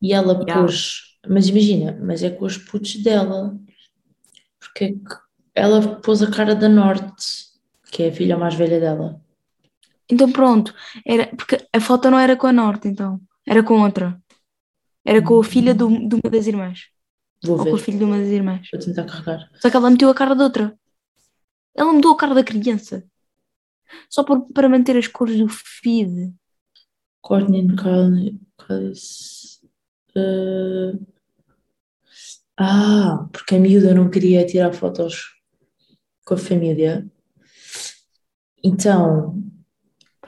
e 0.00 0.12
ela 0.12 0.32
Yeah. 0.34 0.60
pôs, 0.62 1.18
mas 1.28 1.48
imagina, 1.48 1.98
mas 2.02 2.22
é 2.22 2.30
com 2.30 2.44
os 2.44 2.56
putos 2.58 2.96
dela, 3.02 3.56
porque 4.58 4.84
é 4.84 4.88
que 4.92 5.22
ela 5.54 6.00
pôs 6.00 6.22
a 6.22 6.30
cara 6.30 6.54
da 6.54 6.68
Norte, 6.68 7.41
que 7.92 8.02
é 8.04 8.08
a 8.08 8.12
filha 8.12 8.38
mais 8.38 8.54
velha 8.54 8.80
dela. 8.80 9.20
Então 10.10 10.32
pronto, 10.32 10.74
era, 11.06 11.26
porque 11.36 11.58
a 11.72 11.80
foto 11.80 12.10
não 12.10 12.18
era 12.18 12.36
com 12.36 12.46
a 12.46 12.52
Norte, 12.52 12.88
então. 12.88 13.20
Era 13.46 13.62
com 13.62 13.80
outra. 13.82 14.18
Era 15.04 15.20
com 15.22 15.38
a 15.38 15.44
filha 15.44 15.74
do, 15.74 15.88
de 15.88 16.14
uma 16.14 16.30
das 16.30 16.46
irmãs. 16.46 16.88
Vou 17.44 17.58
Ou 17.58 17.64
com 17.64 17.72
o 17.72 17.78
filho 17.78 17.98
de 17.98 18.04
uma 18.04 18.18
das 18.18 18.28
irmãs. 18.28 18.66
Vou 18.72 18.80
tentar 18.80 19.04
carregar. 19.04 19.50
Só 19.60 19.68
que 19.68 19.76
ela 19.76 19.90
meteu 19.90 20.08
a 20.08 20.14
cara 20.14 20.34
de 20.34 20.42
outra. 20.42 20.78
Ela 21.74 21.92
mudou 21.92 22.12
a 22.12 22.16
cara 22.16 22.34
da 22.34 22.42
criança. 22.44 23.04
Só 24.08 24.24
por, 24.24 24.46
para 24.52 24.68
manter 24.68 24.96
as 24.96 25.06
cores 25.06 25.36
do 25.38 25.48
feed. 25.48 26.32
Courtney. 27.20 27.66
Carly- 27.76 28.40
eh, 30.16 30.92
Ah, 32.56 33.28
porque 33.32 33.56
a 33.56 33.58
miúda 33.58 33.92
não 33.94 34.08
queria 34.08 34.46
tirar 34.46 34.72
fotos 34.72 35.34
com 36.24 36.34
a 36.34 36.38
família. 36.38 37.06
Então, 38.64 39.42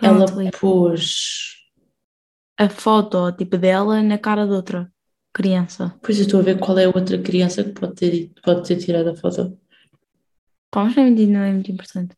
ela 0.02 0.26
Pronto, 0.26 0.40
ali. 0.40 0.50
pôs. 0.50 1.54
A 2.58 2.68
foto, 2.68 3.32
tipo, 3.32 3.58
dela 3.58 4.02
na 4.02 4.18
cara 4.18 4.46
de 4.46 4.52
outra 4.52 4.92
criança. 5.32 5.98
Pois 6.02 6.18
eu 6.18 6.24
estou 6.26 6.40
a 6.40 6.42
ver 6.42 6.58
qual 6.58 6.78
é 6.78 6.84
a 6.84 6.88
outra 6.88 7.20
criança 7.20 7.64
que 7.64 7.72
pode 7.72 7.94
ter, 7.94 8.32
pode 8.44 8.66
ter 8.68 8.76
tirado 8.76 9.10
a 9.10 9.14
foto. 9.16 9.58
Pá, 10.70 10.84
mas 10.84 10.94
não 10.96 11.02
é 11.04 11.06
muito, 11.10 11.26
não 11.32 11.40
é 11.40 11.52
muito 11.52 11.70
importante. 11.72 12.16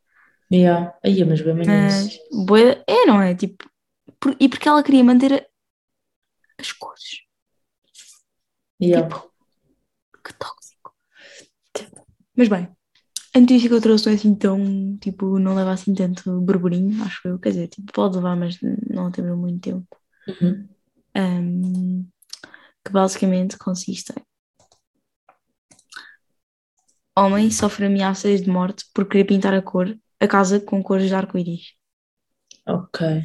Yeah. 0.52 0.94
Aí, 1.04 1.24
mas 1.24 1.40
bem 1.40 1.54
Mas, 1.54 2.18
bué- 2.46 2.84
é, 2.86 3.06
não 3.06 3.20
é? 3.20 3.34
Tipo, 3.34 3.68
por- 4.20 4.36
e 4.38 4.48
porque 4.48 4.68
ela 4.68 4.82
queria 4.82 5.02
manter 5.04 5.48
as 6.58 6.72
cores. 6.72 7.22
Yeah. 8.80 9.02
Tipo, 9.08 9.32
que 10.24 10.32
tóxico. 10.34 10.94
Mas 12.36 12.48
bem, 12.48 12.75
a 13.37 13.41
notícia 13.41 13.68
que 13.68 13.74
eu 13.74 13.82
trouxe 13.82 14.07
não 14.07 14.14
assim 14.14 14.34
tão, 14.34 14.97
tipo, 14.97 15.39
não 15.39 15.55
leva 15.55 15.70
assim 15.72 15.93
tanto 15.93 16.41
burburinho, 16.41 17.05
acho 17.05 17.28
eu. 17.28 17.39
Quer 17.39 17.51
dizer, 17.51 17.68
tipo, 17.68 17.93
pode 17.93 18.16
levar, 18.16 18.34
mas 18.34 18.59
não 18.89 19.11
teve 19.11 19.30
muito 19.32 19.61
tempo. 19.61 19.87
Uhum. 20.26 20.66
Ahm, 21.14 22.07
que 22.82 22.91
basicamente 22.91 23.59
consiste 23.59 24.12
em 24.12 24.22
homem 27.18 27.51
sofre 27.51 27.87
ameaças 27.87 28.41
de 28.41 28.49
morte 28.49 28.87
por 28.95 29.07
querer 29.07 29.24
pintar 29.24 29.53
a 29.53 29.61
cor, 29.61 29.95
a 30.18 30.28
casa 30.28 30.59
com 30.59 30.82
cores 30.82 31.09
de 31.09 31.14
arco-íris. 31.14 31.74
Ok. 32.66 33.22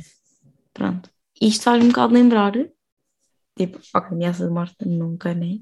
Pronto. 0.73 1.09
Isto 1.41 1.63
faz 1.63 1.83
um 1.83 1.87
bocado 1.87 2.13
lembrar, 2.13 2.53
tipo, 3.57 3.79
ok, 3.93 4.11
ameaça 4.11 4.45
de 4.45 4.53
morte 4.53 4.85
nunca, 4.85 5.33
né? 5.33 5.59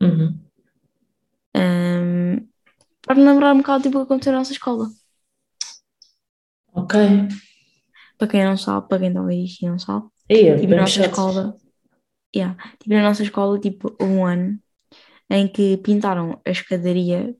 Uhum. 0.00 0.42
Ahm, 3.08 3.14
Faz-me 3.14 3.24
lembrar 3.24 3.54
um 3.54 3.58
bocado 3.58 3.82
tipo 3.82 3.98
o 3.98 4.00
que 4.00 4.12
aconteceu 4.12 4.32
na 4.32 4.38
nossa 4.40 4.52
escola. 4.52 4.88
Ok. 6.74 6.98
Para 8.18 8.28
quem 8.28 8.44
não 8.44 8.56
sabe, 8.56 8.88
para 8.88 8.98
quem 8.98 9.08
está 9.08 9.32
e 9.32 9.68
não 9.68 9.78
sabe, 9.78 10.06
é 10.28 10.56
tipo, 10.56 10.70
na 10.70 10.82
nossa 10.82 10.92
chato. 10.92 11.10
escola, 11.10 11.56
yeah, 12.34 12.56
tipo, 12.78 12.94
na 12.94 13.02
nossa 13.02 13.22
escola, 13.22 13.58
tipo, 13.58 13.96
um 14.00 14.24
ano 14.24 14.58
em 15.28 15.48
que 15.48 15.76
pintaram 15.78 16.40
a 16.44 16.50
escadaria 16.50 17.34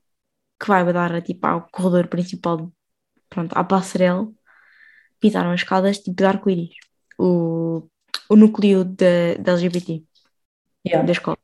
que 0.59 0.67
vai 0.67 0.83
dar 0.91 1.21
tipo, 1.21 1.45
ao 1.47 1.67
corredor 1.71 2.07
principal, 2.07 2.71
pronto, 3.29 3.53
à 3.57 3.63
passarela, 3.63 4.29
pintaram 5.19 5.51
as 5.51 5.61
escadas 5.61 5.99
tipo 5.99 6.15
de 6.17 6.25
arco-íris, 6.25 6.75
o, 7.17 7.87
o 8.29 8.35
núcleo 8.35 8.83
da 8.83 9.35
da 9.39 9.51
LGBT. 9.53 10.03
Yeah. 10.85 11.05
da 11.05 11.13
escola. 11.13 11.37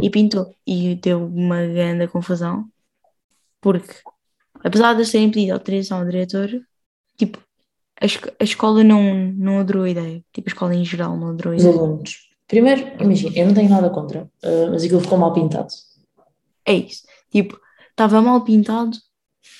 E 0.00 0.08
pintou. 0.08 0.54
E 0.66 0.94
deu 0.94 1.26
uma 1.26 1.66
grande 1.66 2.06
confusão, 2.08 2.68
porque 3.62 3.94
apesar 4.62 4.92
de 4.94 5.10
terem 5.10 5.30
pedido 5.30 5.52
autorização 5.54 6.00
ao 6.00 6.04
diretor, 6.04 6.50
tipo, 7.16 7.38
a, 7.98 8.04
a 8.40 8.44
escola 8.44 8.84
não, 8.84 9.14
não 9.32 9.60
adorou 9.60 9.84
a 9.84 9.90
ideia. 9.90 10.22
Tipo, 10.32 10.48
a 10.50 10.52
escola 10.52 10.74
em 10.74 10.84
geral 10.84 11.16
não 11.16 11.28
adorou 11.30 11.54
a 11.54 11.56
Os 11.56 11.62
ideia. 11.62 11.78
alunos. 11.78 12.30
Primeiro, 12.46 13.02
imagina, 13.02 13.34
eu 13.38 13.46
não 13.46 13.54
tenho 13.54 13.70
nada 13.70 13.88
contra, 13.88 14.30
eh, 14.42 14.68
mas 14.68 14.82
aquilo 14.84 15.00
ficou 15.00 15.16
mal 15.16 15.32
pintado. 15.32 15.72
É 16.66 16.74
isso. 16.74 17.02
Tipo, 17.30 17.58
estava 17.90 18.20
mal 18.20 18.44
pintado 18.44 18.98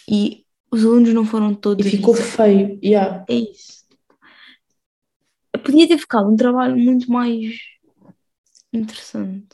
e 0.06 0.44
os 0.70 0.84
alunos 0.84 1.14
não 1.14 1.24
foram 1.24 1.54
todos 1.54 1.86
E 1.86 1.90
ficou 1.90 2.12
avisados. 2.12 2.36
feio. 2.36 2.78
Yeah. 2.84 3.24
É 3.30 3.34
isso. 3.34 3.82
Podia 5.64 5.86
ter 5.88 5.96
ficado 5.98 6.28
um 6.28 6.36
trabalho 6.36 6.76
muito 6.76 7.10
mais 7.10 7.54
interessante. 8.72 9.46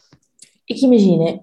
E 0.68 0.74
que 0.74 0.84
imagina, 0.86 1.40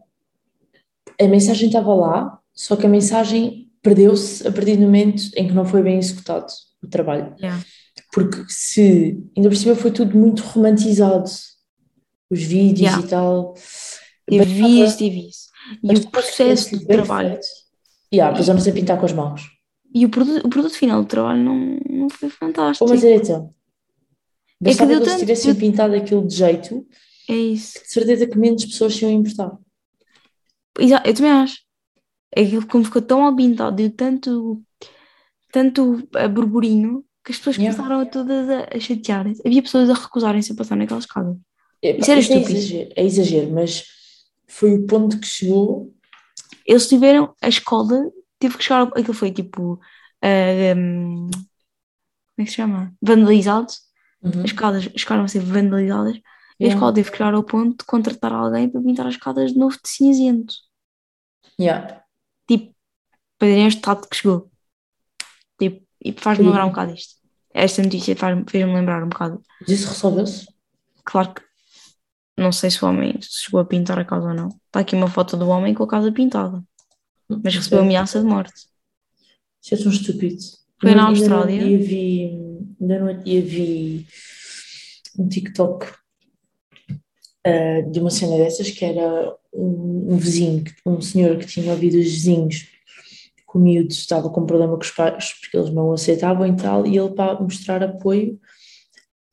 a 1.22 1.28
mensagem 1.28 1.68
estava 1.68 1.94
lá, 1.94 2.40
só 2.56 2.76
que 2.76 2.86
a 2.86 2.90
mensagem 2.90 3.70
perdeu-se 3.82 4.48
a 4.48 4.52
partir 4.52 4.78
do 4.78 4.84
momento 4.84 5.24
em 5.36 5.48
que 5.48 5.54
não 5.54 5.66
foi 5.66 5.84
bem 5.84 5.98
executado 6.00 6.48
o 6.84 6.88
trabalho. 6.88 7.36
Yeah. 7.40 7.64
Porque 8.12 8.44
se, 8.48 9.22
ainda 9.36 9.50
por 9.50 9.56
cima 9.56 9.76
foi 9.76 9.92
tudo 9.92 10.18
muito 10.18 10.42
romantizado, 10.44 11.30
os 12.30 12.42
vídeos 12.42 12.80
Yeah. 12.82 13.04
e 13.06 13.08
tal. 13.10 13.54
Bastava- 14.30 14.68
isso, 14.70 14.98
teve 14.98 15.28
isso. 15.30 15.46
E 15.84 15.94
o 15.96 16.10
processo 16.10 16.78
de 16.80 16.86
trabalho. 16.86 17.40
Yeah, 18.14 18.32
depois 18.32 18.48
eu 18.48 18.54
não 18.56 18.62
sei 18.62 18.74
pintar 18.74 19.00
com 19.00 19.06
as 19.06 19.14
mãos. 19.14 19.42
E 19.94 20.06
o 20.06 20.10
produto, 20.10 20.46
o 20.46 20.50
produto 20.50 20.74
final 20.76 21.02
do 21.04 21.08
trabalho 21.08 21.44
não, 21.44 21.78
não 21.90 22.10
foi 22.10 22.30
fantástico. 22.30 22.86
Ou 22.86 22.90
mas 22.90 23.04
é 23.04 23.16
então. 23.16 23.54
É 24.64 24.70
que 24.72 24.78
que 24.78 24.84
eles 24.84 25.16
tivessem 25.18 25.52
deu- 25.54 25.60
pintado 25.60 25.94
aquilo 25.96 26.26
de 26.28 26.36
jeito, 26.36 26.86
É 27.30 27.34
isso. 27.36 27.80
de 27.84 27.90
certeza 27.92 28.26
que 28.28 28.38
menos 28.38 28.66
pessoas 28.66 28.96
se 28.96 29.04
iam 29.04 29.12
importar. 29.12 29.52
Exa- 30.80 31.04
Eu 31.06 31.14
também 31.14 31.32
acho. 31.32 31.58
É 32.36 32.42
Aquilo 32.42 32.68
como 32.68 32.84
ficou 32.84 33.02
tão 33.02 33.22
mal 33.22 33.36
pintado, 33.36 33.76
deu 33.76 33.90
tanto, 33.92 34.62
tanto 35.52 36.08
a 36.16 36.28
burburinho 36.28 37.04
que 37.24 37.32
as 37.32 37.38
pessoas 37.38 37.58
Yeah. 37.58 37.76
começaram 37.78 38.02
a 38.02 38.06
todas 38.06 38.50
a, 38.50 38.76
a 38.76 38.80
chatear-se. 38.80 39.42
Havia 39.46 39.62
pessoas 39.64 39.90
a 39.90 39.94
recusarem-se 39.94 40.52
a 40.52 40.56
passar 40.56 40.76
naquelas 40.76 41.06
casas. 41.06 41.38
Epá, 41.82 42.00
Isso 42.02 42.12
era 42.12 42.20
isto 42.20 42.34
é 42.34 42.36
estúpido. 42.38 42.58
exagero, 42.60 42.90
é 42.96 43.04
exagero, 43.06 43.52
mas 43.52 43.84
foi 44.48 44.74
o 44.76 44.86
ponto 44.86 45.20
que 45.20 45.28
chegou. 45.28 45.94
Eles 46.66 46.88
tiveram, 46.88 47.34
a 47.42 47.48
escola 47.48 48.12
teve 48.40 48.58
que 48.58 48.64
chegar, 48.64 48.80
ao- 48.82 48.88
aquilo 48.90 49.14
foi 49.14 49.32
tipo, 49.32 49.80
ah, 50.22 50.76
hum, 50.78 51.30
como 51.32 52.40
é 52.40 52.44
que 52.44 52.50
se 52.50 52.56
chama? 52.58 52.94
Vandalizado. 53.02 53.72
Uhum. 54.22 54.40
As 54.40 54.46
escadas 54.46 54.84
chegaram 54.96 55.24
a 55.24 55.28
ser 55.28 55.40
vandalizadas. 55.40 56.16
E 56.60 56.64
a 56.66 56.68
Yeah. 56.68 56.76
escola 56.76 56.94
teve 56.94 57.12
que 57.12 57.18
chegar 57.18 57.34
ao 57.34 57.44
ponto 57.44 57.78
de 57.80 57.86
contratar 57.86 58.34
alguém 58.34 58.70
para 58.70 58.82
pintar 58.82 59.08
as 59.08 59.14
escadas 59.16 59.52
de 59.54 59.58
novo 59.60 59.76
de 59.82 59.90
cinzento. 59.90 60.54
Yeah. 61.60 62.02
Para 63.38 63.48
terem 63.50 63.66
o 63.66 63.70
estado 63.70 64.08
que 64.08 64.16
chegou. 64.16 64.50
Tipo, 65.60 65.86
e 66.04 66.14
faz-me 66.14 66.46
lembrar 66.46 66.66
um 66.66 66.70
bocado 66.70 66.94
isto. 66.94 67.16
Esta 67.54 67.82
notícia 67.82 68.16
fez-me 68.16 68.74
lembrar 68.74 69.04
um 69.04 69.10
bocado. 69.10 69.42
Mas 69.62 69.70
isso 69.70 69.88
resolveu-se? 69.88 70.48
Claro 71.04 71.34
que 71.34 71.42
não 72.38 72.52
sei 72.52 72.70
se 72.70 72.84
o 72.84 72.88
homem 72.88 73.18
chegou 73.22 73.60
a 73.60 73.66
pintar 73.66 73.98
a 73.98 74.06
casa 74.06 74.28
ou 74.28 74.34
não. 74.34 74.50
Está 74.50 74.82
aqui 74.82 74.96
uma 74.96 75.08
foto 75.08 75.38
do 75.38 75.48
homem 75.48 75.74
com 75.74 75.84
a 75.84 75.88
casa 75.88 76.12
pintada, 76.12 76.62
mas 77.30 77.56
recebeu 77.56 77.80
ameaça 77.80 78.20
de 78.20 78.26
morte. 78.26 78.68
Isso 79.62 79.74
é 79.74 79.78
tão 79.78 79.92
estúpido. 79.92 80.36
Foi 80.82 80.94
na 80.94 81.08
Ainda 81.08 81.20
Austrália? 81.20 81.64
dia 81.64 81.78
vi, 81.78 82.38
ainda 82.80 83.00
no 83.00 83.24
dia 83.24 83.42
vi 83.42 84.06
um 85.18 85.30
TikTok 85.30 85.88
ah, 87.46 87.82
de 87.90 88.00
uma 88.00 88.10
cena 88.12 88.38
dessas 88.38 88.70
que 88.70 88.84
era 88.84 89.34
um, 89.54 90.14
um 90.14 90.18
vizinho, 90.18 90.64
um 90.86 91.02
senhor 91.02 91.38
que 91.38 91.48
tinha 91.48 91.72
ouvido 91.72 91.98
os 91.98 92.04
vizinhos 92.04 92.68
que 93.56 93.58
o 93.58 93.62
miúdo 93.62 93.92
estava 93.92 94.30
com 94.30 94.46
problema 94.46 94.76
com 94.76 94.84
os 94.84 94.92
pais 94.92 95.34
porque 95.40 95.56
eles 95.56 95.70
não 95.70 95.88
o 95.88 95.94
aceitavam 95.94 96.46
e 96.46 96.56
tal, 96.58 96.86
e 96.86 96.98
ele 96.98 97.12
para 97.12 97.40
mostrar 97.40 97.82
apoio 97.82 98.38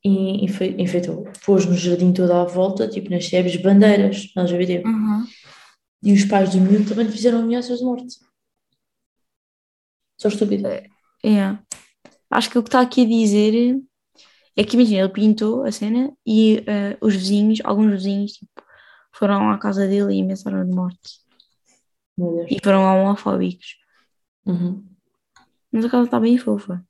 e 0.05 0.45
enfe- 0.45 0.77
enfeitou, 0.79 1.27
pôs 1.45 1.67
no 1.67 1.75
jardim 1.75 2.13
todo 2.13 2.33
à 2.33 2.45
volta, 2.45 2.89
tipo 2.89 3.11
nas 3.11 3.27
sebes, 3.27 3.57
bandeiras 3.57 4.31
LGBT. 4.37 4.87
Uhum. 4.87 5.25
E 6.05 6.13
os 6.13 6.25
pais 6.25 6.51
do 6.51 6.61
miúdo 6.61 6.89
também 6.89 7.07
lhe 7.07 7.13
fizeram 7.13 7.41
ameaças 7.41 7.79
de 7.79 7.85
morte. 7.85 8.19
Só 10.21 10.29
estúpido. 10.29 10.69
Yeah. 11.25 11.63
Acho 12.31 12.51
que 12.51 12.59
o 12.59 12.63
que 12.63 12.69
está 12.69 12.81
aqui 12.81 13.03
a 13.03 13.09
dizer 13.09 13.81
é 14.57 14.65
que 14.65 14.77
imagina, 14.77 15.01
ele 15.01 15.09
pintou 15.13 15.65
a 15.65 15.73
cena 15.73 16.13
e 16.27 16.63
eh, 16.67 16.97
os 17.01 17.15
vizinhos, 17.15 17.61
alguns 17.65 17.91
vizinhos, 17.93 18.33
tipo, 18.33 18.51
foram 19.13 19.51
à 19.51 19.59
casa 19.59 19.87
dele 19.87 20.15
e 20.15 20.23
ameaçaram 20.23 20.65
de 20.69 20.75
morte. 20.75 21.23
E 22.49 22.59
foram 22.63 22.83
homofóbicos. 22.83 23.82
Uhum. 24.47 24.87
Mas 25.71 25.85
a 25.85 25.91
casa 25.91 26.05
está 26.05 26.21
bem 26.21 26.37
fofa. 26.39 26.85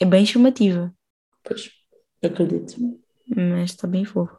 É 0.00 0.04
bem 0.04 0.24
chamativa, 0.24 0.94
Pois, 1.42 1.70
acredito. 2.22 2.76
mas 3.34 3.70
está 3.70 3.86
bem 3.88 4.04
fofa. 4.04 4.38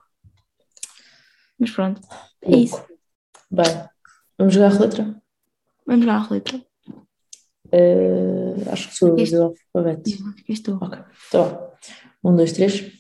Mas 1.60 1.72
pronto, 1.72 2.02
é 2.42 2.50
Louco. 2.52 2.64
isso. 2.64 2.86
Bem, 3.52 3.90
vamos 4.38 4.54
jogar 4.54 4.76
a 4.76 4.80
letra? 4.80 5.22
Vamos 5.86 6.06
lá 6.06 6.26
à 6.26 6.30
letra. 6.32 6.66
Eh, 7.72 8.70
acho 8.72 8.90
que 8.90 8.96
sou 8.96 9.18
Este- 9.18 9.36
do 9.36 9.44
alfabeto. 9.74 10.10
Estou. 10.48 10.76
Ok, 10.78 11.00
então 11.28 11.50
vá. 11.50 11.72
Um, 12.24 12.36
dois, 12.36 12.54
três. 12.54 12.92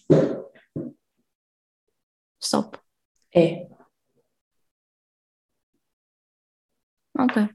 Stop. 2.42 2.78
É. 3.34 3.68
Ok. 7.18 7.50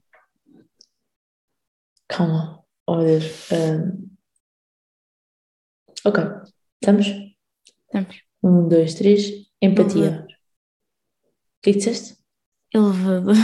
Calma. 2.11 2.65
Oh, 2.87 2.99
Deus. 2.99 3.25
Eh, 3.53 4.11
Ok. 6.05 6.19
Estamos? 6.83 7.07
Estamos. 7.87 8.23
Um, 8.43 8.69
dois, 8.69 8.95
três. 8.95 9.47
Empatia. 9.61 10.25
O 10.27 11.63
que 11.63 11.71
é 11.71 11.73
que 11.75 11.79
disseste? 11.79 12.17
Elevador. 12.73 13.37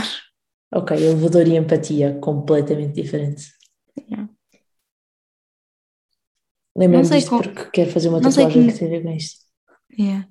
Ok, 0.73 0.97
elevador 0.97 1.47
e 1.47 1.55
empatia, 1.55 2.19
completamente 2.19 2.93
diferente. 3.01 3.53
Yeah. 4.09 4.27
Sei 7.05 7.17
disto 7.19 7.29
com- 7.29 7.41
porque 7.41 7.69
quero 7.71 7.91
fazer 7.91 8.09
uma 8.09 8.19
tatuagem 8.21 8.67
que- 8.67 8.73
que 8.73 8.79
tem 8.79 8.87
a 8.87 8.91
ver 8.91 9.03
com 9.03 9.11
isto. 9.11 9.45
Yeah. 9.97 10.27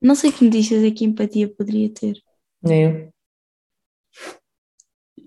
Não 0.00 0.14
sei 0.14 0.32
que 0.32 0.44
notícias 0.44 0.82
é 0.82 0.90
que 0.90 1.04
empatia 1.04 1.48
poderia 1.54 1.92
ter. 1.92 2.16
Nem 2.62 2.82
eu. 2.84 3.12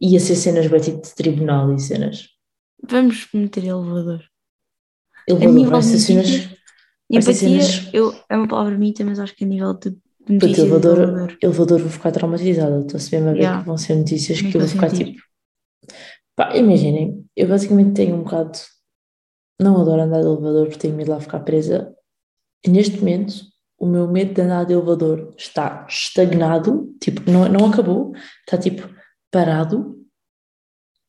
Ia 0.02 0.20
ser 0.20 0.36
cenas 0.36 0.68
bem 0.68 0.80
tipo 0.82 1.02
de 1.02 1.14
tribunal 1.16 1.74
e 1.74 1.80
cenas. 1.80 2.28
Vamos 2.90 3.28
meter 3.34 3.64
elevador. 3.66 4.24
Elevador, 5.28 5.54
nível 5.54 5.72
vai 5.72 5.82
ser 5.84 6.00
cenas. 6.00 6.50
Empatia 7.10 7.34
cenas- 7.34 7.90
eu, 7.94 8.14
é 8.30 8.36
uma 8.38 8.48
palavra 8.48 8.74
bonita, 8.74 9.04
mas 9.06 9.20
acho 9.20 9.36
que 9.36 9.44
a 9.44 9.48
nível 9.48 9.74
de 9.76 9.96
notícias 10.28 10.60
elevador, 10.60 10.98
elevador. 10.98 11.38
elevador 11.42 11.80
vou 11.82 11.90
ficar 11.90 12.12
traumatizada. 12.12 12.80
Estou-se 12.82 13.14
mesmo 13.14 13.30
a 13.30 13.34
ver 13.34 13.40
Yeah. 13.40 13.60
que 13.62 13.68
vão 13.68 13.78
ser 13.78 13.96
notícias 13.96 14.42
que 14.42 14.56
eu 14.56 14.62
vou 14.62 14.70
ficar 14.70 14.90
sentido. 14.90 15.12
tipo. 15.12 15.24
Pá, 16.36 16.56
imaginem, 16.56 17.24
eu 17.36 17.48
basicamente 17.48 17.94
tenho 17.94 18.16
um 18.16 18.24
bocado. 18.24 18.58
Não 19.60 19.80
adoro 19.80 20.02
andar 20.02 20.22
de 20.22 20.28
elevador 20.28 20.66
porque 20.68 20.80
tenho 20.80 20.96
medo 20.96 21.06
de 21.06 21.12
lá 21.12 21.20
ficar 21.20 21.42
presa. 21.42 21.94
E 22.66 22.70
neste 22.70 22.98
momento, 22.98 23.34
o 23.78 23.86
meu 23.86 24.08
medo 24.08 24.34
de 24.34 24.42
andar 24.42 24.64
de 24.66 24.74
elevador 24.74 25.34
está 25.38 25.86
estagnado, 25.88 26.96
tipo, 27.00 27.30
não, 27.30 27.48
não 27.50 27.68
acabou, 27.70 28.14
está 28.40 28.58
tipo 28.58 28.90
parado. 29.32 29.98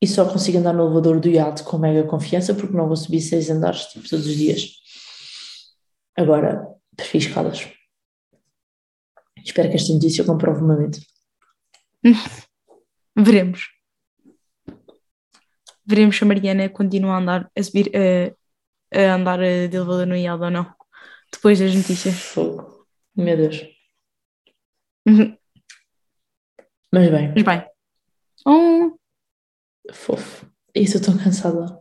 E 0.01 0.07
só 0.07 0.25
consigo 0.29 0.57
andar 0.57 0.73
no 0.73 0.83
elevador 0.83 1.19
do 1.19 1.29
iate 1.29 1.63
com 1.63 1.77
mega 1.77 2.03
confiança 2.05 2.53
porque 2.53 2.75
não 2.75 2.87
vou 2.87 2.95
subir 2.95 3.21
seis 3.21 3.49
andares 3.49 3.85
tipo, 3.85 4.07
todos 4.09 4.25
os 4.25 4.35
dias. 4.35 4.69
Agora, 6.17 6.67
prefiro 6.95 7.25
escadas. 7.25 7.69
Espero 9.37 9.69
que 9.69 9.75
esta 9.75 9.93
notícia 9.93 10.25
comprove 10.25 10.61
uma 10.61 10.75
mente. 10.75 11.05
Veremos. 13.15 13.69
Veremos 15.85 16.17
se 16.17 16.23
a 16.23 16.27
Mariana 16.27 16.69
continua 16.69 17.15
a 17.15 17.17
andar 17.17 17.51
a 17.55 17.63
subir 17.63 17.91
a, 17.95 18.97
a 18.97 19.15
andar 19.15 19.41
eh, 19.41 19.67
de 19.67 19.75
elevador 19.75 20.07
no 20.07 20.15
IAD 20.15 20.43
ou 20.43 20.51
não. 20.51 20.75
Depois 21.31 21.59
das 21.59 21.75
notícias. 21.75 22.15
Fogo. 22.15 22.87
Meu 23.15 23.35
Deus. 23.35 23.61
Mas 25.05 25.17
Mas 26.91 27.09
bem, 27.09 27.33
bem. 27.33 27.72
Oh, 28.45 28.97
fofo. 29.91 30.45
Isso 30.75 30.97
eu 30.97 31.01
estou 31.01 31.17
cansada. 31.17 31.79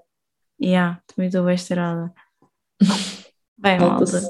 yeah, 0.62 1.00
também 1.06 1.28
estou 1.28 1.44
bem 1.44 1.54
estourada. 1.54 2.12
Bem, 3.58 3.78
malta. 3.78 4.20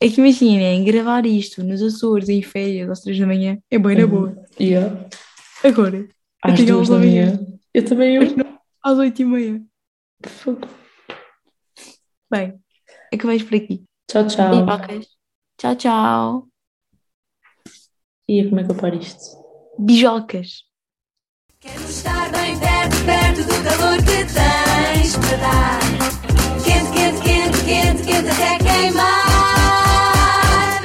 É 0.00 0.08
que 0.08 0.20
imaginem, 0.20 0.84
gravar 0.84 1.24
isto 1.24 1.62
nos 1.62 1.80
Açores 1.80 2.28
em 2.28 2.42
férias 2.42 2.90
às 2.90 3.00
três 3.00 3.18
da 3.18 3.26
manhã 3.26 3.58
é 3.70 3.78
bem 3.78 3.96
na 3.96 4.06
boa. 4.06 4.36
Yeah. 4.60 5.08
Agora, 5.64 6.06
Às 6.42 6.56
tenho 6.56 6.74
duas 6.74 6.88
da 6.88 6.96
amanhã. 6.96 7.36
manhã. 7.36 7.46
Eu 7.72 7.84
também. 7.84 8.16
Eu. 8.16 8.22
às 8.82 8.98
oito 8.98 9.22
e 9.22 9.24
meia. 9.24 9.62
Fogo. 10.26 10.68
Bem, 12.30 12.60
acabamos 13.14 13.42
por 13.44 13.54
aqui. 13.56 13.84
Tchau, 14.10 14.26
tchau. 14.26 14.50
Beijocas. 14.50 15.06
Tchau, 15.56 15.76
tchau. 15.76 16.48
E 18.28 18.44
como 18.48 18.60
é 18.60 18.64
que 18.64 18.70
eu 18.70 18.76
paro 18.76 18.96
isto? 18.96 19.20
Bijocas. 19.78 20.64
Quero 21.62 21.84
estar 21.88 22.28
bem 22.32 22.58
perto, 22.58 22.96
perto 23.04 23.44
do 23.44 23.54
calor 23.62 23.96
que 23.98 24.24
tens 24.24 25.16
para 25.16 25.36
dar. 25.36 25.78
Quente, 26.64 26.90
quente, 26.90 27.20
quente, 27.20 27.62
quente, 27.62 28.02
quente 28.02 28.28
até 28.30 28.58
queimar. 28.58 29.12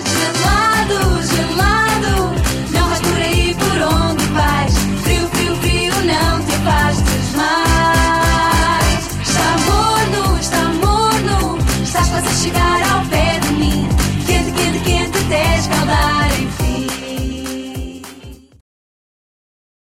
Gelado, 0.06 1.24
gelado, 1.24 2.36
não 2.72 2.90
vais 2.90 3.02
por 3.02 3.18
aí 3.18 3.56
por 3.56 3.82
onde 3.92 4.24
vais. 4.26 4.78
Frio, 5.02 5.28
frio, 5.30 5.56
frio, 5.56 5.94
não 6.06 6.46
te 6.46 6.54
afastes 6.54 7.34
mais. 7.36 9.08
Está 9.28 9.58
morno, 9.66 10.38
está 10.40 10.64
morno, 10.74 11.58
estás 11.84 12.08
quase 12.08 12.28
a 12.28 12.34
chegar 12.34 12.87